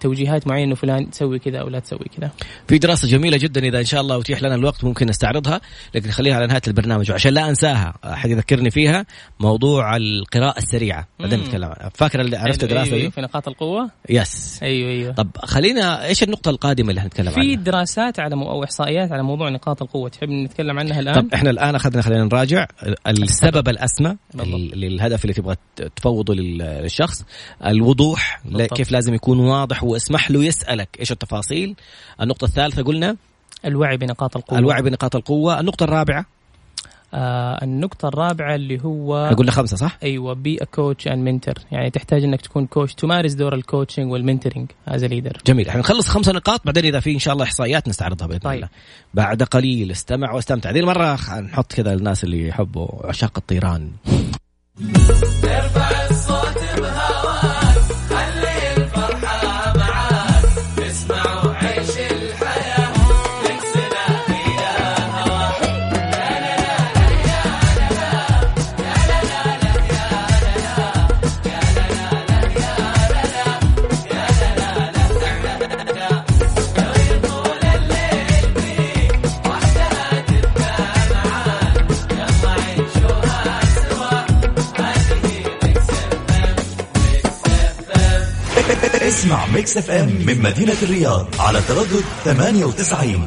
توجيهات 0.00 0.46
معينة 0.46 0.66
إنه 0.66 0.74
فلان 0.74 1.10
تسوي 1.10 1.38
كذا 1.38 1.58
أو 1.58 1.68
لا 1.68 1.78
تسوي 1.78 2.06
كذا. 2.18 2.30
في 2.68 2.78
دراسة 2.78 3.08
جميلة 3.08 3.36
جدا 3.36 3.60
إذا 3.60 3.78
إن 3.78 3.84
شاء 3.84 4.00
الله 4.00 4.20
أتيح 4.20 4.42
لنا 4.42 4.54
الوقت 4.54 4.84
ممكن 4.84 5.06
نستعرضها 5.06 5.60
لكن 5.94 6.10
خليها 6.10 6.34
على 6.34 6.46
نهاية 6.46 6.62
البرنامج. 6.68 7.10
وعشان 7.10 7.32
لا 7.34 7.48
أنساها 7.48 7.94
أحد 8.04 8.30
يذكرني 8.30 8.70
فيها 8.70 9.06
موضوع 9.40 9.96
القراءة 9.96 10.58
السريعة. 10.58 11.08
بعدين. 11.20 11.40
نتكلم 11.40 11.74
فاكر 11.94 12.20
اللي 12.20 12.36
عرفت 12.36 12.64
أيوة، 12.64 12.72
الدراسة 12.72 12.92
أيوة 12.96 13.04
دي؟ 13.04 13.10
في 13.10 13.20
نقاط 13.20 13.48
القوة؟ 13.48 13.90
yes. 14.10 14.60
أيوه 14.62 14.90
أيوه. 14.90 15.12
طب 15.12 15.30
خلينا 15.44 16.06
إيش 16.06 16.22
النقطة 16.22 16.50
القادمة 16.50 16.90
اللي 16.90 17.00
هنتكلم 17.00 17.30
في 17.30 17.40
عنها؟ 17.40 17.54
دراسات 17.54 18.20
على 18.20 18.36
مو 18.36 18.50
أو 18.50 18.64
إحصائيات 18.64 19.12
على 19.12 19.22
موضوع 19.22 19.48
نقاط 19.48 19.82
القوة. 19.82 20.08
تحب 20.08 20.28
نتكلم 20.28 20.78
عنها 20.78 21.00
الآن؟ 21.00 21.14
طب 21.14 21.34
إحنا 21.34 21.50
الآن 21.50 21.74
أخذنا 21.74 22.02
خلينا 22.02 22.24
نراجع 22.24 22.66
السبب 23.06 23.68
الأسمى 23.68 24.16
للهدف 24.74 25.24
اللي 25.24 25.34
تبغى 25.34 25.56
تفوضه 25.96 26.34
لل- 26.34 26.58
للشخص 26.82 27.24
الوضوح 27.66 28.40
بالضبط. 28.44 28.76
كيف 28.76 28.92
لازم 28.92 29.14
يكون 29.14 29.38
واضح 29.60 29.84
واسمح 29.84 30.30
له 30.30 30.44
يسألك. 30.44 30.88
إيش 31.00 31.12
التفاصيل؟ 31.12 31.74
النقطة 32.20 32.44
الثالثة 32.44 32.82
قلنا 32.82 33.16
الوعي 33.64 33.96
بنقاط 33.96 34.36
القوة. 34.36 34.58
الوعي 34.58 34.82
بنقاط 34.82 35.16
القوة. 35.16 35.60
النقطة 35.60 35.84
الرابعة؟ 35.84 36.26
آه 37.14 37.64
النقطة 37.64 38.08
الرابعة 38.08 38.54
اللي 38.54 38.84
هو 38.84 39.24
إحنا 39.26 39.36
قلنا 39.36 39.50
خمسة 39.50 39.76
صح؟ 39.76 39.98
أيوه 40.02 40.32
be 40.34 40.56
a 40.62 40.64
coach 40.64 41.08
and 41.08 41.24
mentor 41.24 41.54
يعني 41.72 41.90
تحتاج 41.90 42.24
إنك 42.24 42.40
تكون 42.40 42.66
coach 42.66 42.94
تمارس 42.94 43.32
دور 43.32 43.54
ال 43.54 43.60
coaching 43.60 44.12
وال 44.12 44.22
mentoring 44.22 44.70
as 44.88 45.04
leader 45.04 45.38
جميل. 45.46 45.68
إحنا 45.68 45.80
نخلص 45.80 46.08
خمسة 46.08 46.32
نقاط 46.32 46.60
بعدين 46.64 46.84
إذا 46.84 47.00
في 47.00 47.12
إن 47.14 47.18
شاء 47.18 47.34
الله 47.34 47.44
إحصائيات 47.44 47.88
نستعرضها 47.88 48.26
بإذن 48.26 48.38
طيب. 48.40 48.54
الله. 48.54 48.68
بعد 49.14 49.42
قليل 49.42 49.90
استمع 49.90 50.32
واستمتع. 50.32 50.70
ذي 50.70 50.80
المرة 50.80 51.16
خ- 51.16 51.30
نحط 51.32 51.72
كذا 51.72 51.92
الناس 51.92 52.24
اللي 52.24 52.48
يحبوا 52.48 53.06
عشاق 53.06 53.32
الطيران. 53.38 53.90
اسمع 89.12 89.46
Mix 89.46 89.76
FM 89.76 90.08
من 90.26 90.42
مدينة 90.42 90.74
الرياض 90.82 91.26
على 91.38 91.60
تردد 91.60 92.04
98 92.24 93.26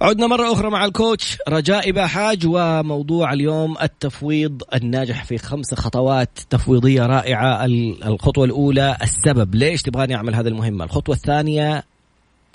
عدنا 0.00 0.26
مرة 0.26 0.52
أخرى 0.52 0.70
مع 0.70 0.84
ال 0.84 0.92
coach. 0.92 1.38
رجاء 1.48 1.90
باحاج 1.90 2.46
وموضوع 2.46 3.32
اليوم 3.32 3.76
التفويض 3.82 4.62
الناجح 4.74 5.24
في 5.24 5.38
خمس 5.38 5.74
خطوات 5.74 6.38
تفويضية 6.50 7.06
رائعة. 7.06 7.64
ال- 7.64 8.04
الخطوة 8.04 8.44
الأولى 8.44 8.96
السبب. 9.02 9.54
ليش 9.54 9.82
تبغاني 9.82 10.14
أعمل 10.16 10.34
هذه 10.34 10.48
المهمة؟ 10.48 10.84
الخطوة 10.84 11.14
الثانية 11.14 11.84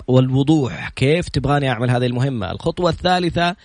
والوضوح. 0.08 0.88
كيف 0.88 1.28
تبغاني 1.28 1.68
أعمل 1.70 1.90
هذه 1.90 2.06
المهمة؟ 2.06 2.50
الخطوة 2.50 2.90
الثالثة 2.90 3.56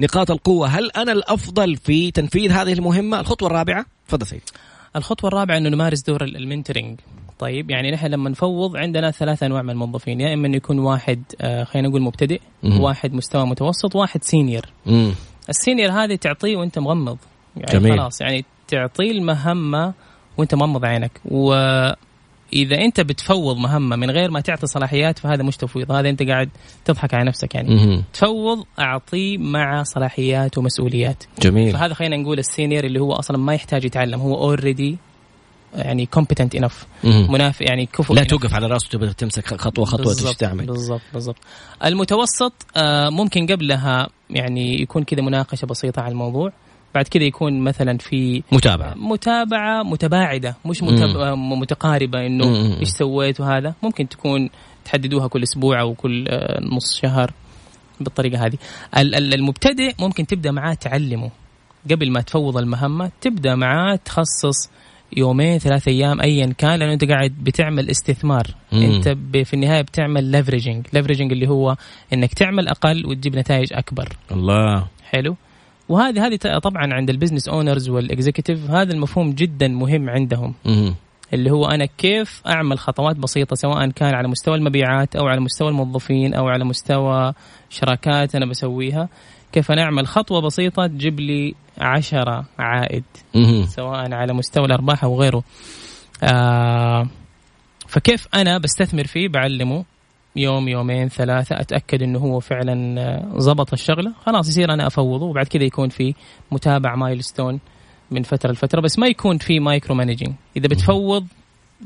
نقاط 0.00 0.30
القوة. 0.30 0.68
هل 0.68 0.90
أنا 0.90 1.12
الأفضل 1.12 1.76
في 1.76 2.10
تنفيذ 2.10 2.52
هذه 2.52 2.72
المهمة؟ 2.72 3.20
الخطوة 3.20 3.48
الرابعة. 3.48 3.86
تفضل 4.08 4.26
سيد. 4.26 4.42
الخطوة 4.96 5.28
الرابعة 5.28 5.56
إنه 5.56 5.68
نمارس 5.68 6.02
دور 6.02 6.24
ال- 6.24 6.36
ال 6.36 6.42
mentoring 6.42 7.00
طيب 7.38 7.70
يعني 7.70 7.90
نحن 7.90 8.06
لما 8.06 8.30
نفوض 8.30 8.76
عندنا 8.76 9.10
ثلاث 9.10 9.42
أنواع 9.42 9.62
من 9.62 9.70
الموظفين 9.70 10.20
يا 10.20 10.34
إما 10.34 10.46
إنه 10.46 10.56
يكون 10.56 10.78
واحد 10.78 11.22
آه 11.40 11.64
خلينا 11.64 11.88
نقول 11.88 12.02
مبتدئ 12.02 12.40
مهم. 12.62 12.80
واحد 12.80 13.14
مستوى 13.14 13.46
متوسط 13.46 13.96
واحد 13.96 14.24
senior 14.24 14.62
مم. 14.86 15.12
ال 15.48 15.54
senior 15.54 15.90
هذه 15.92 16.14
تعطيه 16.14 16.56
وأنت 16.56 16.78
مغمض 16.78 17.18
يعني 17.56 17.72
جميل. 17.80 17.98
خلاص 18.00 18.20
يعني 18.20 18.44
تعطيه 18.68 19.10
المهمة 19.10 19.92
وأنت 20.38 20.54
مغمض 20.54 20.84
عينك 20.84 21.20
و 21.24 21.54
إذا 22.52 22.76
أنت 22.76 23.00
بتفوض 23.00 23.56
مهمة 23.56 23.96
من 23.96 24.10
غير 24.10 24.30
ما 24.30 24.40
تعطي 24.40 24.66
صلاحيات 24.66 25.18
فهذا 25.18 25.42
مش 25.42 25.56
تفويض 25.56 25.92
هذا 25.92 26.08
أنت 26.08 26.22
قاعد 26.22 26.48
تضحك 26.84 27.14
على 27.14 27.24
نفسك 27.24 27.54
يعني 27.54 27.74
مهم. 27.74 28.04
تفوض 28.12 28.64
اعطيه 28.78 29.38
مع 29.38 29.82
صلاحيات 29.82 30.58
ومسؤوليات 30.58 31.24
جميل 31.42 31.72
فهذا 31.72 31.94
خلينا 31.94 32.16
نقول 32.16 32.38
ال 32.38 32.45
senior 32.45 32.84
اللي 32.84 33.00
هو 33.00 33.12
أصلا 33.12 33.38
ما 33.38 33.54
يحتاج 33.54 33.84
يتعلم 33.84 34.20
هو 34.20 34.34
already 34.34 34.98
يعني 35.74 36.06
competent 36.06 36.54
enough. 36.54 36.86
enough 37.04 37.66
يعني 37.68 37.86
كفؤ 37.86 38.14
لا 38.14 38.22
enough. 38.22 38.26
توقف 38.26 38.54
على 38.54 38.66
رأسه 38.66 38.88
تبغى 38.88 39.12
تمسك 39.12 39.60
خطوة 39.60 39.84
خطوة 39.84 40.12
إيش 40.12 40.36
تعمل 40.36 40.66
بالضبط 40.66 41.00
بالضبط 41.14 41.36
المتوسط 41.84 42.52
آه، 42.76 43.08
ممكن 43.08 43.46
قبلها 43.46 44.08
يعني 44.30 44.82
يكون 44.82 45.04
كذا 45.04 45.22
مناقشة 45.22 45.66
بسيطة 45.66 46.02
على 46.02 46.12
الموضوع 46.12 46.52
بعد 46.96 47.08
كذا 47.08 47.22
يكون 47.24 47.60
مثلا 47.60 47.98
في 47.98 48.42
متابعة. 48.52 48.94
متابعة 48.94 49.82
متباعدة 49.82 50.56
مش. 50.66 50.82
آه، 50.82 51.34
متقاربة 51.34 52.26
إنه. 52.26 52.44
إيش 52.80 52.88
سويت 52.88 53.40
وهذا. 53.40 53.74
ممكن 53.82 54.08
تكون 54.08 54.50
تحددوها 54.84 55.28
كل 55.28 55.42
أسبوع 55.42 55.80
أو 55.80 55.94
كل 55.94 56.24
آه، 56.28 56.60
نص 56.62 57.00
شهر 57.02 57.30
بالطريقة 58.00 58.46
هذه. 58.46 58.58
ال- 58.98 59.14
ال- 59.14 59.34
المبتدئ 59.34 59.92
ممكن 60.00 60.26
تبدأ 60.26 60.50
معاه 60.50 60.74
تعلمه. 60.74 61.30
قبل 61.90 62.10
ما 62.12 62.20
تفوض 62.20 62.56
المهمة 62.56 63.10
تبدأ 63.20 63.54
معاه 63.54 63.96
تخصص 64.04 64.70
يومين 65.16 65.58
ثلاثة 65.58 65.90
أيام 65.92 66.20
ايا 66.20 66.46
كان 66.58 66.78
لأنه 66.78 66.92
أنت 66.92 67.04
قاعد 67.04 67.34
بتعمل 67.42 67.90
استثمار. 67.90 68.46
مم. 68.72 68.82
أنت 68.82 69.08
ب- 69.08 69.42
في 69.42 69.54
النهاية 69.54 69.82
بتعمل 69.82 70.24
leveraging 70.24 70.86
leveraging 70.92 71.32
اللي 71.32 71.48
هو 71.48 71.76
إنك 72.12 72.34
تعمل 72.34 72.68
أقل 72.68 73.06
وتجيب 73.06 73.36
نتائج 73.36 73.68
أكبر. 73.72 74.08
الله. 74.32 74.86
حلو؟ 75.12 75.36
وهذه 75.88 76.26
هذه 76.26 76.36
طبعا 76.58 76.94
عند 76.94 77.10
ال 77.10 77.14
business 77.14 77.48
owners 77.48 77.88
وال 77.88 78.03
executive 78.03 78.70
هذا 78.70 78.92
المفهوم 78.92 79.32
جدا 79.32 79.68
مهم 79.68 80.10
عندهم. 80.10 80.54
اللي 81.34 81.50
هو 81.50 81.66
أنا 81.66 81.86
كيف 81.98 82.42
أعمل 82.46 82.78
خطوات 82.78 83.16
بسيطة 83.16 83.56
سواء 83.56 83.90
كان 83.90 84.14
على 84.14 84.28
مستوى 84.28 84.54
المبيعات 84.56 85.16
أو 85.16 85.26
على 85.26 85.40
مستوى 85.40 85.68
الموظفين 85.68 86.34
أو 86.34 86.48
على 86.48 86.64
مستوى 86.64 87.32
شراكات 87.70 88.34
أنا 88.34 88.46
بسويها 88.46 89.08
كيف 89.52 89.70
أنا 89.72 89.82
أعمل 89.82 90.06
خطوة 90.06 90.40
بسيطة 90.40 90.86
تجيب 90.86 91.20
لي 91.20 91.54
عشرة 91.78 92.44
عائد. 92.58 93.04
سواء 93.66 94.14
على 94.14 94.32
مستوى 94.32 94.64
الأرباح 94.64 95.04
أو 95.04 95.20
غيره 95.20 95.42
آه 96.22 97.08
فكيف 97.88 98.28
أنا 98.34 98.58
بستثمر 98.58 99.04
فيه 99.04 99.28
بعلمه 99.28 99.84
يوم 100.36 100.68
يومين 100.68 101.08
ثلاثة. 101.08 101.60
أتأكد 101.60 102.02
أنه 102.02 102.18
هو 102.18 102.40
فعلا 102.40 103.00
آه، 103.00 103.38
زبط 103.38 103.72
الشغلة. 103.72 104.12
خلاص 104.26 104.48
يصير 104.48 104.72
أنا 104.72 104.86
أفوضه. 104.86 105.26
وبعد 105.26 105.46
كذا 105.46 105.64
يكون 105.64 105.88
في 105.88 106.14
متابع 106.50 106.94
milestone 106.94 107.60
من 108.10 108.22
فترة 108.22 108.52
لفترة. 108.52 108.80
بس 108.80 108.98
ما 108.98 109.06
يكون 109.06 109.38
في 109.38 109.60
micro 109.60 109.94
managing 109.94 110.34
إذا 110.56 110.68
بتفوض 110.68 111.26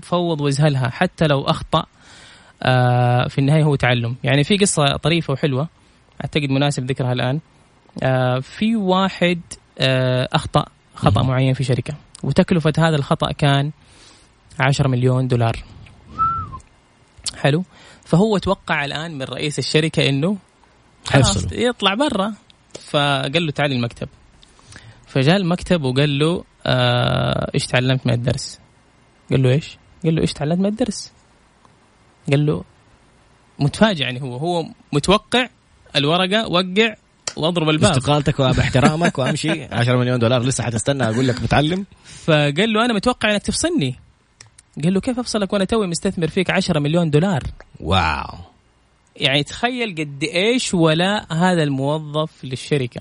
فوض 0.03 0.41
وإزهلها. 0.41 0.89
حتى 0.91 1.27
لو 1.27 1.43
أخطأ 1.43 1.85
آه 2.63 3.29
في 3.29 3.39
النهاية 3.39 3.63
هو 3.63 3.75
تعلم. 3.75 4.17
يعني 4.25 4.45
في 4.45 4.57
قصة 4.57 4.97
طريفة 4.97 5.33
وحلوة. 5.33 5.69
أعتقد 6.25 6.51
مناسب 6.51 6.85
ذكرها 6.85 7.13
الآن. 7.13 7.41
آه 8.03 8.39
في 8.39 8.77
واحد 8.77 9.41
آه 9.79 10.29
أخطأ 10.33 10.65
خطأ 10.95 11.23
معين 11.23 11.55
في 11.55 11.65
شركة. 11.65 11.95
وتكلفة 12.23 12.73
هذا 12.79 12.97
الخطأ 12.97 13.33
كان 13.33 13.71
10 14.61 14.89
مليون 14.89 15.29
دولار. 15.29 15.57
حلو؟ 17.37 17.65
فهو 18.11 18.39
توقع 18.39 18.85
الآن 18.85 19.19
من 19.19 19.23
رئيس 19.23 19.59
الشركة 19.59 20.09
إنه 20.09 20.37
خلاص. 21.05 21.47
يطلع 21.53 21.95
برا. 21.95 22.35
فقال 22.81 23.47
له 23.47 23.53
تعال 23.53 23.73
المكتب. 23.73 24.09
فجاء 25.07 25.37
المكتب 25.37 25.83
وقال 25.83 26.19
له 26.19 26.45
آه 26.67 27.51
إيش 27.55 27.67
تعلمت 27.67 28.07
من 28.07 28.13
الدرس؟ 28.13 28.61
قال 29.31 29.43
له 29.43 29.51
إيش؟ 29.51 29.79
قال 30.05 30.15
له 30.15 30.21
إيش 30.21 30.33
تعلمت 30.33 30.59
من 30.59 30.67
الدرس؟ 30.67 31.13
قال 32.31 32.47
له 32.47 32.65
متفاجئ 33.59 34.03
يعني 34.03 34.23
هو. 34.23 34.37
هو 34.37 34.65
متوقع 34.93 35.49
الورقة 35.97 36.49
وقع 36.49 36.95
واضرب 37.37 37.69
الباب. 37.69 37.91
استقالتك 37.91 38.41
وباحترامك 38.41 39.19
وأمشي. 39.19 39.65
10 39.65 39.97
مليون 39.97 40.19
دولار 40.19 40.43
لسه 40.43 40.65
حتستنى 40.65 41.05
أقول 41.05 41.29
لك 41.29 41.43
متعلم. 41.43 41.87
فقال 42.05 42.73
له 42.73 42.85
أنا 42.85 42.95
متوقع 42.95 43.31
إنك 43.33 43.43
تفصلني. 43.43 43.97
قال 44.85 44.95
له 44.95 45.01
كيف 45.01 45.19
أفصلك 45.19 45.53
وأنا 45.53 45.65
توي 45.65 45.87
مستثمر 45.87 46.29
فيك 46.29 46.51
10 46.51 46.81
مليون 46.81 47.11
دولار؟ 47.11 47.43
واو. 47.81 48.39
يعني 49.17 49.43
تخيل 49.43 49.95
قد 49.95 50.25
إيش 50.25 50.75
ولاء 50.75 51.33
هذا 51.33 51.63
الموظف 51.63 52.45
للشركة. 52.45 53.01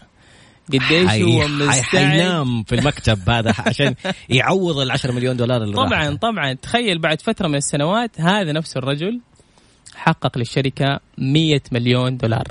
قد 0.73 0.81
إيش 0.91 1.21
هو 1.21 1.47
مستعد؟ 1.47 1.81
حينام 1.81 2.63
في 2.63 2.75
المكتب 2.75 3.29
هذا 3.29 3.53
عشان 3.59 3.95
يعوض 4.29 4.77
ال 4.77 4.91
10 4.91 5.11
مليون 5.11 5.37
دولار 5.37 5.63
اللي 5.63 5.75
طبعا 5.75 6.03
راحوا. 6.03 6.15
طبعا. 6.15 6.53
تخيل 6.53 6.99
بعد 6.99 7.21
فترة 7.21 7.47
من 7.47 7.55
السنوات 7.55 8.21
هذا 8.21 8.51
نفس 8.51 8.77
الرجل 8.77 9.19
حقق 9.95 10.37
للشركة 10.37 10.99
100 11.17 11.61
مليون 11.71 12.17
دولار. 12.17 12.47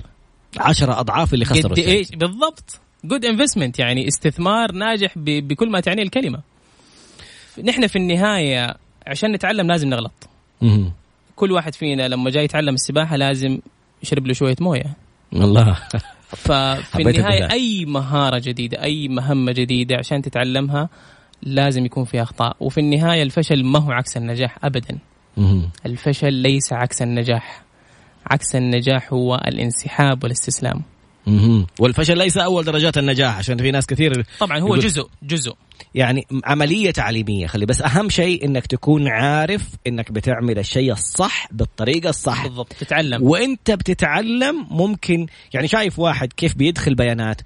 10 0.59 1.01
أضعاف 1.01 1.35
اللي 1.35 1.45
خسروا 1.45 1.77
قد. 1.77 1.79
إيش؟ 1.79 2.09
بالضبط. 2.11 2.81
جود 3.05 3.25
انفستمنت 3.25 3.79
يعني 3.79 4.09
استثمار 4.09 4.73
ناجح 4.73 5.13
بكل 5.17 5.71
ما 5.71 5.81
تعنيه 5.81 6.03
الكلمة. 6.03 6.41
نحن 7.65 7.87
في 7.87 7.97
النهاية 7.97 8.77
عشان 9.09 9.33
نتعلم 9.33 9.67
لازم 9.67 9.89
نغلط 9.89 10.29
مهم. 10.63 10.93
كل 11.37 11.53
واحد 11.53 11.75
فينا 11.75 12.09
لما 12.09 12.31
جاي 12.31 12.45
يتعلم 12.45 12.75
السباحة 12.75 13.17
لازم 13.17 13.59
يشرب 14.03 14.27
له 14.27 14.33
شوية 14.33 14.57
موية 14.61 14.97
والله 15.33 15.77
ففي 16.29 16.97
النهاية. 17.03 17.51
أي 17.51 17.85
مهارة 17.85 18.39
جديدة 18.39 18.83
أي 18.83 19.09
مهمة 19.09 19.53
جديدة 19.53 19.97
عشان 19.97 20.23
تتعلمها 20.23 20.89
لازم 21.43 21.85
يكون 21.87 22.05
في 22.05 22.23
أخطاء 22.23 22.57
وفي 22.61 22.81
النهاية 22.81 23.23
الفشل 23.23 23.65
ما 23.65 23.79
هو 23.79 23.93
عكس 23.93 24.17
النجاح 24.17 24.59
ابدا 24.65 24.99
مهم. 25.37 25.71
الفشل 25.87 26.33
ليس 26.33 26.73
عكس 26.73 27.03
النجاح 27.03 27.63
عكس 28.31 28.57
النجاح 28.57 29.13
هو 29.13 29.35
الانسحاب 29.35 30.25
والاستسلام 30.25 30.83
مهم. 31.27 31.67
والفشل 31.79 32.19
ليس 32.19 32.37
أول 32.37 32.65
درجات 32.65 32.99
النجاح 32.99 33.39
عشان 33.39 33.59
في 33.59 33.71
ناس 33.71 33.87
كثير 33.87 34.25
طبعا 34.41 34.59
هو 34.59 34.67
يقول- 34.67 34.79
جزء 34.81 35.09
جزء 35.23 35.55
يعني 35.95 36.27
عملية 36.45 36.91
تعليمية. 36.91 37.47
خلي 37.47 37.67
بس 37.67 37.83
أهم 37.83 38.09
شيء 38.09 38.45
إنك 38.45 38.67
تكون 38.67 39.09
عارف 39.09 39.63
إنك 39.87 40.13
بتعمل 40.13 40.59
الشيء 40.59 40.93
الصح 40.93 41.49
بالطريقة 41.53 42.11
الصح. 42.11 42.43
بالضبط 42.43 42.73
تتعلم. 42.73 43.23
وإنت 43.23 43.71
بتتعلم 43.71 44.67
ممكن 44.71 45.27
يعني 45.55 45.69
شايف 45.69 45.99
واحد 45.99 46.33
كيف 46.33 46.55
بيدخل 46.55 46.95
بيانات 46.95 47.41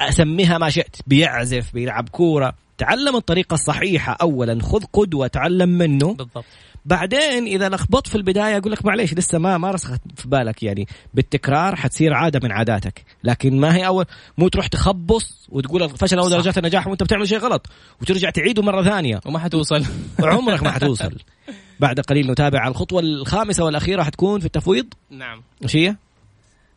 أسميها 0.00 0.58
ما 0.58 0.70
شئت 0.70 0.96
بيعزف 1.06 1.72
بيلعب 1.74 2.08
كورة. 2.08 2.54
تعلم 2.78 3.16
الطريقة 3.16 3.54
الصحيحة 3.54 4.16
اولا 4.22 4.62
خذ 4.62 4.84
قدوة 4.92 5.26
تعلم 5.26 5.68
منه. 5.68 6.14
بالضبط. 6.14 6.44
بعدين 6.84 7.46
إذا 7.46 7.68
لخبطت 7.68 8.08
في 8.08 8.14
البداية 8.14 8.56
أقول 8.56 8.72
لك 8.72 8.84
معليش 8.84 9.14
لسه 9.14 9.38
ما 9.38 9.58
ما 9.58 9.70
رسخت 9.70 10.00
في 10.16 10.28
بالك 10.28 10.62
يعني. 10.62 10.88
بالتكرار 11.14 11.76
حتصير 11.76 12.14
عادة 12.14 12.40
من 12.42 12.52
عاداتك. 12.52 13.04
لكن 13.24 13.60
ما 13.60 13.76
هي 13.76 13.86
اول 13.86 14.04
مو 14.38 14.48
تروح 14.48 14.66
تخبص 14.66 15.48
وتقول 15.48 15.88
فشل 15.88 16.18
اول. 16.18 16.30
درجات 16.30 16.58
النجاح 16.58 16.86
وأنت 16.86 17.02
بتعمل 17.02 17.28
شيء 17.28 17.38
غلط 17.38 17.66
وترجع 18.02 18.30
تعيده 18.30 18.62
مرة 18.62 18.82
ثانية. 18.82 19.20
وما 19.26 19.38
حتوصل. 19.38 19.84
عمرك 20.20 20.62
ما 20.62 20.70
حتوصل. 20.70 21.14
بعد 21.80 22.00
قليل 22.00 22.30
نتابع 22.30 22.68
الخطوة 22.68 23.00
الخامسة 23.00 23.64
والأخيرة 23.64 24.02
حتكون 24.02 24.40
في 24.40 24.46
التفويض. 24.46 24.86
نعم. 25.10 25.42
إيش 25.62 25.76
هي؟ 25.76 25.96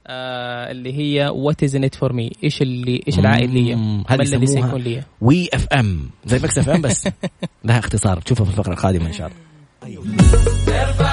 آه 0.07 0.71
اللي 0.71 0.93
هي 0.93 1.27
what 1.27 1.63
is 1.63 1.75
in 1.75 1.85
it 1.85 1.95
for 1.95 2.13
me 2.13 2.31
إيش 2.43 2.61
اللي 2.61 3.03
إيش 3.07 3.19
العائد 3.19 3.51
لي؟ 3.51 3.73
هذه 4.07 4.21
الذي 4.21 4.43
يسموها 4.43 4.67
سيكون 4.67 4.81
لي؟ 4.81 5.03
WIIFM 5.21 6.09
زي 6.25 6.39
Mix 6.39 6.57
FM 6.57 6.81
بس 6.81 7.07
لها 7.65 7.79
اختصار. 7.79 8.21
تشوفها 8.21 8.45
في 8.45 8.51
الفقرة 8.51 8.73
القادمة 8.73 9.07
إن 9.07 9.13
شاء 9.13 9.27
الله. 9.27 9.50
اسمع 9.83 11.10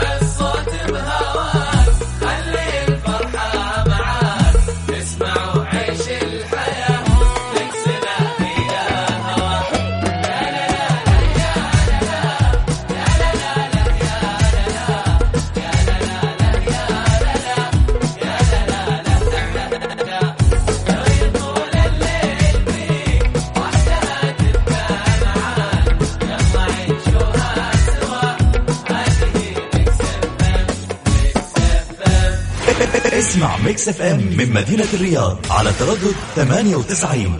Mix 33.78 33.88
FM 33.88 34.18
من 34.18 34.52
مدينة 34.52 34.86
الرياض 34.94 35.38
على 35.50 35.72
تردد 35.72 36.14
98 36.34 37.38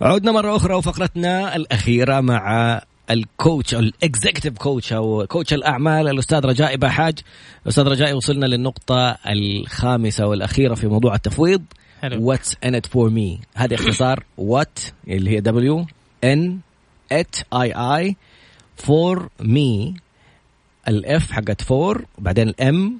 عدنا 0.00 0.32
مرة 0.32 0.56
أخرى 0.56 0.74
وفقرتنا 0.74 1.56
الأخيرة 1.56 2.20
مع 2.20 2.80
ال 3.10 3.21
coach 3.21 3.74
أو 3.74 3.80
ال 3.80 3.88
executive 3.88 4.58
coach 4.58 4.92
أو 4.92 5.26
coach 5.26 5.54
الأعمال 5.54 6.08
الأستاذ 6.08 6.44
رجاء 6.44 6.76
بحاج. 6.76 7.18
أستاذ 7.68 7.84
رجاء 7.84 8.14
وصلنا 8.14 8.46
للنقطة 8.46 9.16
الخامسة 9.26 10.26
والأخيرة 10.26 10.74
في 10.74 10.86
موضوع 10.86 11.14
التفويض. 11.14 11.62
حلو. 12.02 12.28
what's 12.28 12.56
in 12.64 12.74
it 12.74 12.86
for 12.86 13.10
me 13.10 13.40
هذه 13.54 13.74
اختصار. 13.74 14.24
what 14.38 14.78
اللي 15.08 15.30
هي 15.30 15.40
W 15.40 15.86
in 16.24 16.58
it 17.12 17.36
I 17.54 17.72
I 17.72 18.16
for 18.76 19.28
me 19.40 19.94
ال 20.88 21.10
F 21.10 21.32
حقت 21.32 21.62
for 21.62 22.04
وبعدين 22.18 22.48
ال 22.48 22.73
M 22.73 22.98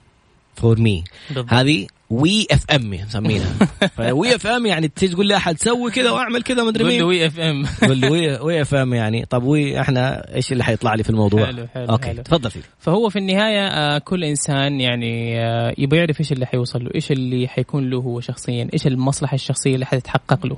for 0.58 0.80
me. 0.80 1.04
هذه 1.48 1.86
WIIFM 2.10 2.90
مسمينها 2.90 3.52
ف 3.96 4.34
WIIF 4.34 4.46
M 4.46 4.66
يعني 4.66 4.88
تيجي 4.88 5.12
تقول 5.12 5.28
لأحد 5.28 5.58
سوي 5.58 5.90
كذا 5.90 6.10
واعمل 6.10 6.42
كذا 6.42 6.62
ما 6.62 6.68
ادري 6.68 6.84
مين. 6.84 7.02
WIIFM. 7.02 7.66
قول 7.82 8.04
WII 8.04 8.36
WIIFM 8.46 8.94
يعني. 8.94 9.24
طب 9.24 9.42
وي 9.42 9.80
إحنا 9.80 10.34
إيش 10.34 10.52
اللي 10.52 10.64
حيطلع 10.64 10.94
لي 10.94 11.02
في 11.02 11.10
الموضوع؟ 11.10 11.46
حلو، 11.46 11.66
حلو، 11.74 11.86
okay 11.90 12.06
حلو. 12.06 12.22
تفضل 12.22 12.52
سيدي 12.52 12.64
فهو 12.78 13.08
في 13.08 13.18
النهاية 13.18 13.66
آه، 13.66 13.98
كل 13.98 14.24
إنسان 14.24 14.80
يعني 14.80 15.40
آه، 15.40 15.74
يبغى 15.78 15.98
يعرف 15.98 16.20
إيش 16.20 16.32
اللي 16.32 16.46
حيوصل 16.46 16.84
له، 16.84 16.90
إيش 16.94 17.12
اللي 17.12 17.48
حيكون 17.48 17.90
له 17.90 17.98
هو 17.98 18.20
شخصيا، 18.20 18.68
إيش 18.72 18.86
المصلحة 18.86 19.34
الشخصية 19.34 19.74
اللي 19.74 19.86
حتتحقق 19.86 20.46
له. 20.46 20.56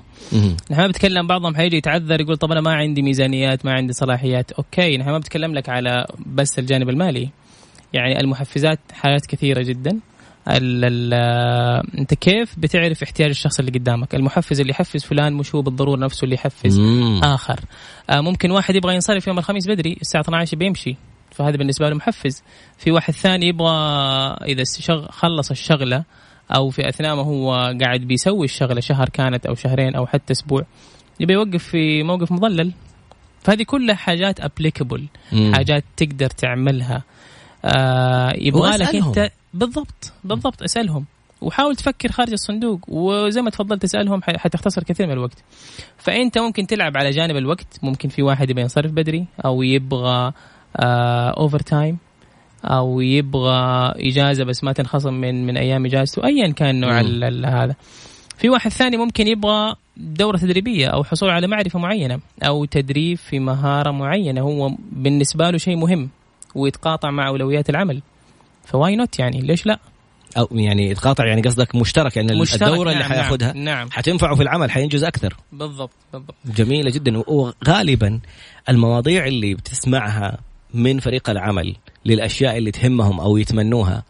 نحن 0.70 0.80
ما 0.80 0.86
بنتكلم 0.86 1.26
بعضهم 1.26 1.56
حيجي 1.56 1.76
يتعذر 1.76 2.20
يقول 2.20 2.36
طب 2.36 2.52
أنا 2.52 2.60
ما 2.60 2.72
عندي 2.74 3.02
ميزانيات 3.02 3.64
ما 3.66 3.72
عندي 3.72 3.92
صلاحيات. 3.92 4.52
okay 4.52 4.96
نحن 4.96 5.10
ما 5.10 5.18
بنتكلم 5.18 5.54
لك 5.54 5.68
على 5.68 6.06
بس 6.26 6.58
الجانب 6.58 6.88
المالي. 6.88 7.28
يعني 7.92 8.20
المحفزات 8.20 8.78
حالات 8.92 9.26
كثيرة 9.26 9.62
جدا. 9.62 10.00
ال 10.48 10.84
ال 10.84 11.14
أنت 11.98 12.14
كيف 12.14 12.58
بتعرف 12.58 13.02
احتياج 13.02 13.30
الشخص 13.30 13.58
اللي 13.58 13.70
قدامك؟ 13.70 14.14
المحفز 14.14 14.60
اللي 14.60 14.70
يحفز 14.70 15.04
فلان 15.04 15.32
مش 15.32 15.54
هو 15.54 15.62
بالضرورة 15.62 15.98
نفسه 15.98 16.24
اللي 16.24 16.34
يحفز. 16.34 16.80
مم. 16.80 17.20
آخر. 17.24 17.60
آه 18.10 18.20
ممكن 18.20 18.50
واحد 18.50 18.74
يبغى 18.74 18.94
ينصرف 18.94 19.26
يوم 19.26 19.38
الخميس 19.38 19.68
بدري 19.68 19.96
الساعة 20.00 20.22
12 20.22 20.56
بيمشي. 20.56 20.96
فهذا 21.30 21.56
بالنسبة 21.56 21.88
له 21.88 21.96
محفز. 21.96 22.42
في 22.78 22.90
واحد 22.90 23.14
ثاني 23.14 23.46
يبغى 23.46 23.72
إذا 24.44 24.62
شغ 24.80 25.06
خلص 25.10 25.50
الشغلة 25.50 26.04
أو 26.56 26.70
في 26.70 26.88
أثناء 26.88 27.16
ما 27.16 27.22
هو 27.22 27.52
قاعد 27.80 28.00
بيسوي 28.00 28.44
الشغلة 28.44 28.80
شهر 28.80 29.08
كانت 29.08 29.46
أو 29.46 29.54
شهرين 29.54 29.94
أو 29.94 30.06
حتى 30.06 30.32
أسبوع 30.32 30.62
يبي 31.20 31.32
يوقف 31.32 31.64
في 31.64 32.02
موقف 32.02 32.32
مظلل 32.32 32.72
فهذه 33.42 33.62
كلها 33.62 33.94
حاجات 33.94 34.40
applicable. 34.40 35.06
حاجات 35.52 35.84
تقدر 35.96 36.26
تعملها. 36.26 37.02
آه 37.64 38.32
يبغى 38.38 38.76
لك. 38.76 38.94
انت 38.94 39.30
بالضبط 39.54 40.12
بالضبط 40.24 40.62
أسألهم. 40.62 41.04
وحاول 41.40 41.76
تفكر 41.76 42.12
خارج 42.12 42.32
الصندوق 42.32 42.80
وزي 42.88 43.42
ما 43.42 43.50
تفضلت 43.50 43.82
تسألهم 43.82 44.20
حتختصر 44.22 44.82
كثير 44.82 45.06
من 45.06 45.12
الوقت. 45.12 45.38
فأنت 45.98 46.38
ممكن 46.38 46.66
تلعب 46.66 46.96
على 46.96 47.10
جانب 47.10 47.36
الوقت 47.36 47.78
ممكن 47.82 48.08
في 48.08 48.22
واحد 48.22 48.50
يبغى 48.50 48.62
ينصرف 48.62 48.90
بدري 48.92 49.26
أو 49.44 49.62
يبغى 49.62 50.32
overtime 50.76 51.98
أو 52.64 53.00
يبغى 53.00 53.92
إجازة 53.96 54.44
بس 54.44 54.64
ما 54.64 54.72
تنخصم 54.72 55.14
من 55.14 55.46
من 55.46 55.56
أيام 55.56 55.86
إجازته 55.86 56.24
ايا 56.24 56.52
كان 56.52 56.80
نوع 56.80 56.92
مم. 56.92 56.98
ال- 57.08 57.24
ال- 57.24 57.46
هذا. 57.46 57.74
في 58.38 58.48
واحد 58.48 58.70
ثاني 58.70 58.96
ممكن 58.96 59.26
يبغى 59.26 59.74
دورة 59.96 60.36
تدريبية 60.36 60.86
أو 60.86 61.04
حصول 61.04 61.30
على 61.30 61.46
معرفة 61.46 61.78
معينة 61.78 62.20
أو 62.42 62.64
تدريب 62.64 63.18
في 63.18 63.38
مهارة 63.38 63.90
معينة. 63.90 64.40
هو 64.40 64.70
بالنسبة 64.92 65.50
له 65.50 65.58
شيء 65.58 65.76
مهم. 65.76 66.08
ويتقاطع 66.54 67.10
مع 67.10 67.28
أولويات 67.28 67.70
العمل. 67.70 68.02
ف 68.64 68.96
why 68.96 69.07
not 69.07 69.18
يعني؟ 69.18 69.40
ليش 69.40 69.66
لا؟ 69.66 69.78
أو 70.38 70.48
يعني 70.52 70.90
يتقاطع 70.90 71.26
يعني 71.26 71.42
قصدك 71.42 71.74
مشترك 71.74 72.16
يعني 72.16 72.40
مشترك، 72.40 72.62
الدورة 72.62 72.90
اللي 72.90 73.00
نعم، 73.00 73.12
حياخذها 73.12 73.52
نعم, 73.52 73.64
نعم. 73.64 73.90
حتنفعه 73.90 74.34
في 74.34 74.42
العمل 74.42 74.70
حينجز 74.70 75.04
أكثر. 75.04 75.36
بالضبط 75.52 75.90
بالضبط. 76.12 76.34
جميلة 76.44 76.90
جدا. 76.90 77.22
وغالبا 77.26 78.20
المواضيع 78.68 79.26
اللي 79.26 79.54
بتسمعها 79.54 80.38
من 80.74 81.00
فريق 81.00 81.30
العمل 81.30 81.76
للأشياء 82.04 82.58
اللي 82.58 82.70
تهمهم 82.70 83.20
أو 83.20 83.36
يتمنوها 83.36 84.02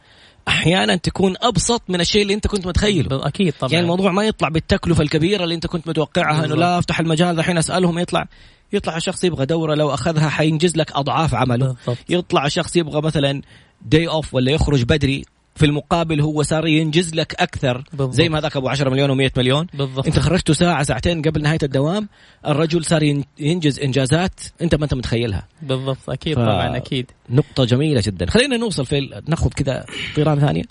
أحيانا 0.48 0.96
تكون 0.96 1.34
أبسط 1.42 1.82
من 1.88 2.00
الشيء 2.00 2.22
اللي 2.22 2.34
أنت 2.34 2.46
كنت 2.46 2.66
متخيله. 2.66 3.26
أكيد 3.26 3.52
طبعا. 3.60 3.72
يعني 3.72 3.82
الموضوع 3.82 4.12
ما 4.12 4.24
يطلع 4.24 4.48
بالتكلفة 4.48 5.02
الكبيرة 5.02 5.44
اللي 5.44 5.54
أنت 5.54 5.66
كنت 5.66 5.88
متوقعها 5.88 6.44
إنه. 6.44 6.54
لا 6.54 6.78
أفتح 6.78 7.00
المجال 7.00 7.38
الحين 7.38 7.58
أسألهم 7.58 7.98
يطلع. 7.98 8.26
يطلع 8.72 8.96
الشخص 8.96 9.24
يبغى 9.24 9.46
دوره 9.46 9.74
لو 9.74 9.94
أخذها 9.94 10.28
حينجز 10.28 10.76
لك 10.76 10.92
أضعاف 10.92 11.34
عمله. 11.34 11.66
بالضبط. 11.86 11.98
يطلع 12.08 12.46
الشخص 12.46 12.76
يبغى 12.76 13.00
مثلا 13.02 13.42
day 13.86 14.08
off 14.08 14.34
ولا 14.34 14.52
يخرج 14.52 14.82
بدري 14.82 15.24
في 15.54 15.66
المقابل 15.66 16.20
هو 16.20 16.42
صار 16.42 16.66
ينجز 16.66 17.14
لك 17.14 17.34
أكثر. 17.40 17.84
بالضبط. 17.92 18.14
زي 18.14 18.28
ما 18.28 18.38
هذاك 18.38 18.56
أبو 18.56 18.68
10 18.68 18.90
مليون 18.90 19.28
و100 19.28 19.30
مليون. 19.36 19.66
بالضبط. 19.74 20.06
أنت 20.06 20.18
خرجته 20.18 20.54
ساعة 20.54 20.82
ساعتين 20.82 21.22
قبل 21.22 21.42
نهاية 21.42 21.58
الدوام 21.62 22.08
الرجل 22.46 22.84
صار 22.84 23.02
ين- 23.02 23.24
ينجز 23.38 23.80
إنجازات 23.80 24.40
أنت 24.62 24.74
ما 24.74 24.84
أنت 24.84 24.94
متخيلها. 24.94 25.48
بالضبط 25.62 26.10
أكيد 26.10 26.34
ف- 26.36 26.38
طبعا 26.40 26.76
أكيد. 26.76 27.06
نقطة 27.30 27.64
جميلة 27.64 28.02
جدا. 28.06 28.30
خلينا 28.30 28.56
نوصل 28.56 28.86
في 28.86 29.22
ناخذ 29.28 29.48
كذا 29.50 29.84
طيران 30.16 30.40
ثانية 30.40 30.62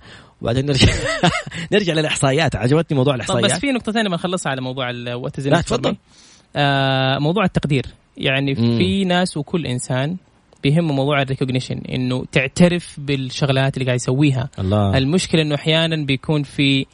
وبعدين 0.41 0.65
نرجع 0.65 0.87
نرجع 1.73 1.93
للإحصائيات. 1.93 2.55
عجبتني 2.55 2.97
موضوع 2.97 3.13
طب 3.13 3.15
الإحصائيات. 3.15 3.51
بس 3.51 3.59
في 3.59 3.71
نقطتين 3.71 4.05
لما 4.05 4.15
نخلصها 4.15 4.49
على 4.49 4.61
موضوع 4.61 4.89
ال- 4.89 5.21
what 5.25 5.41
is 5.43 5.47
لا، 5.47 5.61
تفضل. 5.61 5.95
آه 6.55 7.17
موضوع 7.19 7.43
التقدير 7.43 7.85
يعني 8.17 8.53
مم. 8.53 8.77
في 8.77 9.05
ناس 9.05 9.37
وكل 9.37 9.65
إنسان 9.65 10.17
بيهمه 10.63 10.93
موضوع 10.93 11.21
ال 11.21 11.26
recognition 11.26 11.77
إنه 11.77 12.25
تعترف 12.31 12.99
بالشغلات 12.99 13.73
اللي 13.73 13.85
قاعد 13.85 13.95
يسويها 13.95 14.49
الله 14.59 14.97
المشكلة 14.97 15.41
إنه 15.41 15.55
أحيانا 15.55 16.05
بيكون 16.05 16.43
في 16.43 16.85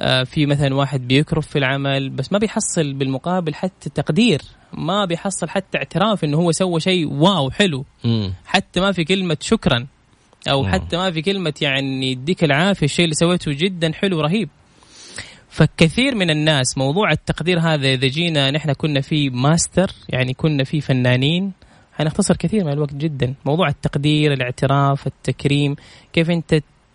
آه 0.00 0.22
في 0.22 0.46
مثلا 0.46 0.74
واحد 0.74 1.08
بيكرف 1.08 1.46
في 1.46 1.58
العمل 1.58 2.10
بس 2.10 2.32
ما 2.32 2.38
بيحصل 2.38 2.92
بالمقابل 2.92 3.54
حتى 3.54 3.90
تقدير 3.90 4.42
ما 4.72 5.04
بيحصل 5.04 5.48
حتى 5.48 5.78
اعتراف 5.78 6.24
إنه 6.24 6.36
هو 6.36 6.52
سوى 6.52 6.80
شيء 6.80 7.06
wow 7.12 7.50
حلو 7.50 7.84
مم. 8.04 8.32
حتى 8.46 8.80
ما 8.80 8.92
في 8.92 9.04
كلمة 9.04 9.36
شكرا 9.40 9.86
أو 10.48 10.62
مم. 10.62 10.68
حتى 10.68 10.96
ما 10.96 11.10
في 11.10 11.22
كلمة 11.22 11.54
يعني 11.62 12.10
يديك 12.12 12.44
العافية 12.44 12.86
الشيء 12.86 13.04
اللي 13.04 13.14
سويته 13.14 13.52
جدا 13.52 13.92
حلو 13.92 14.20
رهيب 14.20 14.48
فكثير 15.50 16.14
من 16.14 16.30
الناس 16.30 16.78
موضوع 16.78 17.10
التقدير 17.12 17.60
هذا 17.60 17.88
إذا 17.92 18.06
جينا 18.08 18.50
نحن 18.50 18.72
كنا 18.72 19.00
فيه 19.00 19.30
ماستر 19.30 19.90
يعني 20.08 20.34
كنا 20.34 20.64
فيه 20.64 20.80
فنانين 20.80 21.52
حنختصر 21.92 22.36
كثير 22.36 22.64
من 22.64 22.72
الوقت 22.72 22.94
جدا 22.94 23.34
موضوع 23.46 23.68
التقدير 23.68 24.32
الاعتراف 24.32 25.06
التكريم 25.06 25.76
كيف 26.12 26.30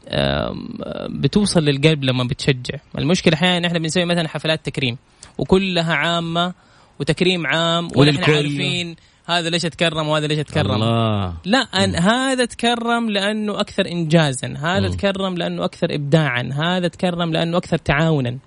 آم، 0.07 0.67
بتوصل 1.09 1.63
للقلب 1.65 2.03
لما 2.03 2.23
بتشجع 2.23 2.79
المشكلة 2.97 3.33
أحيانا 3.33 3.67
نحن 3.67 3.79
بنسوي 3.79 4.05
مثلا 4.05 4.27
حفلات 4.27 4.65
تكريم 4.65 4.97
وكلها 5.37 5.93
عامة 5.93 6.53
وتكريم 6.99 7.47
عام 7.47 7.87
ونحن. 7.95 8.31
عارفين 8.35 8.95
هذا 9.27 9.49
ليش 9.49 9.65
أتكرم 9.65 10.07
وهذا 10.07 10.27
ليش 10.27 10.39
أتكرم؟ 10.39 10.71
الله. 10.71 11.33
لا 11.45 11.57
أن 11.57 11.95
هذا 11.95 12.45
تكرم 12.45 13.09
لأنه 13.09 13.59
أكثر 13.59 13.85
انجازا 13.85 14.47
هذا. 14.47 14.89
تكرم 14.89 15.37
لأنه 15.37 15.65
أكثر 15.65 15.95
ابداعا 15.95 16.49
هذا 16.53 16.87
تكرم 16.87 17.31
لأنه 17.33 17.57
أكثر 17.57 17.77
تعاونا. 17.77 18.37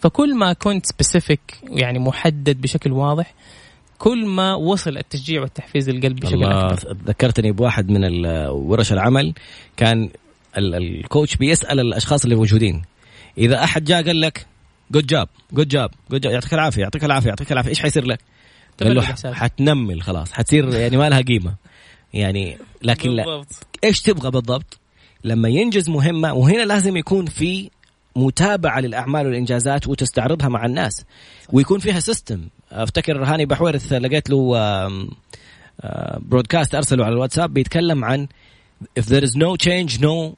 فكل 0.00 0.34
ما 0.36 0.52
كنت 0.52 0.86
specific 0.86 1.40
يعني 1.62 1.98
محدد 1.98 2.60
بشكل 2.60 2.92
واضح 2.92 3.34
كل 3.98 4.26
ما 4.26 4.54
وصل 4.54 4.98
التشجيع 4.98 5.40
والتحفيز 5.40 5.90
للقلب 5.90 6.20
بشكل 6.20 6.34
الله. 6.34 6.66
أكبر. 6.66 6.96
ذكرتني 7.06 7.52
بواحد 7.52 7.90
من 7.90 8.26
ورش 8.48 8.92
العمل 8.92 9.34
كان 9.76 10.10
ال- 10.58 10.74
ال 10.74 10.84
coach 10.84 11.36
بيسأل 11.36 11.80
الأشخاص 11.80 12.22
اللي 12.24 12.34
موجودين 12.36 12.82
إذا 13.38 13.64
أحد 13.64 13.84
جاء 13.84 14.02
قال 14.02 14.20
لك 14.20 14.46
good 14.90 15.06
job 15.06 15.28
good 15.52 15.68
job 15.68 15.90
good 16.10 16.20
job 16.20 16.32
يعطيك 16.32 16.54
العافية 16.54 16.82
يعطيك 16.82 17.04
العافية 17.04 17.28
يعطيك 17.28 17.52
العافية 17.52 17.70
إيش 17.70 17.80
حيصير 17.80 18.04
لك؟ 18.04 18.20
قال 18.80 18.94
له. 18.94 19.02
حتنمل 19.34 20.02
خلاص 20.02 20.32
حتصير 20.32 20.74
يعني 20.74 20.96
ما 20.96 21.08
لها 21.08 21.20
قيمة 21.20 21.54
يعني 22.14 22.58
لكن 22.82 23.10
لا 23.10 23.24
إيش 23.84 24.00
تبغى 24.02 24.30
بالضبط؟ 24.30 24.78
لما 25.24 25.48
ينجز 25.48 25.88
مهمة 25.90 26.34
وهنا 26.34 26.62
لازم 26.62 26.96
يكون 26.96 27.26
في 27.26 27.70
متابعة 28.16 28.80
للأعمال 28.80 29.26
والإنجازات 29.26 29.88
وتستعرضها 29.88 30.48
مع 30.48 30.66
الناس 30.66 31.04
ويكون 31.52 31.78
فيها 31.78 32.00
system 32.00 32.48
أفتكر 32.72 33.24
هاني 33.24 33.46
بحويرث 33.46 33.92
لقيت 33.92 34.30
له 34.30 34.58
آم، 34.86 35.08
آه، 35.80 36.18
broadcast 36.22 36.74
أرسله 36.74 37.04
على 37.04 37.12
الواتساب 37.12 37.54
بيتكلم 37.54 38.04
عن 38.04 38.28
if 39.00 39.02
there 39.02 39.22
is 39.24 39.30
no 39.36 39.56
change 39.66 40.00
no 40.00 40.34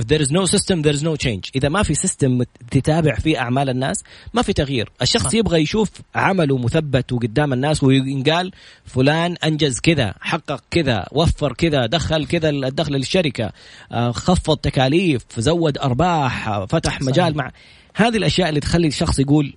if 0.00 0.04
there 0.04 0.20
is 0.26 0.30
no 0.30 0.46
system 0.56 0.82
there 0.82 0.96
is 0.98 1.02
no 1.02 1.16
change 1.26 1.50
إذا 1.56 1.68
ما 1.68 1.82
في 1.82 1.94
system 1.94 2.42
تتابع 2.70 3.14
فيه 3.14 3.38
أعمال 3.38 3.68
الناس 3.70 4.04
ما 4.34 4.42
في 4.42 4.52
تغيير 4.52 4.90
الشخص 5.02 5.26
صح. 5.26 5.34
يبغى 5.34 5.60
يشوف 5.62 5.90
عمله 6.14 6.58
مثبت 6.58 7.12
وقدام 7.12 7.52
الناس 7.52 7.82
وينقال 7.82 8.52
فلان 8.84 9.36
أنجز 9.44 9.80
كذا 9.80 10.14
حقق 10.20 10.62
كذا 10.70 11.06
وفر 11.12 11.52
كذا 11.52 11.86
دخل 11.86 12.26
كذا 12.26 12.48
الدخل 12.50 12.92
للشركه 12.92 13.52
آه، 13.92 14.10
خفض 14.10 14.56
تكاليف 14.56 15.22
زود 15.38 15.78
أرباح 15.78 16.64
فتح 16.64 16.90
صحيح. 16.90 17.02
مجال 17.02 17.36
مع 17.36 17.50
هذه 17.94 18.16
الأشياء 18.16 18.48
اللي 18.48 18.60
تخلي 18.60 18.86
الشخص 18.88 19.18
يقول 19.18 19.54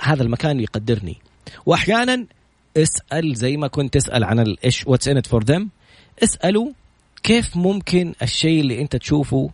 هذا 0.00 0.22
المكان 0.22 0.60
يقدرني 0.60 1.16
واحيانا 1.66 2.26
اسأل 2.76 3.34
زي 3.34 3.56
ما 3.56 3.68
كنت 3.68 3.94
تسأل 3.94 4.24
عن 4.24 4.38
ال- 4.40 4.58
إيش 4.64 4.86
what's 4.86 5.08
in 5.08 5.20
for 5.20 5.44
them 5.44 5.68
اسألوا 6.22 6.68
كيف 7.22 7.56
ممكن 7.56 8.14
الشيء 8.22 8.60
اللي 8.60 8.80
أنت 8.80 8.96
تشوفه 8.96 9.50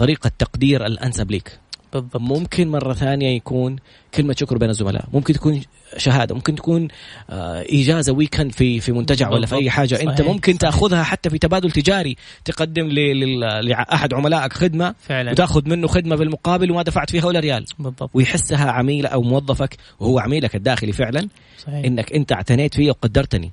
طريقة 0.00 0.30
تقدير 0.38 0.86
الأنسب 0.86 1.30
لك 1.30 1.58
بالضبط. 1.92 2.16
ممكن 2.20 2.68
مرة 2.68 2.92
ثانية 2.94 3.36
يكون 3.36 3.76
كلمة 4.14 4.34
شكر 4.38 4.58
بين 4.58 4.70
الزملاء. 4.70 5.04
ممكن 5.12 5.34
تكون 5.34 5.62
شهادة. 5.96 6.34
ممكن 6.34 6.54
تكون 6.54 6.88
آه، 7.30 7.64
إجازة 7.68 8.12
weekend 8.12 8.52
في 8.52 8.80
في 8.80 8.92
منتجع 8.92 9.28
ولا 9.30 9.46
في. 9.46 9.70
حاجة. 9.70 10.02
أنت 10.02 10.18
صحيح، 10.18 10.28
ممكن 10.32 10.52
صحيح. 10.52 10.60
تأخذها 10.60 11.02
حتى 11.02 11.30
في 11.30 11.38
تبادل 11.38 11.70
تجاري. 11.70 12.16
تقدم 12.44 12.86
ل- 12.86 12.94
لل- 12.94 13.40
لأحد 13.68 14.14
عملائك 14.14 14.52
خدمة 14.52 14.94
فعلا. 15.08 15.30
وتأخذ 15.30 15.68
منه 15.68 15.86
خدمة 15.88 16.16
بالمقابل 16.16 16.70
وما 16.70 16.82
دفعت 16.82 17.10
فيها 17.10 17.24
ولا 17.26 17.40
ريال. 17.40 17.64
بالضبط. 17.78 18.10
ويحسها 18.14 18.70
عميل 18.70 19.06
أو 19.06 19.22
موظفك 19.22 19.76
وهو 20.00 20.18
عميلك 20.18 20.56
الداخلي 20.56 20.92
فعلا 20.92 21.28
صحيح. 21.58 21.84
إنك 21.84 22.12
أنت 22.12 22.32
اعتنيت 22.32 22.74
فيه 22.74 22.90
وقدرتني. 22.90 23.52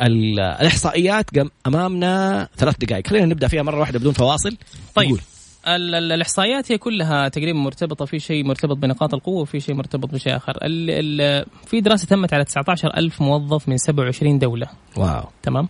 الإحصائيات 0.00 1.24
أمامنا 1.66 2.48
ثلاث 2.56 2.76
دقائق. 2.78 3.06
خلينا 3.06 3.26
نبدأ 3.26 3.48
فيها 3.48 3.62
مرة 3.62 3.78
واحدة 3.78 3.98
بدون 3.98 4.12
فواصل. 4.12 4.56
طيب. 4.94 5.08
نقول. 5.08 5.20
الإحصائيات 5.66 6.72
هي 6.72 6.78
كلها 6.78 7.28
تقريبا 7.28 7.58
مرتبطة 7.58 8.04
في 8.04 8.18
شيء 8.18 8.44
مرتبط 8.44 8.76
بنقاط 8.76 9.14
القوة 9.14 9.40
وفي 9.40 9.60
شيء 9.60 9.74
مرتبط 9.74 10.12
بشيء 10.12 10.36
آخر. 10.36 10.52
ال 10.62 10.90
ال 11.20 11.46
في 11.66 11.80
دراسة 11.80 12.06
تمت 12.06 12.34
على 12.34 12.44
19 12.44 12.96
ألف 12.96 13.22
موظف 13.22 13.68
من 13.68 13.76
27 13.76 14.38
دولة. 14.38 14.66
wow. 14.96 15.24
تمام؟ 15.42 15.68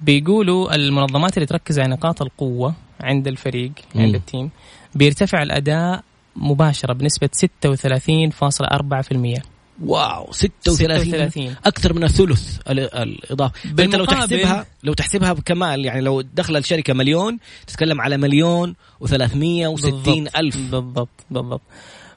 بيقولوا 0.00 0.74
المنظمات 0.74 1.36
اللي 1.36 1.46
تركز 1.46 1.78
على 1.78 1.88
نقاط 1.92 2.22
القوة 2.22 2.74
عند 3.00 3.28
الفريق 3.28 3.72
م. 3.94 4.00
عند 4.00 4.14
ال 4.14 4.21
team 4.21 4.50
بيرتفع 4.94 5.42
الأداء 5.42 6.02
مباشرة 6.36 6.92
بنسبة 6.92 7.28
36.4% 7.34 9.40
wow 9.82 10.32
36, 10.32 10.98
36 10.98 11.56
أكثر 11.66 11.92
من 11.92 12.04
الثلث 12.04 12.58
الإضافة. 12.70 13.74
فأنت 13.76 13.94
لو 13.94 14.04
تحسبها 14.04 14.66
لو 14.82 14.92
تحسبها 14.92 15.32
بكمال 15.32 15.84
يعني 15.84 16.00
لو 16.00 16.20
دخل 16.20 16.56
الشركة 16.56 16.94
مليون 16.94 17.38
تتكلم 17.66 18.00
على 18.00 18.16
مليون 18.16 18.74
و360 19.04 20.36
ألف. 20.36 20.56
بالضبط 20.56 21.08
بالضبط. 21.30 21.60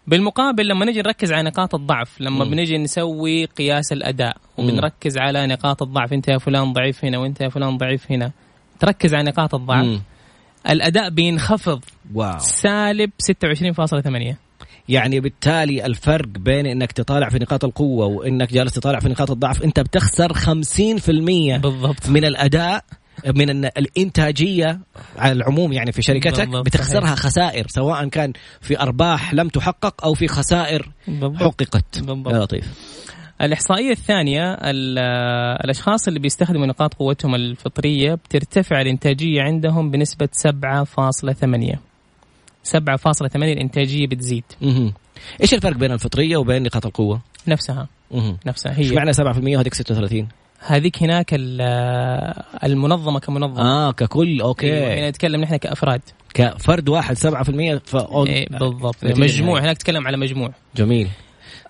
بالمقابل 0.07 0.67
لما 0.67 0.85
نجي 0.85 1.01
نركز 1.01 1.31
على 1.31 1.43
نقاط 1.43 1.75
الضعف 1.75 2.21
لما 2.21 2.45
م. 2.45 2.49
بنجي 2.49 2.77
نسوي 2.77 3.45
قياس 3.45 3.91
الأداء 3.91 4.37
وبنركز 4.57 5.17
على 5.17 5.47
نقاط 5.47 5.83
الضعف 5.83 6.13
أنت 6.13 6.27
يا 6.27 6.37
فلان 6.37 6.73
ضعيف 6.73 7.05
هنا 7.05 7.17
وأنت 7.17 7.41
يا 7.41 7.49
فلان 7.49 7.77
ضعيف 7.77 8.11
هنا 8.11 8.31
تركز 8.79 9.13
على 9.13 9.23
نقاط 9.23 9.55
الضعف. 9.55 9.85
م. 9.85 10.01
الأداء 10.69 11.09
بينخفض 11.09 11.83
واو. 12.13 12.39
سالب 12.39 13.11
26.8 13.19 14.46
يعني 14.89 15.19
بالتالي 15.19 15.85
الفرق 15.85 16.27
بين 16.27 16.65
إنك 16.65 16.91
تطالع 16.91 17.29
في 17.29 17.39
نقاط 17.39 17.65
القوة 17.65 18.05
وإنك 18.05 18.53
جالس 18.53 18.73
تطالع 18.73 18.99
في 18.99 19.09
نقاط 19.09 19.31
الضعف 19.31 19.63
أنت 19.63 19.79
بتخسر 19.79 20.33
50% 20.33 21.57
بالضبط. 21.57 22.09
من 22.09 22.25
الأداء 22.25 22.83
من 23.35 23.65
الإنتاجية 23.65 24.79
على 25.17 25.31
العموم 25.31 25.73
يعني 25.73 25.91
في 25.91 26.01
شركتك 26.01 26.47
بتخسرها 26.47 27.15
خسائر 27.15 27.67
سواء 27.67 28.07
كان 28.07 28.33
في 28.61 28.79
أرباح 28.79 29.33
لم 29.33 29.49
تحقق 29.49 30.05
أو 30.05 30.13
في 30.13 30.27
خسائر 30.27 30.89
بالضبط. 31.07 31.35
حققت. 31.43 31.99
بالضبط. 31.99 32.33
يا 32.33 32.39
لطيف. 32.39 32.65
الإحصائية 33.41 33.91
الثانية 33.91 34.57
الأشخاص 35.63 36.07
اللي 36.07 36.19
بيستخدموا 36.19 36.65
نقاط 36.65 36.93
قوتهم 36.93 37.35
الفطرية 37.35 38.13
بترتفع 38.13 38.81
الإنتاجية 38.81 39.41
عندهم 39.41 39.91
بنسبة 39.91 40.29
7.8 40.47 41.77
7.8 42.67 43.35
الإنتاجية 43.35 44.07
بتزيد. 44.07 44.43
مه. 44.61 44.93
إيش 45.41 45.53
الفرق 45.53 45.77
بين 45.77 45.91
الفطرية 45.91 46.37
وبين 46.37 46.63
نقاط 46.63 46.85
القوة؟ 46.85 47.21
نفسها. 47.47 47.87
مه. 48.11 48.37
نفسها. 48.45 48.73
هي 48.73 48.77
إيش 48.77 48.91
معنى 48.91 49.13
7% 49.13 49.17
وهذيك 49.55 49.73
36 49.73 50.27
هذيك 50.59 51.03
هناك 51.03 51.29
المنظمة 52.63 53.19
كمنظمة. 53.19 53.61
آه 53.61 53.91
ككل. 53.91 54.41
أوكي. 54.41 54.73
أيوة. 54.73 54.93
هنا 54.93 55.09
نتكلم 55.09 55.41
نحن 55.41 55.55
كأفراد. 55.55 56.01
كفرد 56.33 56.89
واحد 56.89 57.17
7% 57.17 57.19
ف 57.85 57.95
إيه 58.27 58.47
بالضبط. 58.49 58.95
مجموع. 59.03 59.59
هناك 59.59 59.77
تتكلم 59.77 60.07
على 60.07 60.17
مجموع. 60.17 60.53
جميل. 60.75 61.07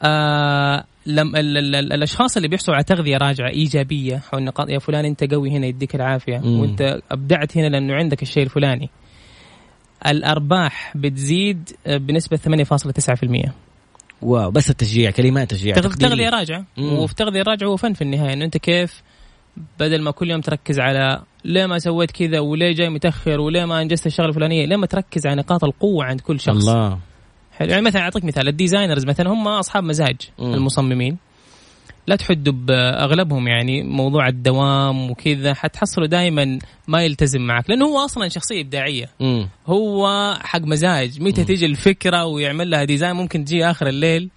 آه 0.02 0.84
لم 1.06 1.36
ال 1.36 1.58
ال 1.58 1.76
ال 1.76 1.94
الأشخاص 1.94 2.38
اللي 2.38 2.48
بيحصلوا 2.48 2.76
على 2.76 2.84
تغذية 2.84 3.18
راجعة 3.18 3.50
إيجابية 3.50 4.18
حول 4.18 4.44
نقاط 4.44 4.70
يا 4.70 4.80
فلان 4.80 5.06
أنت 5.06 5.34
قوي 5.34 5.50
هنا 5.50 5.68
يديك 5.68 5.96
العافية. 5.96 6.38
مم. 6.38 6.60
وأنت 6.60 7.00
أبدعت 7.12 7.58
هنا 7.58 7.68
لأنه 7.68 7.94
عندك 7.94 8.22
الشيء 8.22 8.44
الفلاني. 8.44 8.90
الأرباح 10.06 10.98
بتزيد 10.98 11.70
بنسبة 11.88 12.38
8.9% 12.38 13.50
واو 14.22 14.52
بس 14.52 14.70
التشجيع 14.70 15.12
كلمات 15.12 15.52
تشجيع 15.52 15.76
تغذية 15.76 16.30
راجعة. 16.30 16.66
وفي 16.78 17.16
تغذية 17.16 17.42
راجعة 17.42 17.68
هو 17.68 17.78
فن 17.78 17.94
في 17.94 18.02
النهاية 18.02 18.34
إنه 18.34 18.46
أنت 18.46 18.58
كيف 18.58 19.02
بدل 19.80 20.02
ما 20.02 20.12
كل 20.12 20.32
يوم 20.32 20.42
تركز 20.42 20.80
على 20.80 21.22
ليه 21.46 21.66
ما 21.66 21.80
سويت 21.80 22.12
كذا 22.12 22.40
وليه 22.40 22.72
جاي 22.72 22.90
متأخر 22.90 23.40
وليه 23.40 23.66
ما 23.66 23.82
أنجزت 23.82 24.06
الشغلة 24.08 24.30
الفلانية 24.30 24.66
ليه 24.66 24.76
ما 24.76 24.86
تركز 24.86 25.28
على 25.28 25.36
نقاط 25.36 25.64
القوة 25.64 26.06
عند 26.06 26.22
كل 26.22 26.40
شخص. 26.40 26.68
الله. 26.68 27.00
حلو 27.52 27.70
يعني 27.70 27.82
مثلا 27.82 28.02
أعطيك 28.02 28.26
مثال 28.26 28.48
ال 28.48 28.53
designers 28.53 29.06
مثلا 29.06 29.30
هم 29.30 29.48
أصحاب 29.48 29.84
مزاج 29.84 30.16
مم. 30.40 30.54
المصممين. 30.54 31.18
لا 32.08 32.16
تحدوا 32.16 32.54
بأغلبهم 32.54 33.48
يعني 33.48 33.84
موضوع 33.84 34.28
الدوام 34.28 35.12
وكذا 35.12 35.54
حتحصلوا 35.54 36.08
دائما 36.08 36.60
ما 36.88 37.04
يلتزم 37.04 37.42
معك. 37.42 37.70
لأنه 37.70 37.86
هو 37.86 38.06
أصلا 38.06 38.28
شخصية 38.28 38.62
إبداعية. 38.62 39.10
مم. 39.20 39.50
هو 39.68 40.34
حق 40.42 40.62
مزاج. 40.62 41.22
متى 41.22 41.44
تيجي 41.44 41.66
الفكرة 41.66 42.26
ويعمل 42.26 42.70
لها 42.70 42.84
design 42.84 43.16
ممكن 43.16 43.46
تجي 43.46 43.66
آخر 43.66 43.88
الليل. 43.88 44.30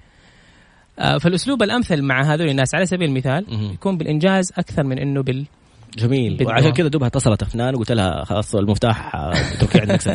آه، 0.98 1.18
فالأسلوب 1.18 1.62
الأمثل 1.62 2.02
مع 2.02 2.34
هذول 2.34 2.48
الناس 2.48 2.74
على 2.74 2.86
سبيل 2.86 3.08
المثال 3.08 3.46
مم. 3.48 3.70
يكون 3.72 3.98
بالإنجاز 3.98 4.52
أكثر 4.58 4.84
من 4.84 4.98
إنه 4.98 5.22
بال 5.22 5.46
جميل. 5.98 6.36
بالدوام. 6.36 6.56
وعشان 6.56 6.72
كذا 6.72 6.88
دوبها 6.88 7.08
اتصلت 7.08 7.42
أفنان 7.42 7.74
وقلت 7.74 7.92
لها 7.92 8.24
خلاص 8.24 8.54
المفتاح 8.54 9.14
اتركي 9.14 9.80
عند 9.80 9.92
مكس 9.92 10.08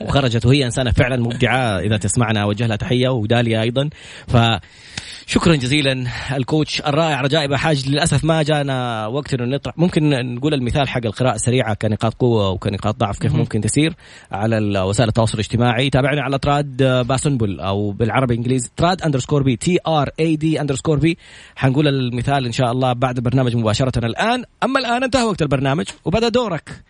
وخرجت 0.00 0.46
وهي 0.46 0.64
إنسانة 0.64 0.90
فعلا 0.90 1.16
مبدعة 1.16 1.78
إذا 1.78 1.96
تسمعنا 1.96 2.42
أوجه 2.42 2.66
لها 2.66 2.76
تحية 2.76 3.08
وداليا 3.08 3.62
أيضا. 3.62 3.90
ف 4.28 4.36
شكرا 5.28 5.56
جزيلا 5.56 6.06
الكوتش 6.36 6.80
الرائع 6.80 7.20
رجاء 7.20 7.46
بحاج 7.46 7.88
للأسف 7.88 8.24
ما 8.24 8.42
جانا 8.42 9.06
وقت 9.06 9.34
إنه 9.34 9.44
نطرح. 9.44 9.78
ممكن 9.78 10.34
نقول 10.34 10.54
المثال 10.54 10.88
حق 10.88 11.06
القراءة 11.06 11.34
السريعة 11.34 11.74
كنقاط 11.74 12.14
قوة 12.14 12.50
وكنقاط 12.50 12.96
ضعف 12.96 13.18
كيف 13.18 13.34
ممكن 13.34 13.60
تسير 13.60 13.94
على 14.32 14.80
وسائل 14.80 15.08
التواصل 15.08 15.34
الاجتماعي. 15.34 15.90
تابعنا 15.90 16.22
على 16.22 16.38
تراد 16.38 16.82
باسنبل 16.82 17.60
أو 17.60 17.90
بالعربي 17.90 18.34
إنجليزي. 18.34 18.70
تراد 18.76 19.02
أندرسكور 19.02 19.42
بي 19.42 19.56
تي 19.56 19.78
ار 19.86 20.10
اي 20.20 20.36
دي 20.36 20.60
أندرسكور 20.60 20.98
بي. 20.98 21.18
حنقول 21.56 21.88
المثال 21.88 22.46
إن 22.46 22.52
شاء 22.52 22.72
الله 22.72 22.92
بعد 22.92 23.16
البرنامج 23.16 23.56
مباشرة 23.56 24.06
الآن. 24.06 24.44
أما 24.64 24.80
الآن 24.80 25.04
انتهى 25.04 25.22
وقت 25.22 25.42
البرنامج 25.42 25.86
وبدأ 26.04 26.28
دورك. 26.28 26.84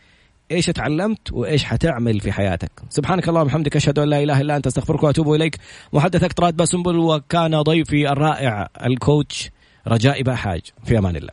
إيش 0.51 0.67
تعلمت 0.67 1.33
وإيش 1.33 1.65
حتعمل 1.65 2.21
في 2.21 2.33
حياتك. 2.33 2.71
سبحانك 2.89 3.29
اللهم 3.29 3.43
وبحمدك 3.43 3.77
أشهد 3.77 3.99
أن 3.99 4.09
لا 4.09 4.23
إله 4.23 4.41
إلا 4.41 4.57
أنت 4.57 4.67
أستغفرك 4.67 5.03
وأتوب 5.03 5.33
إليك. 5.33 5.57
محدثك 5.93 6.33
طراد 6.33 6.57
باسنبل 6.57 6.99
وكان 6.99 7.63
ضيفي 7.63 8.11
الرائع 8.13 8.69
الكوتش 8.85 9.51
رجاء 9.89 10.23
باحاج 10.23 10.61
في 10.85 10.99
أمان 10.99 11.17
الله. 11.17 11.33